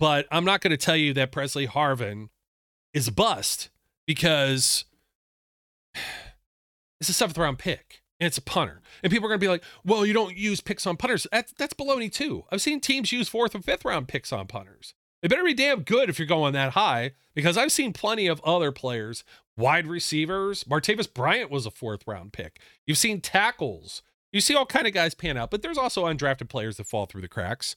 But 0.00 0.26
I'm 0.30 0.44
not 0.44 0.60
going 0.60 0.70
to 0.70 0.76
tell 0.76 0.96
you 0.96 1.12
that 1.14 1.32
Presley 1.32 1.66
Harvin 1.66 2.30
is 2.94 3.08
a 3.08 3.12
bust 3.12 3.68
because 4.06 4.86
it's 7.00 7.10
a 7.10 7.12
seventh 7.12 7.36
round 7.36 7.58
pick 7.58 8.02
and 8.20 8.26
it's 8.26 8.38
a 8.38 8.42
punter. 8.42 8.80
And 9.02 9.12
people 9.12 9.26
are 9.26 9.30
going 9.30 9.40
to 9.40 9.44
be 9.44 9.50
like, 9.50 9.64
well, 9.84 10.06
you 10.06 10.12
don't 10.12 10.36
use 10.36 10.60
picks 10.60 10.86
on 10.86 10.96
punters. 10.96 11.26
That's, 11.32 11.52
that's 11.58 11.74
baloney 11.74 12.12
too. 12.12 12.44
I've 12.50 12.62
seen 12.62 12.80
teams 12.80 13.12
use 13.12 13.28
fourth 13.28 13.54
and 13.54 13.64
fifth 13.64 13.84
round 13.84 14.08
picks 14.08 14.32
on 14.32 14.46
punters. 14.46 14.94
They 15.22 15.28
better 15.28 15.44
be 15.44 15.54
damn 15.54 15.82
good 15.82 16.08
if 16.08 16.18
you're 16.18 16.26
going 16.26 16.52
that 16.52 16.72
high 16.72 17.12
because 17.34 17.56
I've 17.56 17.72
seen 17.72 17.92
plenty 17.92 18.26
of 18.26 18.42
other 18.42 18.72
players, 18.72 19.24
wide 19.56 19.86
receivers. 19.86 20.64
Martavis 20.64 21.12
Bryant 21.12 21.50
was 21.50 21.66
a 21.66 21.70
fourth 21.70 22.06
round 22.06 22.32
pick. 22.32 22.60
You've 22.86 22.98
seen 22.98 23.20
tackles 23.20 24.02
you 24.34 24.40
see 24.40 24.56
all 24.56 24.66
kind 24.66 24.88
of 24.88 24.92
guys 24.92 25.14
pan 25.14 25.36
out, 25.36 25.52
but 25.52 25.62
there's 25.62 25.78
also 25.78 26.06
undrafted 26.06 26.48
players 26.48 26.76
that 26.76 26.88
fall 26.88 27.06
through 27.06 27.20
the 27.20 27.28
cracks. 27.28 27.76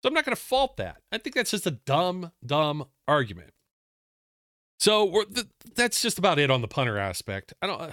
So 0.00 0.08
I'm 0.08 0.14
not 0.14 0.24
going 0.24 0.36
to 0.36 0.40
fault 0.40 0.76
that. 0.76 1.02
I 1.10 1.18
think 1.18 1.34
that's 1.34 1.50
just 1.50 1.66
a 1.66 1.72
dumb, 1.72 2.30
dumb 2.46 2.84
argument. 3.08 3.50
So 4.78 5.24
th- 5.24 5.48
that's 5.74 6.00
just 6.00 6.16
about 6.16 6.38
it 6.38 6.52
on 6.52 6.62
the 6.62 6.68
punter 6.68 6.98
aspect. 6.98 7.52
I 7.60 7.66
don't. 7.66 7.92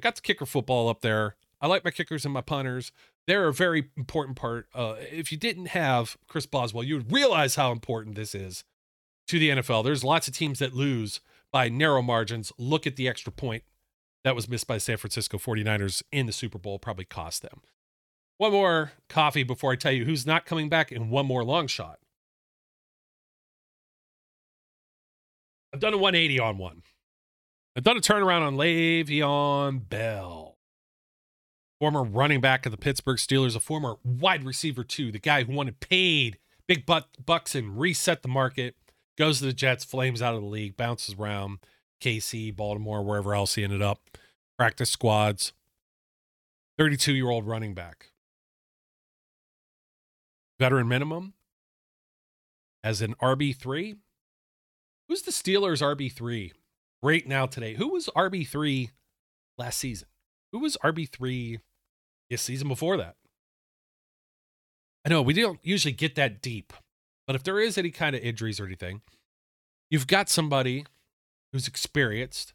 I 0.00 0.02
got 0.02 0.16
the 0.16 0.22
kicker 0.22 0.46
football 0.46 0.88
up 0.88 1.02
there. 1.02 1.36
I 1.60 1.66
like 1.66 1.84
my 1.84 1.90
kickers 1.90 2.24
and 2.24 2.32
my 2.32 2.40
punters. 2.40 2.90
They're 3.26 3.48
a 3.48 3.52
very 3.52 3.90
important 3.98 4.34
part. 4.34 4.66
Uh, 4.74 4.94
if 4.98 5.30
you 5.30 5.36
didn't 5.36 5.66
have 5.66 6.16
Chris 6.26 6.46
Boswell, 6.46 6.84
you 6.84 6.94
would 6.94 7.12
realize 7.12 7.56
how 7.56 7.70
important 7.70 8.14
this 8.14 8.34
is 8.34 8.64
to 9.28 9.38
the 9.38 9.50
NFL. 9.50 9.84
There's 9.84 10.02
lots 10.02 10.26
of 10.26 10.34
teams 10.34 10.58
that 10.60 10.72
lose 10.72 11.20
by 11.52 11.68
narrow 11.68 12.00
margins. 12.00 12.50
Look 12.56 12.86
at 12.86 12.96
the 12.96 13.08
extra 13.08 13.30
point 13.30 13.62
that 14.24 14.34
was 14.34 14.48
missed 14.48 14.66
by 14.66 14.78
San 14.78 14.96
Francisco 14.96 15.36
49ers 15.36 16.02
in 16.10 16.24
the 16.24 16.32
Super 16.32 16.58
Bowl 16.58 16.78
probably 16.78 17.04
cost 17.04 17.42
them. 17.42 17.60
One 18.38 18.52
more 18.52 18.92
coffee 19.10 19.42
before 19.42 19.72
I 19.72 19.76
tell 19.76 19.92
you 19.92 20.06
who's 20.06 20.24
not 20.24 20.46
coming 20.46 20.70
back, 20.70 20.90
and 20.90 21.10
one 21.10 21.26
more 21.26 21.44
long 21.44 21.66
shot. 21.66 21.98
I've 25.74 25.80
done 25.80 25.92
a 25.92 25.98
180 25.98 26.40
on 26.40 26.56
one. 26.56 26.82
I've 27.76 27.84
done 27.84 27.96
a 27.96 28.00
turnaround 28.00 28.42
on 28.42 28.56
Le'Veon 28.56 29.88
Bell, 29.88 30.56
former 31.78 32.02
running 32.02 32.40
back 32.40 32.66
of 32.66 32.72
the 32.72 32.78
Pittsburgh 32.78 33.16
Steelers, 33.16 33.54
a 33.54 33.60
former 33.60 33.96
wide 34.04 34.44
receiver 34.44 34.82
too, 34.82 35.12
the 35.12 35.20
guy 35.20 35.44
who 35.44 35.52
wanted 35.52 35.78
paid 35.78 36.38
big 36.66 36.84
butt 36.84 37.06
bucks 37.24 37.54
and 37.54 37.78
reset 37.78 38.22
the 38.22 38.28
market, 38.28 38.74
goes 39.16 39.38
to 39.38 39.44
the 39.44 39.52
Jets, 39.52 39.84
flames 39.84 40.20
out 40.20 40.34
of 40.34 40.40
the 40.40 40.48
league, 40.48 40.76
bounces 40.76 41.14
around, 41.14 41.58
KC, 42.00 42.54
Baltimore, 42.54 43.02
wherever 43.04 43.34
else 43.34 43.54
he 43.54 43.62
ended 43.62 43.82
up, 43.82 44.00
practice 44.58 44.90
squads. 44.90 45.52
32 46.76 47.14
year 47.14 47.28
old 47.28 47.46
running 47.46 47.74
back. 47.74 48.10
Veteran 50.58 50.88
minimum 50.88 51.34
as 52.82 53.00
an 53.00 53.14
RB3. 53.22 53.96
Who's 55.08 55.22
the 55.22 55.30
Steelers' 55.30 55.82
RB3 55.82 56.52
right 57.02 57.26
now 57.26 57.46
today? 57.46 57.74
Who 57.74 57.88
was 57.88 58.08
RB3 58.16 58.90
last 59.58 59.78
season? 59.78 60.08
Who 60.52 60.60
was 60.60 60.76
RB3 60.84 61.60
this 62.28 62.42
season 62.42 62.68
before 62.68 62.96
that? 62.96 63.16
I 65.04 65.08
know 65.08 65.22
we 65.22 65.32
don't 65.32 65.60
usually 65.62 65.92
get 65.92 66.14
that 66.16 66.42
deep, 66.42 66.72
but 67.26 67.36
if 67.36 67.42
there 67.42 67.58
is 67.58 67.78
any 67.78 67.90
kind 67.90 68.14
of 68.14 68.22
injuries 68.22 68.60
or 68.60 68.66
anything, 68.66 69.00
you've 69.90 70.06
got 70.06 70.28
somebody 70.28 70.84
who's 71.52 71.66
experienced 71.66 72.52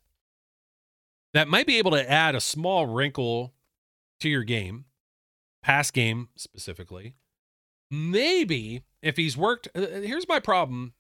that 1.34 1.48
might 1.48 1.68
be 1.68 1.78
able 1.78 1.92
to 1.92 2.10
add 2.10 2.36
a 2.36 2.42
small 2.42 2.86
wrinkle 2.86 3.54
to 4.20 4.30
your 4.30 4.44
game, 4.44 4.86
pass 5.64 5.92
game 5.92 6.30
specifically. 6.36 7.16
Maybe 7.92 8.84
if 9.02 9.18
he's 9.18 9.36
worked, 9.36 9.68
uh, 9.76 9.82
uh, 9.82 10.02
here's 10.02 10.28
my 10.28 10.40
problem 10.40 10.94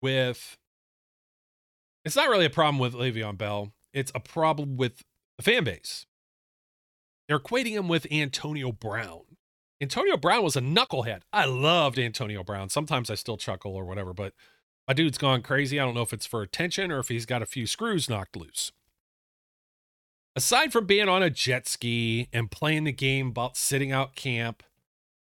with 0.00 0.56
it's 2.06 2.16
not 2.16 2.28
really 2.28 2.46
a 2.46 2.50
problem 2.50 2.78
with 2.78 2.94
Le'Veon 2.94 3.36
Bell, 3.36 3.72
it's 3.92 4.12
a 4.14 4.20
problem 4.20 4.76
with 4.76 5.02
the 5.36 5.42
fan 5.42 5.64
base. 5.64 6.06
They're 7.28 7.38
equating 7.38 7.72
him 7.72 7.88
with 7.88 8.06
Antonio 8.10 8.72
Brown. 8.72 9.22
Antonio 9.80 10.16
Brown 10.16 10.42
was 10.42 10.56
a 10.56 10.60
knucklehead. 10.60 11.22
I 11.32 11.44
loved 11.44 11.98
Antonio 11.98 12.42
Brown. 12.42 12.68
Sometimes 12.70 13.10
I 13.10 13.16
still 13.16 13.36
chuckle 13.36 13.74
or 13.74 13.84
whatever, 13.84 14.14
but 14.14 14.32
my 14.88 14.94
dude's 14.94 15.18
gone 15.18 15.42
crazy. 15.42 15.78
I 15.78 15.84
don't 15.84 15.94
know 15.94 16.02
if 16.02 16.12
it's 16.12 16.24
for 16.24 16.40
attention 16.40 16.90
or 16.90 17.00
if 17.00 17.08
he's 17.08 17.26
got 17.26 17.42
a 17.42 17.46
few 17.46 17.66
screws 17.66 18.08
knocked 18.08 18.36
loose. 18.36 18.70
Aside 20.36 20.72
from 20.72 20.86
being 20.86 21.08
on 21.08 21.22
a 21.22 21.30
jet 21.30 21.66
ski 21.66 22.28
and 22.32 22.50
playing 22.50 22.84
the 22.84 22.92
game 22.92 23.28
about 23.28 23.56
sitting 23.56 23.90
out 23.90 24.14
camp 24.14 24.62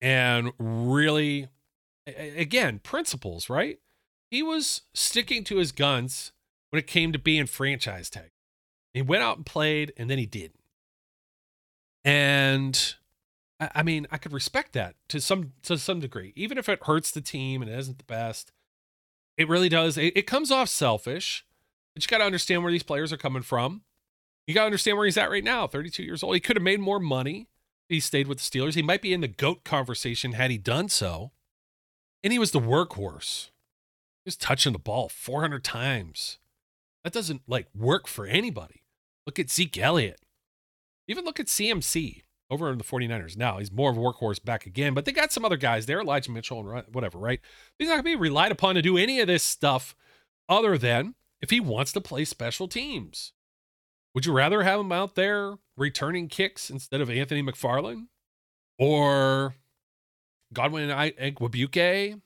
and 0.02 0.52
really, 0.58 1.48
again, 2.06 2.80
principles, 2.80 3.48
right? 3.48 3.78
he 4.34 4.42
was 4.42 4.82
sticking 4.92 5.44
to 5.44 5.58
his 5.58 5.70
guns 5.70 6.32
when 6.74 6.80
it 6.80 6.88
came 6.88 7.12
to 7.12 7.20
being 7.20 7.46
franchise 7.46 8.10
tag. 8.10 8.32
He 8.92 9.00
went 9.00 9.22
out 9.22 9.36
and 9.36 9.46
played, 9.46 9.92
and 9.96 10.10
then 10.10 10.18
he 10.18 10.26
didn't. 10.26 10.58
And 12.04 12.96
I 13.60 13.84
mean, 13.84 14.08
I 14.10 14.18
could 14.18 14.32
respect 14.32 14.72
that 14.72 14.96
to 15.10 15.20
some 15.20 15.52
to 15.62 15.78
some 15.78 16.00
degree, 16.00 16.32
even 16.34 16.58
if 16.58 16.68
it 16.68 16.82
hurts 16.82 17.12
the 17.12 17.20
team 17.20 17.62
and 17.62 17.70
it 17.70 17.78
isn't 17.78 17.98
the 17.98 18.04
best. 18.04 18.50
It 19.38 19.48
really 19.48 19.68
does. 19.68 19.96
It, 19.96 20.16
it 20.16 20.26
comes 20.26 20.50
off 20.50 20.68
selfish, 20.68 21.46
but 21.94 22.02
you 22.02 22.08
got 22.08 22.18
to 22.18 22.24
understand 22.24 22.64
where 22.64 22.72
these 22.72 22.82
players 22.82 23.12
are 23.12 23.18
coming 23.18 23.42
from. 23.42 23.82
You 24.48 24.52
got 24.52 24.62
to 24.62 24.66
understand 24.66 24.96
where 24.96 25.06
he's 25.06 25.16
at 25.16 25.30
right 25.30 25.44
now. 25.44 25.68
32 25.68 26.02
years 26.02 26.24
old. 26.24 26.34
He 26.34 26.40
could 26.40 26.56
have 26.56 26.64
made 26.64 26.80
more 26.80 26.98
money. 26.98 27.46
He 27.88 28.00
stayed 28.00 28.26
with 28.26 28.38
the 28.38 28.42
Steelers. 28.42 28.74
He 28.74 28.82
might 28.82 29.00
be 29.00 29.14
in 29.14 29.20
the 29.20 29.28
goat 29.28 29.62
conversation 29.62 30.32
had 30.32 30.50
he 30.50 30.58
done 30.58 30.88
so. 30.88 31.30
And 32.24 32.32
he 32.32 32.38
was 32.40 32.50
the 32.50 32.58
workhorse. 32.58 33.50
He 34.24 34.28
was 34.28 34.36
touching 34.36 34.72
the 34.72 34.80
ball 34.80 35.08
400 35.08 35.62
times. 35.62 36.38
That 37.04 37.12
doesn't 37.12 37.42
like 37.46 37.68
work 37.74 38.08
for 38.08 38.26
anybody. 38.26 38.82
Look 39.26 39.38
at 39.38 39.50
Zeke 39.50 39.78
Elliott. 39.78 40.20
Even 41.06 41.24
look 41.24 41.38
at 41.38 41.46
CMC 41.46 42.22
over 42.50 42.70
in 42.70 42.78
the 42.78 42.84
49ers. 42.84 43.36
Now 43.36 43.58
he's 43.58 43.70
more 43.70 43.90
of 43.90 43.96
a 43.96 44.00
workhorse 44.00 44.42
back 44.42 44.66
again, 44.66 44.94
but 44.94 45.04
they 45.04 45.12
got 45.12 45.32
some 45.32 45.44
other 45.44 45.56
guys 45.56 45.86
there, 45.86 46.00
Elijah 46.00 46.30
Mitchell 46.30 46.60
and 46.60 46.84
whatever, 46.92 47.18
right? 47.18 47.40
He's 47.78 47.88
not 47.88 47.94
going 47.94 48.04
to 48.04 48.10
be 48.10 48.16
relied 48.16 48.52
upon 48.52 48.74
to 48.74 48.82
do 48.82 48.96
any 48.96 49.20
of 49.20 49.26
this 49.26 49.42
stuff 49.42 49.94
other 50.48 50.78
than 50.78 51.14
if 51.40 51.50
he 51.50 51.60
wants 51.60 51.92
to 51.92 52.00
play 52.00 52.24
special 52.24 52.68
teams. 52.68 53.32
Would 54.14 54.26
you 54.26 54.32
rather 54.32 54.62
have 54.62 54.80
him 54.80 54.92
out 54.92 55.14
there 55.14 55.56
returning 55.76 56.28
kicks 56.28 56.70
instead 56.70 57.00
of 57.00 57.10
Anthony 57.10 57.42
McFarland 57.42 58.06
or 58.78 59.56
Godwin 60.52 60.88
Igwebuike? 60.88 62.14
I 62.14 62.20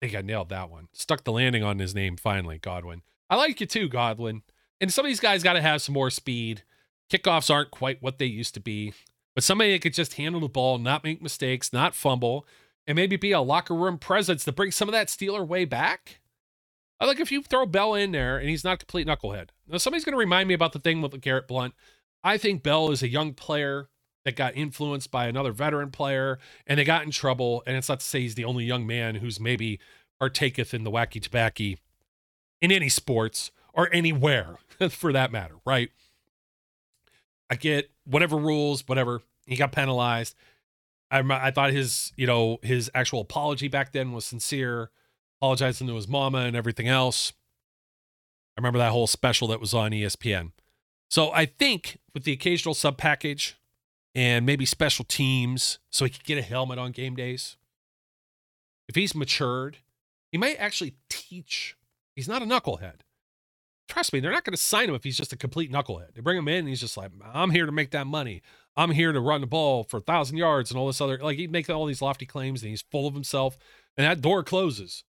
think 0.00 0.14
I 0.16 0.22
nailed 0.22 0.48
that 0.50 0.70
one. 0.70 0.88
Stuck 0.92 1.24
the 1.24 1.32
landing 1.32 1.62
on 1.62 1.78
his 1.78 1.94
name 1.94 2.16
finally, 2.16 2.58
Godwin. 2.58 3.02
I 3.30 3.36
like 3.36 3.60
you 3.60 3.66
too, 3.66 3.88
Godwin. 3.88 4.42
And 4.80 4.92
some 4.92 5.04
of 5.04 5.08
these 5.08 5.20
guys 5.20 5.42
got 5.42 5.52
to 5.54 5.62
have 5.62 5.80
some 5.80 5.94
more 5.94 6.10
speed. 6.10 6.62
Kickoffs 7.10 7.52
aren't 7.52 7.70
quite 7.70 8.02
what 8.02 8.18
they 8.18 8.26
used 8.26 8.54
to 8.54 8.60
be, 8.60 8.94
but 9.34 9.44
somebody 9.44 9.72
that 9.72 9.82
could 9.82 9.94
just 9.94 10.14
handle 10.14 10.40
the 10.40 10.48
ball, 10.48 10.78
not 10.78 11.04
make 11.04 11.22
mistakes, 11.22 11.72
not 11.72 11.94
fumble, 11.94 12.46
and 12.86 12.96
maybe 12.96 13.16
be 13.16 13.32
a 13.32 13.40
locker 13.40 13.74
room 13.74 13.98
presence 13.98 14.44
to 14.44 14.52
bring 14.52 14.70
some 14.70 14.88
of 14.88 14.92
that 14.92 15.08
Steeler 15.08 15.46
way 15.46 15.64
back. 15.64 16.20
I 16.98 17.06
like 17.06 17.20
if 17.20 17.32
you 17.32 17.42
throw 17.42 17.66
Bell 17.66 17.94
in 17.94 18.12
there 18.12 18.38
and 18.38 18.48
he's 18.48 18.64
not 18.64 18.74
a 18.74 18.78
complete 18.78 19.06
knucklehead. 19.06 19.48
Now, 19.68 19.78
somebody's 19.78 20.04
going 20.04 20.14
to 20.14 20.18
remind 20.18 20.48
me 20.48 20.54
about 20.54 20.72
the 20.72 20.78
thing 20.78 21.02
with 21.02 21.20
Garrett 21.20 21.48
Blount. 21.48 21.74
I 22.24 22.38
think 22.38 22.62
Bell 22.62 22.90
is 22.90 23.02
a 23.02 23.08
young 23.08 23.34
player 23.34 23.88
that 24.24 24.36
got 24.36 24.56
influenced 24.56 25.10
by 25.10 25.26
another 25.26 25.52
veteran 25.52 25.90
player 25.90 26.38
and 26.66 26.78
they 26.78 26.84
got 26.84 27.04
in 27.04 27.10
trouble. 27.10 27.62
And 27.66 27.76
it's 27.76 27.88
not 27.88 28.00
to 28.00 28.06
say 28.06 28.20
he's 28.20 28.36
the 28.36 28.44
only 28.44 28.64
young 28.64 28.86
man 28.86 29.16
who's 29.16 29.40
maybe 29.40 29.80
partaketh 30.20 30.72
in 30.72 30.84
the 30.84 30.90
wacky 30.90 31.20
tobacco 31.20 31.74
in 32.62 32.72
any 32.72 32.88
sports 32.88 33.50
or 33.74 33.92
anywhere 33.92 34.56
for 34.88 35.12
that 35.12 35.30
matter, 35.30 35.56
right? 35.66 35.90
I 37.50 37.56
get 37.56 37.90
whatever 38.04 38.36
rules, 38.36 38.88
whatever. 38.88 39.20
He 39.44 39.56
got 39.56 39.72
penalized. 39.72 40.34
I, 41.10 41.18
I 41.28 41.50
thought 41.50 41.72
his, 41.72 42.12
you 42.16 42.26
know, 42.26 42.58
his 42.62 42.90
actual 42.94 43.20
apology 43.20 43.68
back 43.68 43.92
then 43.92 44.12
was 44.12 44.24
sincere, 44.24 44.90
apologizing 45.38 45.86
to 45.88 45.94
his 45.96 46.08
mama 46.08 46.38
and 46.38 46.56
everything 46.56 46.88
else. 46.88 47.34
I 48.56 48.60
remember 48.60 48.78
that 48.78 48.92
whole 48.92 49.06
special 49.06 49.48
that 49.48 49.60
was 49.60 49.74
on 49.74 49.90
ESPN. 49.90 50.52
So 51.10 51.30
I 51.32 51.44
think 51.44 51.98
with 52.14 52.24
the 52.24 52.32
occasional 52.32 52.74
sub 52.74 52.96
package 52.96 53.56
and 54.14 54.46
maybe 54.46 54.64
special 54.64 55.04
teams, 55.04 55.78
so 55.90 56.04
he 56.06 56.10
could 56.10 56.24
get 56.24 56.38
a 56.38 56.42
helmet 56.42 56.78
on 56.78 56.92
game 56.92 57.14
days. 57.16 57.56
If 58.88 58.94
he's 58.94 59.14
matured, 59.14 59.78
he 60.30 60.38
might 60.38 60.56
actually 60.58 60.94
teach. 61.10 61.76
He's 62.14 62.28
not 62.28 62.42
a 62.42 62.46
knucklehead 62.46 63.00
trust 63.92 64.12
me, 64.12 64.20
they're 64.20 64.32
not 64.32 64.44
going 64.44 64.54
to 64.54 64.62
sign 64.62 64.88
him 64.88 64.94
if 64.94 65.04
he's 65.04 65.16
just 65.16 65.32
a 65.32 65.36
complete 65.36 65.70
knucklehead. 65.70 66.14
They 66.14 66.20
bring 66.20 66.38
him 66.38 66.48
in 66.48 66.60
and 66.60 66.68
he's 66.68 66.80
just 66.80 66.96
like, 66.96 67.10
I'm 67.32 67.50
here 67.50 67.66
to 67.66 67.72
make 67.72 67.90
that 67.90 68.06
money. 68.06 68.42
I'm 68.74 68.90
here 68.90 69.12
to 69.12 69.20
run 69.20 69.42
the 69.42 69.46
ball 69.46 69.84
for 69.84 69.98
a 69.98 70.00
thousand 70.00 70.38
yards 70.38 70.70
and 70.70 70.78
all 70.78 70.86
this 70.86 71.00
other 71.00 71.18
like 71.18 71.36
he 71.36 71.46
makes 71.46 71.68
all 71.68 71.84
these 71.84 72.00
lofty 72.00 72.24
claims 72.24 72.62
and 72.62 72.70
he's 72.70 72.80
full 72.80 73.06
of 73.06 73.12
himself 73.12 73.58
and 73.96 74.06
that 74.06 74.22
door 74.22 74.42
closes. 74.42 75.04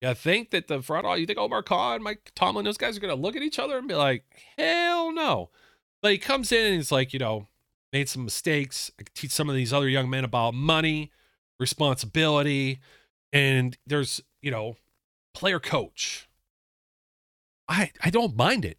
You 0.00 0.14
think 0.14 0.50
that 0.50 0.66
the 0.66 0.80
front 0.80 1.06
you 1.20 1.26
think 1.26 1.38
Omar 1.38 1.62
Khan, 1.62 2.02
Mike 2.02 2.32
Tomlin, 2.34 2.64
those 2.64 2.78
guys 2.78 2.96
are 2.96 3.00
gonna 3.00 3.14
look 3.14 3.36
at 3.36 3.42
each 3.42 3.58
other 3.58 3.76
and 3.76 3.86
be 3.86 3.94
like, 3.94 4.24
hell 4.56 5.12
no. 5.12 5.50
But 6.00 6.12
he 6.12 6.18
comes 6.18 6.52
in 6.52 6.66
and 6.66 6.74
he's 6.76 6.92
like, 6.92 7.12
you 7.12 7.18
know, 7.18 7.48
made 7.92 8.08
some 8.08 8.24
mistakes. 8.24 8.90
I 8.98 9.02
could 9.02 9.14
teach 9.14 9.30
some 9.30 9.50
of 9.50 9.54
these 9.54 9.72
other 9.72 9.88
young 9.88 10.08
men 10.08 10.24
about 10.24 10.54
money, 10.54 11.10
responsibility, 11.60 12.80
and 13.30 13.76
there's, 13.86 14.22
you 14.40 14.50
know, 14.50 14.76
player 15.34 15.60
coach 15.60 16.28
I 17.68 17.90
I 18.02 18.10
don't 18.10 18.36
mind 18.36 18.64
it. 18.64 18.78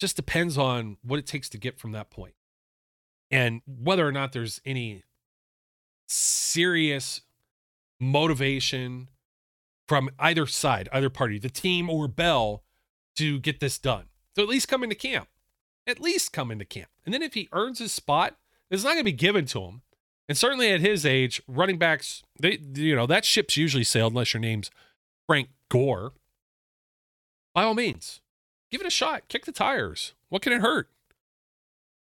Just 0.00 0.16
depends 0.16 0.58
on 0.58 0.96
what 1.02 1.18
it 1.18 1.26
takes 1.26 1.48
to 1.50 1.58
get 1.58 1.78
from 1.78 1.92
that 1.92 2.10
point. 2.10 2.34
And 3.30 3.62
whether 3.66 4.06
or 4.06 4.12
not 4.12 4.32
there's 4.32 4.60
any 4.64 5.04
serious 6.06 7.22
motivation 8.00 9.08
from 9.88 10.10
either 10.18 10.46
side, 10.46 10.88
either 10.92 11.08
party, 11.08 11.38
the 11.38 11.48
team 11.48 11.88
or 11.88 12.08
Bell, 12.08 12.62
to 13.16 13.38
get 13.40 13.60
this 13.60 13.78
done. 13.78 14.06
So 14.36 14.42
at 14.42 14.48
least 14.48 14.68
come 14.68 14.82
into 14.82 14.96
camp. 14.96 15.28
At 15.86 16.00
least 16.00 16.32
come 16.32 16.50
into 16.50 16.64
camp. 16.64 16.88
And 17.04 17.14
then 17.14 17.22
if 17.22 17.34
he 17.34 17.48
earns 17.52 17.78
his 17.78 17.92
spot, 17.92 18.36
it's 18.70 18.84
not 18.84 18.90
going 18.90 19.00
to 19.00 19.04
be 19.04 19.12
given 19.12 19.46
to 19.46 19.62
him. 19.62 19.82
And 20.28 20.38
certainly 20.38 20.70
at 20.70 20.80
his 20.80 21.04
age, 21.04 21.42
running 21.46 21.78
backs, 21.78 22.22
they 22.38 22.58
you 22.74 22.94
know, 22.94 23.06
that 23.06 23.24
ship's 23.24 23.56
usually 23.56 23.84
sailed 23.84 24.12
unless 24.12 24.34
your 24.34 24.40
name's 24.40 24.70
Frank 25.26 25.48
Gore 25.68 26.12
by 27.54 27.64
all 27.64 27.74
means, 27.74 28.20
give 28.70 28.80
it 28.80 28.86
a 28.86 28.90
shot. 28.90 29.28
Kick 29.28 29.44
the 29.44 29.52
tires. 29.52 30.14
What 30.28 30.42
can 30.42 30.52
it 30.52 30.62
hurt? 30.62 30.88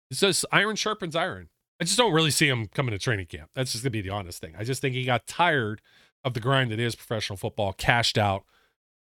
It 0.09 0.17
says 0.17 0.45
iron 0.51 0.75
sharpens 0.75 1.15
iron. 1.15 1.49
I 1.79 1.83
just 1.83 1.97
don't 1.97 2.13
really 2.13 2.31
see 2.31 2.47
him 2.47 2.67
coming 2.67 2.91
to 2.91 2.99
training 2.99 3.25
camp. 3.25 3.49
That's 3.55 3.71
just 3.71 3.83
gonna 3.83 3.91
be 3.91 4.01
the 4.01 4.09
honest 4.11 4.39
thing. 4.39 4.53
I 4.57 4.63
just 4.63 4.81
think 4.81 4.93
he 4.93 5.03
got 5.03 5.27
tired 5.27 5.81
of 6.23 6.33
the 6.33 6.39
grind 6.39 6.71
that 6.71 6.79
is 6.79 6.95
professional 6.95 7.37
football, 7.37 7.73
cashed 7.73 8.17
out, 8.17 8.43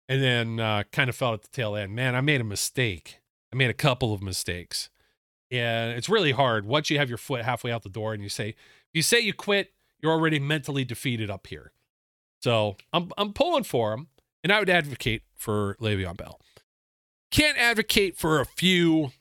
and 0.07 0.23
then 0.23 0.59
uh, 0.59 0.83
kind 0.91 1.09
of 1.09 1.15
fell 1.15 1.33
at 1.33 1.41
the 1.41 1.49
tail 1.49 1.75
end. 1.75 1.93
Man, 1.93 2.15
I 2.15 2.21
made 2.21 2.41
a 2.41 2.45
mistake. 2.45 3.19
I 3.51 3.57
made 3.57 3.69
a 3.69 3.73
couple 3.73 4.13
of 4.13 4.21
mistakes, 4.21 4.89
and 5.51 5.91
it's 5.91 6.07
really 6.07 6.31
hard 6.31 6.65
once 6.65 6.89
you 6.89 6.97
have 6.97 7.09
your 7.09 7.17
foot 7.17 7.43
halfway 7.43 7.71
out 7.71 7.83
the 7.83 7.89
door 7.89 8.13
and 8.13 8.23
you 8.23 8.29
say, 8.29 8.55
you 8.93 9.01
say 9.01 9.19
you 9.19 9.33
quit, 9.33 9.73
you're 9.99 10.11
already 10.11 10.39
mentally 10.39 10.85
defeated 10.85 11.29
up 11.29 11.47
here. 11.47 11.73
So 12.41 12.75
I'm 12.91 13.11
I'm 13.17 13.33
pulling 13.33 13.63
for 13.63 13.93
him. 13.93 14.07
And 14.43 14.51
I 14.51 14.59
would 14.59 14.69
advocate 14.69 15.21
for 15.35 15.75
Le'Veon 15.79 16.17
Bell. 16.17 16.39
Can't 17.29 17.57
advocate 17.57 18.17
for 18.17 18.39
a 18.39 18.45
few 18.45 19.11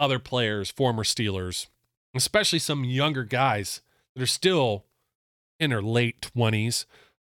other 0.00 0.18
players, 0.18 0.70
former 0.70 1.04
Steelers, 1.04 1.66
especially 2.14 2.58
some 2.58 2.82
younger 2.82 3.24
guys 3.24 3.82
that 4.14 4.22
are 4.22 4.26
still 4.26 4.84
in 5.60 5.70
their 5.70 5.82
late 5.82 6.20
20s. 6.34 6.86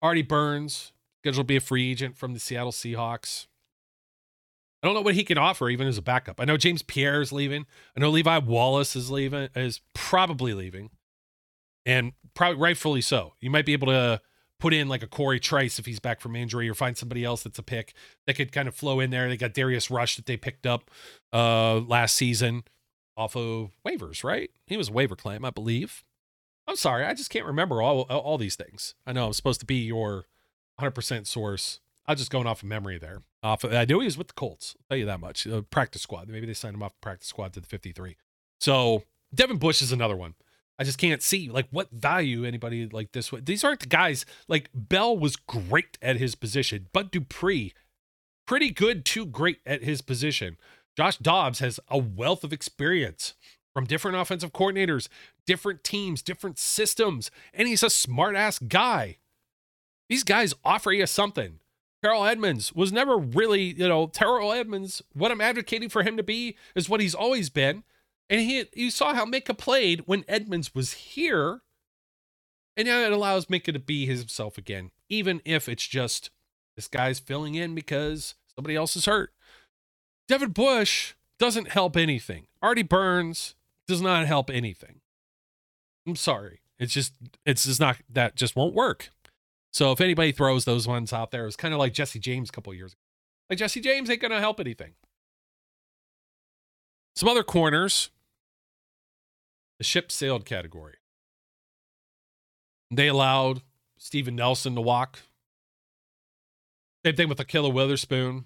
Artie 0.03 0.23
Burns, 0.23 0.93
scheduled 1.20 1.47
to 1.47 1.49
be 1.49 1.57
a 1.57 1.61
free 1.61 1.91
agent 1.91 2.16
from 2.16 2.35
the 2.35 2.41
Seattle 2.41 2.73
Seahawks. 2.73 3.47
I 4.83 4.89
don't 4.89 4.95
know 4.95 5.03
what 5.03 5.14
he 5.14 5.23
can 5.23 5.39
offer 5.39 5.70
even 5.70 5.87
as 5.87 5.97
a 5.97 6.03
backup. 6.03 6.41
I 6.41 6.45
know 6.45 6.57
James 6.57 6.83
Pierre 6.83 7.20
is 7.20 7.33
leaving. 7.33 7.66
I 7.97 8.01
know 8.01 8.11
Levi 8.11 8.39
Wallace 8.39 8.97
is 8.97 9.12
leaving, 9.12 9.49
is 9.55 9.81
probably 9.95 10.55
leaving. 10.55 10.91
And 11.87 12.12
probably 12.35 12.61
rightfully 12.61 13.01
so. 13.01 13.35
You 13.41 13.51
might 13.51 13.66
be 13.66 13.73
able 13.75 13.89
to 13.89 14.20
put 14.63 14.73
in 14.73 14.89
like 14.89 15.03
a 15.03 15.09
Corey 15.09 15.41
Trice 15.41 15.81
if 15.81 15.87
he's 15.87 15.99
back 15.99 16.21
from 16.21 16.37
injury, 16.37 16.69
or 16.69 16.75
find 16.75 16.97
somebody 16.97 17.25
else 17.25 17.43
that's 17.43 17.59
a 17.59 17.65
pick 17.65 17.95
that 18.29 18.37
could 18.37 18.53
kind 18.53 18.69
of 18.69 18.77
flow 18.77 19.01
in 19.01 19.11
there. 19.11 19.29
They 19.29 19.37
got 19.37 19.55
Darius 19.55 19.91
Rush 19.91 20.15
that 20.15 20.27
they 20.27 20.37
picked 20.37 20.67
up 20.67 20.89
uh 21.33 21.81
last 21.81 22.15
season 22.15 22.63
off 23.17 23.37
of 23.37 23.73
waivers, 23.85 24.23
right? 24.23 24.51
He 24.69 24.77
was 24.77 24.89
a 24.89 24.93
waiver 24.93 25.17
claim, 25.17 25.45
I 25.45 25.51
believe. 25.51 26.05
I'm 26.69 26.77
sorry, 26.77 27.05
I 27.05 27.13
just 27.13 27.29
can't 27.29 27.45
remember 27.45 27.83
all 27.83 28.03
all 28.03 28.39
these 28.39 28.55
things. 28.55 28.95
I 29.05 29.13
know 29.13 29.27
I'm 29.27 29.33
supposed 29.33 29.59
to 29.61 29.67
be 29.67 29.83
your 29.83 30.27
100% 30.81 31.27
source. 31.27 31.81
I'm 32.07 32.17
just 32.17 32.31
going 32.31 32.47
off 32.47 32.63
of 32.63 32.69
memory 32.69 32.99
there. 32.99 33.23
Off, 33.43 33.65
of, 33.65 33.73
I 33.73 33.85
knew 33.85 33.99
he 33.99 34.07
was 34.07 34.17
with 34.19 34.29
the 34.29 34.35
Colts. 34.35 34.77
I'll 34.79 34.85
tell 34.91 34.99
you 34.99 35.07
that 35.07 35.21
much. 35.21 35.45
Uh, 35.45 35.63
practice 35.63 36.03
squad. 36.03 36.29
Maybe 36.29 36.47
they 36.47 36.55
signed 36.55 36.75
him 36.75 36.83
off 36.83 36.95
practice 37.01 37.29
squad 37.29 37.53
to 37.55 37.61
the 37.61 37.67
53. 37.67 38.17
So 38.61 39.03
Devin 39.35 39.59
Bush 39.59 39.83
is 39.83 39.93
another 39.93 40.17
one. 40.17 40.35
I 40.79 40.85
just 40.85 40.99
can't 40.99 41.23
see 41.23 41.49
like 41.49 41.68
what 41.70 41.91
value 41.91 42.45
anybody 42.45 42.89
like 42.89 43.12
this 43.12 43.31
would. 43.31 43.47
These 43.47 43.64
aren't 43.64 43.81
the 43.81 43.87
guys 43.87 44.25
like 44.49 44.70
Bell 44.75 45.16
was 45.16 45.37
great 45.37 45.99
at 46.01 46.16
his 46.16 46.35
position, 46.35 46.89
Bud 46.93 47.11
Dupree, 47.11 47.73
pretty 48.47 48.70
good 48.70 49.05
too 49.05 49.27
great 49.27 49.61
at 49.66 49.85
his 49.85 50.01
position. 50.03 50.57
Josh 50.97 51.16
Dobbs 51.18 51.61
has 51.61 51.81
a 51.89 51.99
wealth 51.99 52.45
of 52.45 52.53
experience 52.53 53.35
from 53.73 53.87
different 53.87 54.16
offensive 54.16 54.53
coordinators, 54.53 55.09
different 55.47 55.83
teams, 55.85 56.23
different 56.23 56.59
systems, 56.59 57.31
and 57.55 57.66
he's 57.66 57.83
a 57.83 57.91
smart 57.91 58.37
ass 58.37 58.59
guy. 58.59 59.16
These 60.09 60.25
guys 60.25 60.53
offer 60.64 60.93
you 60.93 61.07
something. 61.07 61.61
Terrell 62.03 62.25
Edmunds 62.25 62.75
was 62.75 62.93
never 62.93 63.16
really, 63.16 63.62
you 63.62 63.89
know, 63.89 64.09
Terrell 64.09 64.53
Edmunds, 64.53 65.01
what 65.14 65.31
I'm 65.31 65.41
advocating 65.41 65.89
for 65.89 66.03
him 66.03 66.16
to 66.16 66.23
be 66.23 66.57
is 66.75 66.89
what 66.89 67.01
he's 67.01 67.14
always 67.14 67.49
been 67.49 67.85
and 68.33 68.41
he 68.41 68.64
you 68.72 68.91
saw 68.91 69.12
how 69.12 69.26
Minkah 69.26 69.57
played 69.57 70.05
when 70.07 70.24
Edmunds 70.26 70.74
was 70.74 70.93
here. 70.95 71.61
And 72.74 72.89
now 72.89 73.01
it 73.01 73.12
allows 73.12 73.47
Minkah 73.47 73.74
to 73.74 73.78
be 73.78 74.07
himself 74.07 74.57
again, 74.57 74.91
even 75.11 75.43
if 75.45 75.68
it's 75.68 75.87
just 75.87 76.30
This 76.74 76.89
guy's 76.89 77.20
filling 77.20 77.55
in 77.55 77.74
because 77.74 78.35
somebody 78.57 78.74
else 78.74 78.97
is 78.97 79.05
hurt. 79.05 79.35
Devin 80.28 80.53
Bush 80.53 81.12
doesn't 81.39 81.68
help 81.68 81.95
anything. 81.95 82.47
Artie 82.62 82.83
Burns 82.83 83.55
does 83.87 84.01
not 84.01 84.26
help 84.26 84.49
anything. 84.49 85.01
I'm 86.07 86.16
sorry. 86.16 86.61
It's 86.78 86.95
just 86.95 87.12
it's 87.45 87.66
just 87.66 87.80
not 87.80 87.99
that 88.09 88.35
just 88.35 88.57
won't 88.57 88.74
work. 88.74 89.11
So 89.74 89.93
if 89.93 90.01
anybody 90.01 90.33
throws 90.33 90.64
those 90.64 90.89
ones 90.89 91.12
out 91.12 91.33
there, 91.33 91.47
it's 91.47 91.57
kind 91.57 91.74
of 91.74 91.80
like 91.80 91.93
Jesse 91.93 92.18
James 92.18 92.49
a 92.49 92.53
couple 92.53 92.72
years 92.72 92.93
ago. 92.93 93.01
Like 93.51 93.59
Jesse 93.59 93.83
James 93.83 94.09
ain't 94.09 94.22
gonna 94.22 94.41
help 94.41 94.59
anything. 94.59 94.95
Some 97.14 97.28
other 97.28 97.43
corners. 97.43 98.11
The 99.83 99.87
ship 99.87 100.12
sailed 100.12 100.45
category. 100.45 100.95
They 102.89 103.09
allowed 103.09 103.62
Steven 103.99 104.37
Nelson 104.37 104.76
to 104.76 104.80
walk. 104.80 105.18
Same 107.05 107.16
thing 107.16 107.28
with 107.28 107.39
Ahkello 107.39 107.72
Witherspoon. 107.72 108.45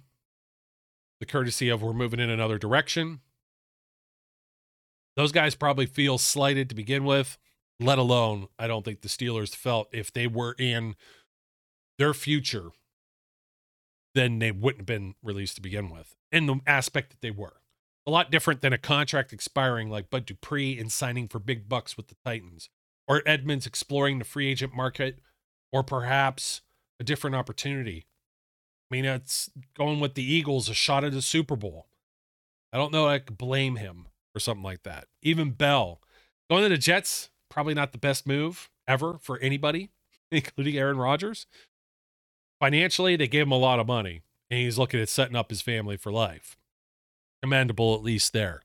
The 1.21 1.27
courtesy 1.27 1.69
of 1.69 1.83
we're 1.83 1.93
moving 1.93 2.21
in 2.21 2.31
another 2.31 2.57
direction. 2.57 3.21
Those 5.15 5.31
guys 5.31 5.55
probably 5.55 5.85
feel 5.85 6.17
slighted 6.17 6.71
to 6.71 6.75
begin 6.75 7.05
with, 7.05 7.37
let 7.79 7.99
alone, 7.99 8.49
I 8.59 8.67
don't 8.67 8.83
think 8.83 9.03
the 9.03 9.09
Steelers 9.09 9.55
felt 9.55 9.91
if 9.93 10.11
they 10.11 10.27
were 10.27 10.55
in 10.59 10.97
their 11.99 12.15
future, 12.15 12.71
then 14.15 14.39
they 14.39 14.53
wouldn't 14.53 14.81
have 14.81 14.87
been 14.87 15.17
released 15.23 15.57
to 15.57 15.61
begin 15.61 15.91
with 15.91 16.17
in 16.33 16.47
the 16.47 16.61
aspect 16.67 17.11
that 17.11 17.21
they 17.21 17.31
were. 17.31 17.61
A 18.07 18.11
lot 18.11 18.31
different 18.31 18.61
than 18.61 18.73
a 18.73 18.79
contract 18.79 19.33
expiring 19.33 19.91
like 19.91 20.11
Bud 20.11 20.27
Dupree 20.27 20.79
and 20.79 20.93
signing 20.93 21.27
for 21.27 21.39
big 21.39 21.69
bucks 21.69 21.97
with 21.97 22.09
the 22.09 22.17
Titans, 22.25 22.69
or 23.09 23.23
Edmunds 23.27 23.67
exploring 23.67 24.19
the 24.19 24.25
free 24.25 24.49
agent 24.49 24.75
market, 24.75 25.19
or 25.73 25.83
perhaps 25.83 26.61
a 27.01 27.05
different 27.05 27.37
opportunity. 27.37 28.07
I 28.91 28.95
mean, 28.95 29.05
it's 29.05 29.51
going 29.77 29.99
with 29.99 30.15
the 30.15 30.23
Eagles, 30.23 30.69
a 30.69 30.75
shot 30.75 31.05
at 31.05 31.13
the 31.13 31.23
Super 31.23 31.57
Bowl. 31.57 31.87
I 32.73 32.79
don't 32.79 32.93
know 32.93 33.07
I 33.09 33.19
could 33.19 33.39
blame 33.39 33.77
him 33.77 34.07
or 34.35 34.41
something 34.41 34.63
like 34.63 34.83
that. 34.85 35.07
Even 35.23 35.51
Bell 35.51 36.01
going 36.49 36.63
to 36.63 36.69
the 36.69 36.79
Jets, 36.79 37.31
probably 37.49 37.75
not 37.75 37.93
the 37.93 37.99
best 37.99 38.27
move 38.27 38.71
ever 38.87 39.19
for 39.21 39.39
anybody, 39.39 39.91
including 40.31 40.77
Aaron 40.77 40.99
Rodgers. 40.99 41.47
Financially, 42.61 43.17
they 43.17 43.29
gave 43.29 43.43
him 43.43 43.53
a 43.53 43.59
lot 43.59 43.81
of 43.81 43.87
money, 43.87 44.23
and 44.51 44.61
he's 44.61 44.79
looking 44.79 45.01
at 45.01 45.09
setting 45.09 45.37
up 45.37 45.51
his 45.51 45.61
family 45.61 45.97
for 45.97 46.13
life. 46.13 46.57
Commendable, 47.47 47.95
at 47.95 48.03
least 48.03 48.33
there. 48.33 48.63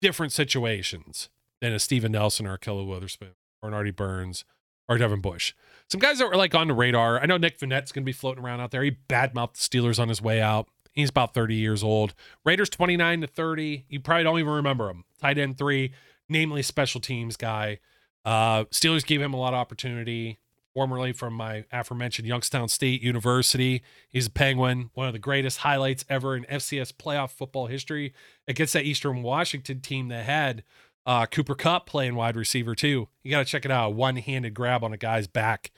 Different 0.00 0.32
situations 0.32 1.28
than 1.60 1.74
a 1.74 1.78
Steven 1.78 2.12
Nelson 2.12 2.46
or 2.46 2.54
a 2.54 2.58
Ahkello 2.58 2.86
Witherspoon 2.86 3.34
or 3.62 3.68
an 3.68 3.74
Artie 3.74 3.90
Burns 3.90 4.46
or 4.88 4.96
Devin 4.96 5.20
Bush. 5.20 5.52
Some 5.90 6.00
guys 6.00 6.18
that 6.18 6.28
were 6.28 6.36
like 6.36 6.54
on 6.54 6.68
the 6.68 6.74
radar. 6.74 7.20
I 7.20 7.26
know 7.26 7.36
Nick 7.36 7.58
Vannett's 7.58 7.92
going 7.92 8.02
to 8.02 8.06
be 8.06 8.12
floating 8.12 8.42
around 8.42 8.60
out 8.60 8.70
there. 8.70 8.82
He 8.82 8.96
badmouthed 9.10 9.52
the 9.52 9.78
Steelers 9.78 9.98
on 9.98 10.08
his 10.08 10.22
way 10.22 10.40
out. 10.40 10.68
He's 10.94 11.10
about 11.10 11.34
30 11.34 11.54
years 11.54 11.84
old. 11.84 12.14
Raiders 12.46 12.70
29 12.70 13.20
to 13.20 13.26
30. 13.26 13.84
You 13.90 14.00
probably 14.00 14.24
don't 14.24 14.38
even 14.38 14.52
remember 14.52 14.88
him. 14.88 15.04
Tight 15.20 15.36
end 15.36 15.58
three, 15.58 15.92
namely 16.28 16.62
special 16.62 17.02
teams 17.02 17.36
guy. 17.36 17.78
Uh, 18.24 18.64
Steelers 18.72 19.04
gave 19.04 19.20
him 19.20 19.34
a 19.34 19.38
lot 19.38 19.52
of 19.52 19.58
opportunity. 19.58 20.38
Formerly 20.74 21.12
from 21.12 21.34
my 21.34 21.64
aforementioned 21.70 22.26
Youngstown 22.26 22.68
State 22.68 23.00
University. 23.00 23.82
He's 24.08 24.26
a 24.26 24.30
Penguin, 24.30 24.90
one 24.94 25.06
of 25.06 25.12
the 25.12 25.20
greatest 25.20 25.58
highlights 25.58 26.04
ever 26.08 26.36
in 26.36 26.44
FCS 26.44 26.92
playoff 26.92 27.30
football 27.30 27.68
history 27.68 28.12
against 28.48 28.72
that 28.72 28.84
Eastern 28.84 29.22
Washington 29.22 29.80
team 29.80 30.08
that 30.08 30.24
had 30.24 30.64
uh, 31.06 31.26
Cooper 31.26 31.54
Kupp 31.54 31.86
playing 31.86 32.16
wide 32.16 32.36
receiver 32.36 32.74
too. 32.74 33.08
You 33.22 33.30
got 33.30 33.38
to 33.38 33.44
check 33.44 33.64
it 33.64 33.70
out. 33.70 33.94
One 33.94 34.16
handed 34.16 34.54
grab 34.54 34.82
on 34.82 34.92
a 34.92 34.96
guy's 34.96 35.28
back 35.28 35.70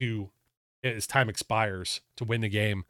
to 0.00 0.30
his 0.82 1.06
time 1.06 1.28
expires 1.28 2.00
to 2.16 2.24
win 2.24 2.40
the 2.40 2.48
game. 2.48 2.84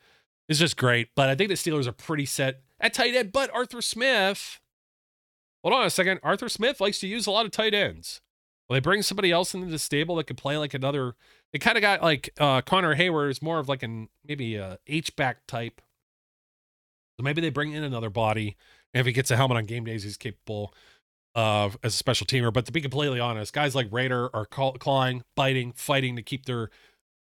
It's 0.48 0.58
just 0.58 0.76
great. 0.76 1.08
But 1.14 1.28
I 1.28 1.34
think 1.34 1.48
the 1.48 1.54
Steelers 1.54 1.86
are 1.86 1.92
pretty 1.92 2.26
set 2.26 2.62
at 2.80 2.94
tight 2.94 3.14
end. 3.14 3.32
But 3.32 3.52
Arthur 3.54 3.82
Smith, 3.82 4.61
hold 5.62 5.74
on 5.74 5.86
a 5.86 5.90
second. 5.90 6.20
Arthur 6.22 6.48
Smith 6.48 6.80
likes 6.80 7.00
to 7.00 7.06
use 7.06 7.26
a 7.26 7.30
lot 7.30 7.46
of 7.46 7.52
tight 7.52 7.74
ends. 7.74 8.20
Will 8.68 8.74
they 8.74 8.80
bring 8.80 9.02
somebody 9.02 9.32
else 9.32 9.52
into 9.52 9.66
the 9.66 9.78
stable 9.78 10.16
that 10.16 10.28
could 10.28 10.36
play 10.36 10.56
like 10.56 10.74
another? 10.74 11.14
They 11.53 11.59
kind 11.59 11.76
of 11.76 11.82
got 11.82 12.03
like 12.03 12.30
uh, 12.38 12.61
Connor 12.62 12.94
Heyward 12.94 13.30
is 13.30 13.42
more 13.42 13.59
of 13.59 13.68
like 13.68 13.82
an 13.82 14.09
maybe 14.26 14.57
a 14.57 14.78
H 14.86 15.16
back 15.16 15.46
type. 15.46 15.80
So 17.18 17.24
maybe 17.24 17.40
they 17.40 17.51
bring 17.51 17.72
in 17.72 17.82
another 17.82 18.11
body. 18.11 18.57
And 18.94 19.01
if 19.01 19.07
he 19.07 19.12
gets 19.12 19.30
a 19.30 19.36
helmet 19.36 19.57
on 19.57 19.66
game 19.66 19.84
days, 19.84 20.03
he's 20.03 20.16
capable 20.16 20.74
of 21.34 21.76
as 21.82 21.94
a 21.94 21.96
special 21.96 22.26
teamer. 22.26 22.53
But 22.53 22.66
to 22.66 22.72
be 22.72 22.80
completely 22.80 23.20
honest, 23.20 23.53
guys 23.53 23.74
like 23.74 23.88
Raider 23.90 24.34
are 24.34 24.46
clawing, 24.46 25.22
biting, 25.36 25.72
fighting 25.72 26.16
to 26.16 26.22
keep 26.22 26.46
their 26.46 26.70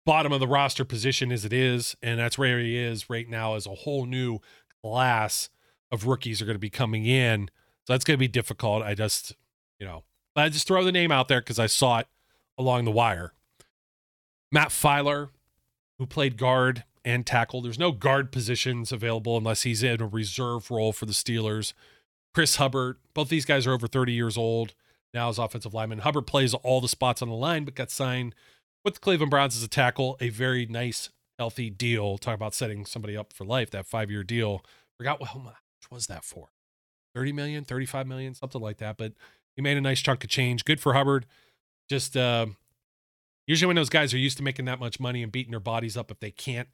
bottom 0.06 0.32
of 0.32 0.40
the 0.40 0.48
roster 0.48 0.86
position 0.86 1.32
as 1.32 1.46
it 1.46 1.54
is, 1.54 1.96
and 2.02 2.20
that's 2.20 2.38
where 2.38 2.60
he 2.60 2.78
is 2.78 3.10
right 3.10 3.28
now. 3.28 3.56
As 3.56 3.66
a 3.66 3.74
whole 3.74 4.06
new 4.06 4.40
class 4.84 5.50
of 5.92 6.06
rookies 6.06 6.42
are 6.42 6.46
going 6.46 6.56
to 6.56 6.60
be 6.60 6.70
coming 6.70 7.06
in, 7.06 7.50
so 7.86 7.94
that's 7.94 8.04
going 8.04 8.16
to 8.18 8.20
be 8.20 8.28
difficult. 8.28 8.84
I 8.84 8.94
just, 8.94 9.36
you 9.80 9.86
know, 9.86 10.04
I 10.36 10.50
just 10.50 10.68
throw 10.68 10.84
the 10.84 10.92
name 10.92 11.12
out 11.12 11.28
there 11.28 11.42
because 11.42 11.58
I 11.58 11.68
saw 11.68 12.00
it 12.00 12.08
along 12.58 12.86
the 12.86 12.92
wire. 12.92 13.34
Matt 14.52 14.70
Feiler, 14.70 15.30
who 15.98 16.06
played 16.06 16.38
guard 16.38 16.84
and 17.04 17.26
tackle. 17.26 17.62
There's 17.62 17.80
no 17.80 17.92
guard 17.92 18.32
positions 18.32 18.92
available 18.92 19.38
unless 19.38 19.62
he's 19.62 19.84
in 19.84 20.02
a 20.02 20.08
reserve 20.08 20.72
role 20.72 20.92
for 20.92 21.06
the 21.06 21.14
Steelers. 21.14 21.74
Chris 22.34 22.58
Hubbard, 22.58 22.98
both 23.14 23.30
these 23.30 23.46
guys 23.46 23.66
are 23.66 23.74
over 23.74 23.88
30 23.88 24.12
years 24.12 24.38
old 24.38 24.74
now 25.14 25.30
as 25.30 25.40
offensive 25.40 25.74
lineman. 25.74 26.00
Hubbard 26.00 26.28
plays 26.28 26.54
all 26.54 26.82
the 26.82 26.88
spots 26.90 27.22
on 27.22 27.30
the 27.30 27.36
line, 27.36 27.64
but 27.64 27.76
got 27.76 27.92
signed 27.92 28.36
with 28.84 28.96
the 28.96 29.00
Cleveland 29.00 29.32
Browns 29.32 29.56
as 29.56 29.64
a 29.64 29.68
tackle, 29.68 30.18
a 30.20 30.30
very 30.30 30.66
nice, 30.66 31.10
healthy 31.40 31.70
deal. 31.70 32.18
Talk 32.18 32.36
about 32.36 32.54
setting 32.54 32.86
somebody 32.86 33.16
up 33.16 33.32
for 33.32 33.46
life, 33.46 33.72
that 33.72 33.86
five 33.86 34.12
year 34.12 34.24
deal. 34.24 34.64
Forgot 34.98 35.20
what, 35.20 35.30
how 35.30 35.40
much 35.40 35.56
was 35.90 36.08
that 36.08 36.24
for? 36.26 36.50
30 37.16 37.32
million, 37.32 37.64
35 37.64 38.08
million, 38.08 38.34
something 38.34 38.62
like 38.62 38.78
that. 38.78 38.98
But 38.98 39.14
he 39.56 39.62
made 39.62 39.78
a 39.78 39.82
nice 39.82 40.02
chunk 40.02 40.24
of 40.24 40.30
change. 40.30 40.66
Good 40.66 40.82
for 40.82 40.94
Hubbard. 40.94 41.26
Just 41.90 42.18
uh, 42.18 42.48
usually 43.48 43.68
when 43.68 43.76
those 43.76 43.90
guys 43.90 44.14
are 44.14 44.18
used 44.18 44.38
to 44.38 44.44
making 44.44 44.66
that 44.66 44.80
much 44.80 45.00
money 45.00 45.24
and 45.24 45.32
beating 45.32 45.52
their 45.52 45.60
bodies 45.60 45.98
up, 45.98 46.12
if 46.12 46.20
they 46.20 46.32
can't 46.32 46.70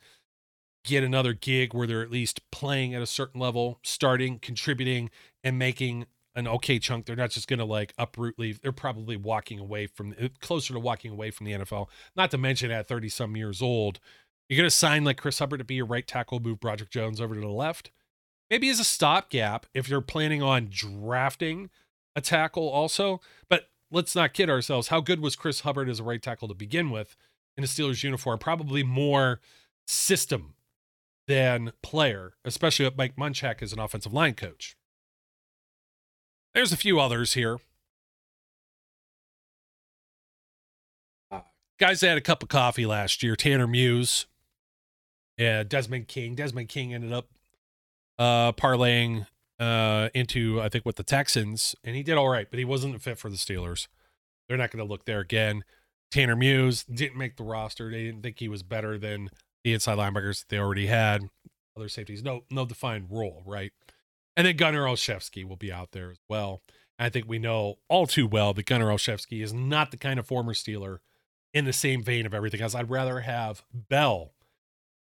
get 0.84 1.04
another 1.04 1.34
gig 1.34 1.74
where 1.74 1.86
they're 1.86 2.02
at 2.02 2.12
least 2.12 2.50
playing 2.52 2.96
at 2.96 3.02
a 3.02 3.08
certain 3.08 3.40
level, 3.40 3.80
starting, 3.84 4.40
contributing, 4.40 5.10
and 5.44 5.60
making 5.60 6.06
an 6.36 6.48
okay 6.48 6.80
chunk. 6.80 7.06
They're 7.06 7.16
not 7.16 7.32
just 7.32 7.48
going 7.48 7.60
to 7.60 7.66
like 7.66 7.94
uproot 7.98 8.40
leave. 8.40 8.62
They're 8.62 8.72
probably 8.72 9.18
walking 9.18 9.60
away 9.60 9.88
from 9.88 10.16
uh, 10.22 10.30
closer 10.40 10.74
to 10.74 10.80
walking 10.80 11.12
away 11.12 11.32
from 11.32 11.46
the 11.46 11.54
NFL. 11.54 11.88
Not 12.16 12.32
to 12.32 12.38
mention 12.38 12.72
at 12.72 12.88
30 12.88 13.10
some 13.10 13.36
years 13.36 13.62
old, 13.62 14.00
you're 14.50 14.58
going 14.58 14.70
to 14.70 14.76
sign 14.76 15.04
like 15.04 15.18
Chris 15.18 15.40
Hubbard 15.40 15.60
to 15.60 15.66
be 15.66 15.76
your 15.76 15.86
right 15.86 16.08
tackle, 16.08 16.40
move 16.40 16.60
Broderick 16.60 16.90
Jones 16.90 17.22
over 17.22 17.36
to 17.36 17.42
the 17.42 17.48
left. 17.48 17.92
Maybe 18.50 18.70
as 18.70 18.80
a 18.80 18.86
stopgap 18.86 19.66
if 19.74 19.88
you're 19.88 20.02
planning 20.02 20.42
on 20.42 20.68
drafting 20.70 21.70
a 22.16 22.22
tackle 22.22 22.68
also. 22.68 23.22
But 23.50 23.70
let's 23.92 24.16
not 24.16 24.34
kid 24.34 24.50
ourselves. 24.50 24.88
How 24.88 25.02
good 25.02 25.20
was 25.20 25.36
Chris 25.36 25.62
Hubbard 25.62 25.90
as 25.90 26.00
a 26.00 26.04
right 26.04 26.22
tackle 26.22 26.48
to 26.48 26.54
begin 26.54 26.90
with 26.90 27.16
in 27.58 27.64
a 27.64 27.68
Steelers 27.68 28.04
uniform? 28.04 28.40
Probably 28.40 28.84
more 28.84 29.40
system 29.86 30.56
than 31.28 31.74
player, 31.84 32.34
especially 32.44 32.86
with 32.86 32.98
Mike 32.98 33.16
Munchak 33.16 33.62
as 33.62 33.74
an 33.74 33.80
offensive 33.80 34.14
line 34.14 34.34
coach. 34.34 34.76
There's 36.54 36.74
a 36.74 36.78
few 36.78 37.00
others 37.00 37.34
here. 37.34 37.60
Uh, 41.30 41.42
guys 41.80 42.00
that 42.00 42.10
had 42.10 42.18
a 42.18 42.22
cup 42.22 42.44
of 42.44 42.50
coffee 42.50 42.86
last 42.86 43.24
year, 43.24 43.36
Tanner 43.36 43.68
Muse, 43.68 44.26
yeah, 45.38 45.64
Desmond 45.64 46.08
King. 46.08 46.36
Desmond 46.36 46.70
King 46.70 46.94
ended 46.94 47.14
up 47.14 47.30
uh, 48.20 48.52
parlaying 48.52 49.28
uh, 49.62 50.10
into, 50.16 50.60
I 50.60 50.70
think, 50.70 50.86
with 50.88 50.96
the 50.96 51.04
Texans, 51.04 51.76
and 51.84 51.96
he 51.96 52.02
did 52.02 52.18
all 52.18 52.28
right, 52.28 52.48
but 52.50 52.58
he 52.58 52.66
wasn't 52.66 53.00
fit 53.02 53.20
for 53.20 53.30
the 53.30 53.38
Steelers. 53.38 53.88
They're 54.50 54.58
not 54.58 54.72
going 54.72 54.84
to 54.84 54.90
look 54.90 55.06
there 55.06 55.20
again. 55.20 55.64
Tanner 56.10 56.36
Muse 56.36 56.84
didn't 56.84 57.18
make 57.18 57.38
the 57.38 57.44
roster. 57.44 57.92
They 57.92 58.04
didn't 58.04 58.24
think 58.24 58.40
he 58.40 58.50
was 58.50 58.64
better 58.64 58.98
than 58.98 59.30
the 59.64 59.74
inside 59.74 60.00
linebackers 60.00 60.40
that 60.40 60.50
they 60.50 60.58
already 60.58 60.88
had. 60.88 61.30
Other 61.78 61.90
safeties, 61.90 62.24
no, 62.24 62.42
no 62.50 62.66
defined 62.66 63.08
role, 63.12 63.44
right? 63.46 63.72
And 64.36 64.48
then 64.48 64.58
Gunnar 64.58 64.86
Olszewski 64.86 65.48
will 65.48 65.58
be 65.58 65.72
out 65.72 65.92
there 65.92 66.10
as 66.10 66.18
well. 66.28 66.64
I 66.98 67.10
think 67.10 67.28
we 67.28 67.38
know 67.38 67.76
all 67.88 68.08
too 68.08 68.26
well 68.26 68.54
that 68.54 68.66
Gunnar 68.66 68.88
Olszewski 68.88 69.44
is 69.44 69.54
not 69.54 69.92
the 69.92 69.98
kind 69.98 70.20
of 70.20 70.26
former 70.26 70.54
Steeler 70.54 70.98
in 71.54 71.66
the 71.66 71.74
same 71.74 72.04
vein 72.04 72.26
of 72.26 72.34
everything 72.34 72.62
else. 72.62 72.74
I'd 72.74 72.90
rather 72.90 73.20
have 73.22 73.64
Bell 73.72 74.34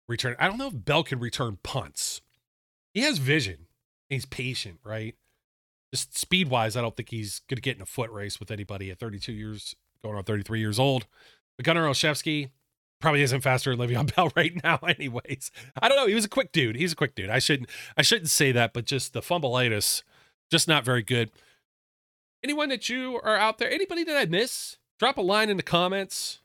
return. 0.06 0.36
I 0.38 0.48
don't 0.48 0.58
know 0.58 0.68
if 0.68 0.84
Bell 0.84 1.02
can 1.02 1.18
return 1.18 1.58
punts. 1.62 2.20
He 2.92 3.00
has 3.00 3.18
vision. 3.18 3.66
He's 4.10 4.26
patient, 4.26 4.80
right? 4.84 5.14
Just 5.94 6.16
speed 6.16 6.48
wise, 6.48 6.76
I 6.76 6.82
don't 6.82 6.96
think 6.96 7.08
he's 7.08 7.40
going 7.48 7.56
to 7.56 7.62
get 7.62 7.76
in 7.76 7.82
a 7.82 7.86
foot 7.86 8.10
race 8.10 8.38
with 8.38 8.50
anybody 8.50 8.90
at 8.90 8.98
32 8.98 9.32
years, 9.32 9.74
going 10.04 10.16
on 10.16 10.24
33 10.24 10.60
years 10.60 10.78
old. 10.78 11.06
But 11.56 11.64
Gunnar 11.64 11.86
Olszewski, 11.86 12.50
probably 13.00 13.22
isn't 13.22 13.40
faster 13.40 13.74
than 13.74 13.88
Le'Veon 13.88 14.14
Bell 14.14 14.30
right 14.36 14.52
now, 14.62 14.78
anyways. 14.86 15.50
I 15.80 15.88
don't 15.88 15.96
know. 15.96 16.06
He 16.06 16.14
was 16.14 16.24
a 16.24 16.28
quick 16.28 16.52
dude. 16.52 16.76
He's 16.76 16.92
a 16.92 16.96
quick 16.96 17.14
dude. 17.14 17.30
I 17.30 17.38
shouldn't 17.38 17.68
I 17.96 18.02
shouldn't 18.02 18.30
say 18.30 18.52
that, 18.52 18.72
but 18.72 18.84
just 18.84 19.12
the 19.12 19.20
fumbleitis, 19.20 20.02
just 20.50 20.68
not 20.68 20.84
very 20.84 21.02
good. 21.02 21.30
Anyone 22.44 22.68
that 22.68 22.88
you 22.88 23.20
are 23.22 23.36
out 23.36 23.58
there, 23.58 23.70
anybody 23.70 24.04
that 24.04 24.16
I 24.16 24.26
miss, 24.26 24.76
drop 24.98 25.18
a 25.18 25.22
line 25.22 25.50
in 25.50 25.56
the 25.56 25.62
comments. 25.62 26.40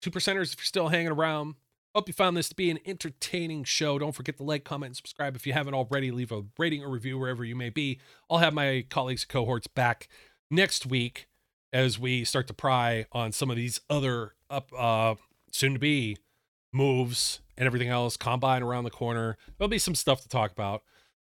Two 0.00 0.10
percenters 0.10 0.52
if 0.52 0.58
you're 0.58 0.64
still 0.64 0.88
hanging 0.88 1.12
around. 1.12 1.54
Hope 1.94 2.08
you 2.08 2.14
found 2.14 2.36
this 2.36 2.48
to 2.48 2.54
be 2.54 2.70
an 2.70 2.78
entertaining 2.86 3.64
show. 3.64 3.98
Don't 3.98 4.14
forget 4.14 4.38
to 4.38 4.42
like, 4.42 4.64
comment, 4.64 4.90
and 4.90 4.96
subscribe 4.96 5.36
if 5.36 5.46
you 5.46 5.52
haven't 5.52 5.74
already. 5.74 6.10
Leave 6.10 6.32
a 6.32 6.42
rating 6.58 6.82
or 6.82 6.88
review 6.88 7.18
wherever 7.18 7.44
you 7.44 7.54
may 7.54 7.68
be. 7.68 8.00
I'll 8.30 8.38
have 8.38 8.54
my 8.54 8.86
colleagues 8.88 9.24
and 9.24 9.28
cohorts 9.28 9.66
back 9.66 10.08
next 10.50 10.86
week 10.86 11.26
as 11.72 11.98
we 11.98 12.24
start 12.24 12.46
to 12.46 12.54
pry 12.54 13.06
on 13.12 13.32
some 13.32 13.50
of 13.50 13.56
these 13.56 13.80
other 13.88 14.34
up 14.50 14.70
uh 14.76 15.14
soon 15.50 15.72
to 15.72 15.78
be 15.78 16.16
moves 16.72 17.40
and 17.56 17.66
everything 17.66 17.88
else 17.88 18.16
combine 18.16 18.62
around 18.62 18.84
the 18.84 18.90
corner 18.90 19.36
there'll 19.56 19.68
be 19.68 19.78
some 19.78 19.94
stuff 19.94 20.20
to 20.20 20.28
talk 20.28 20.52
about 20.52 20.82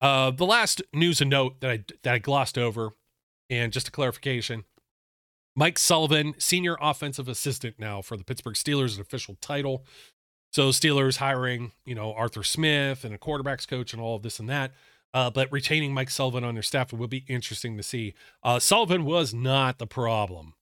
uh 0.02 0.32
the 0.32 0.46
last 0.46 0.82
news 0.94 1.22
and 1.22 1.30
note 1.30 1.62
that 1.62 1.70
i 1.70 1.84
that 2.02 2.14
i 2.16 2.18
glossed 2.18 2.58
over 2.58 2.92
and 3.50 3.72
just 3.72 3.88
a 3.88 3.92
clarification 3.92 4.64
mike 5.56 5.78
sullivan 5.78 6.34
senior 6.38 6.76
offensive 6.82 7.28
assistant 7.28 7.76
now 7.78 8.02
for 8.02 8.18
the 8.18 8.24
pittsburgh 8.24 8.56
steelers 8.56 8.96
an 8.96 9.02
official 9.02 9.38
title 9.42 9.86
so 10.54 10.70
steelers 10.70 11.18
hiring 11.18 11.72
you 11.86 11.96
know 11.96 12.14
arthur 12.14 12.44
smith 12.44 13.04
and 13.04 13.14
a 13.14 13.18
quarterbacks 13.18 13.68
coach 13.68 13.94
and 13.94 14.02
all 14.02 14.16
of 14.16 14.24
this 14.24 14.40
and 14.40 14.50
that 14.50 14.72
uh, 15.14 15.30
but 15.30 15.52
retaining 15.52 15.94
Mike 15.94 16.10
Sullivan 16.10 16.44
on 16.44 16.56
their 16.56 16.64
staff 16.64 16.92
will 16.92 17.08
be 17.08 17.24
interesting 17.28 17.78
to 17.78 17.84
see. 17.84 18.16
Uh, 18.42 18.58
Sullivan 18.58 19.06
was 19.06 19.34
not 19.34 19.78
the 19.78 19.86
problem. 19.86 20.56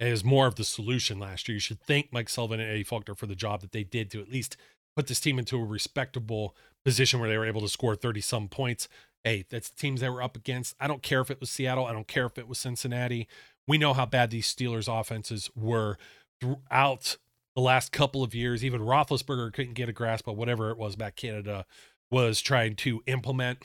It 0.00 0.08
is 0.08 0.24
more 0.24 0.46
of 0.46 0.56
the 0.56 0.64
solution 0.64 1.18
last 1.18 1.48
year. 1.48 1.54
You 1.54 1.60
should 1.60 1.80
thank 1.80 2.12
Mike 2.12 2.28
Sullivan 2.28 2.58
and 2.58 2.70
Eddie 2.70 2.82
Faulkner 2.82 3.14
for 3.14 3.26
the 3.26 3.36
job 3.36 3.60
that 3.60 3.72
they 3.72 3.84
did 3.84 4.10
to 4.10 4.20
at 4.20 4.30
least 4.30 4.56
put 4.96 5.06
this 5.06 5.20
team 5.20 5.38
into 5.38 5.56
a 5.56 5.64
respectable 5.64 6.56
position 6.84 7.20
where 7.20 7.28
they 7.28 7.38
were 7.38 7.46
able 7.46 7.60
to 7.60 7.68
score 7.68 7.94
30 7.94 8.20
some 8.22 8.48
points. 8.48 8.88
Hey, 9.22 9.44
that's 9.48 9.68
the 9.68 9.76
teams 9.76 10.00
they 10.00 10.08
were 10.08 10.22
up 10.22 10.36
against. 10.36 10.74
I 10.80 10.88
don't 10.88 11.02
care 11.02 11.20
if 11.20 11.30
it 11.30 11.38
was 11.38 11.50
Seattle. 11.50 11.84
I 11.86 11.92
don't 11.92 12.08
care 12.08 12.26
if 12.26 12.38
it 12.38 12.48
was 12.48 12.58
Cincinnati. 12.58 13.28
We 13.68 13.78
know 13.78 13.92
how 13.92 14.06
bad 14.06 14.30
these 14.30 14.52
Steelers 14.52 14.88
offenses 14.88 15.50
were 15.54 15.96
throughout 16.40 17.18
the 17.54 17.60
last 17.60 17.92
couple 17.92 18.22
of 18.22 18.34
years. 18.34 18.64
Even 18.64 18.80
Roethlisberger 18.80 19.52
couldn't 19.52 19.74
get 19.74 19.88
a 19.88 19.92
grasp 19.92 20.28
of 20.28 20.36
whatever 20.36 20.70
it 20.70 20.78
was 20.78 20.96
Matt 20.96 21.16
Canada 21.16 21.66
was 22.10 22.40
trying 22.40 22.76
to 22.76 23.02
implement. 23.06 23.58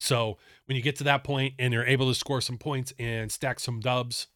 So 0.00 0.38
when 0.66 0.76
you 0.76 0.82
get 0.82 0.96
to 0.96 1.04
that 1.04 1.24
point 1.24 1.54
and 1.58 1.72
you're 1.72 1.84
able 1.84 2.08
to 2.08 2.14
score 2.14 2.40
some 2.40 2.58
points 2.58 2.92
and 2.98 3.30
stack 3.30 3.60
some 3.60 3.80
dubs, 3.80 4.26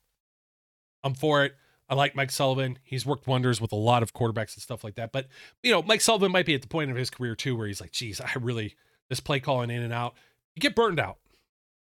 I'm 1.03 1.15
for 1.15 1.45
it. 1.45 1.55
I 1.89 1.95
like 1.95 2.15
Mike 2.15 2.31
Sullivan. 2.31 2.79
He's 2.85 3.05
worked 3.05 3.27
wonders 3.27 3.61
with 3.61 3.73
a 3.73 3.77
lot 3.77 4.03
of 4.03 4.15
quarterbacks 4.15 4.55
and 4.55 4.63
stuff 4.63 4.85
like 4.85 4.95
that. 4.95 5.11
But, 5.11 5.27
you 5.63 5.73
know, 5.73 5.83
Mike 5.83 6.01
Sullivan 6.01 6.31
might 6.31 6.47
be 6.47 6.55
at 6.55 6.63
the 6.63 6.69
point 6.69 6.91
of 6.91 6.97
his 6.97 7.11
career 7.11 7.35
too 7.35 7.57
where 7.57 7.67
he's 7.67 7.81
like, 7.81 7.91
geez, 7.91 8.21
I 8.21 8.31
really, 8.41 8.77
this 9.09 9.19
play 9.19 9.41
calling 9.41 9.71
in 9.71 9.83
and 9.83 9.93
out, 9.93 10.15
you 10.55 10.61
get 10.61 10.77
burned 10.77 11.01
out. 11.01 11.19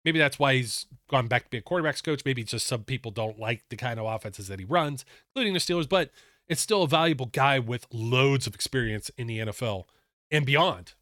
Maybe 0.04 0.18
that's 0.18 0.38
why 0.38 0.54
he's 0.54 0.86
gone 1.10 1.28
back 1.28 1.44
to 1.44 1.50
be 1.50 1.58
a 1.58 1.62
quarterbacks 1.62 2.02
coach. 2.02 2.22
Maybe 2.24 2.42
just 2.42 2.66
some 2.66 2.84
people 2.84 3.10
don't 3.10 3.38
like 3.38 3.64
the 3.68 3.76
kind 3.76 4.00
of 4.00 4.06
offenses 4.06 4.48
that 4.48 4.58
he 4.58 4.64
runs, 4.64 5.04
including 5.28 5.52
the 5.52 5.60
Steelers, 5.60 5.88
but 5.88 6.10
it's 6.50 6.60
still 6.60 6.82
a 6.82 6.88
valuable 6.88 7.26
guy 7.26 7.60
with 7.60 7.86
loads 7.92 8.46
of 8.48 8.54
experience 8.56 9.08
in 9.16 9.28
the 9.28 9.38
NFL 9.38 9.84
and 10.32 10.44
beyond 10.44 10.94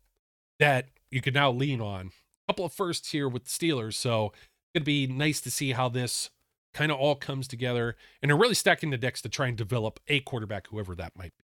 that 0.58 0.88
you 1.10 1.22
can 1.22 1.32
now 1.32 1.50
lean 1.50 1.80
on. 1.80 2.08
A 2.46 2.52
couple 2.52 2.66
of 2.66 2.72
firsts 2.72 3.12
here 3.12 3.28
with 3.28 3.44
the 3.44 3.50
Steelers, 3.50 3.94
so 3.94 4.26
it's 4.26 4.70
gonna 4.74 4.84
be 4.84 5.06
nice 5.06 5.40
to 5.40 5.50
see 5.50 5.72
how 5.72 5.88
this 5.88 6.28
kind 6.74 6.92
of 6.92 6.98
all 6.98 7.14
comes 7.14 7.48
together. 7.48 7.96
And 8.20 8.28
they're 8.28 8.36
really 8.36 8.54
stacking 8.54 8.90
the 8.90 8.98
decks 8.98 9.22
to 9.22 9.30
try 9.30 9.48
and 9.48 9.56
develop 9.56 10.00
a 10.06 10.20
quarterback, 10.20 10.66
whoever 10.68 10.94
that 10.96 11.16
might 11.16 11.32
be, 11.36 11.44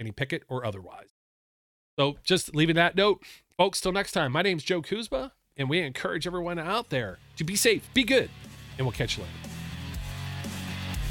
Kenny 0.00 0.12
Pickett 0.12 0.44
or 0.48 0.64
otherwise. 0.64 1.10
So 1.98 2.16
just 2.24 2.54
leaving 2.54 2.76
that 2.76 2.96
note, 2.96 3.22
folks. 3.58 3.80
Till 3.82 3.92
next 3.92 4.12
time, 4.12 4.32
my 4.32 4.40
name's 4.40 4.64
Joe 4.64 4.80
Kuzma, 4.80 5.32
and 5.58 5.68
we 5.68 5.80
encourage 5.80 6.26
everyone 6.26 6.58
out 6.58 6.88
there 6.88 7.18
to 7.36 7.44
be 7.44 7.56
safe, 7.56 7.86
be 7.92 8.04
good, 8.04 8.30
and 8.78 8.86
we'll 8.86 8.94
catch 8.94 9.18
you 9.18 9.24
later. 9.24 9.61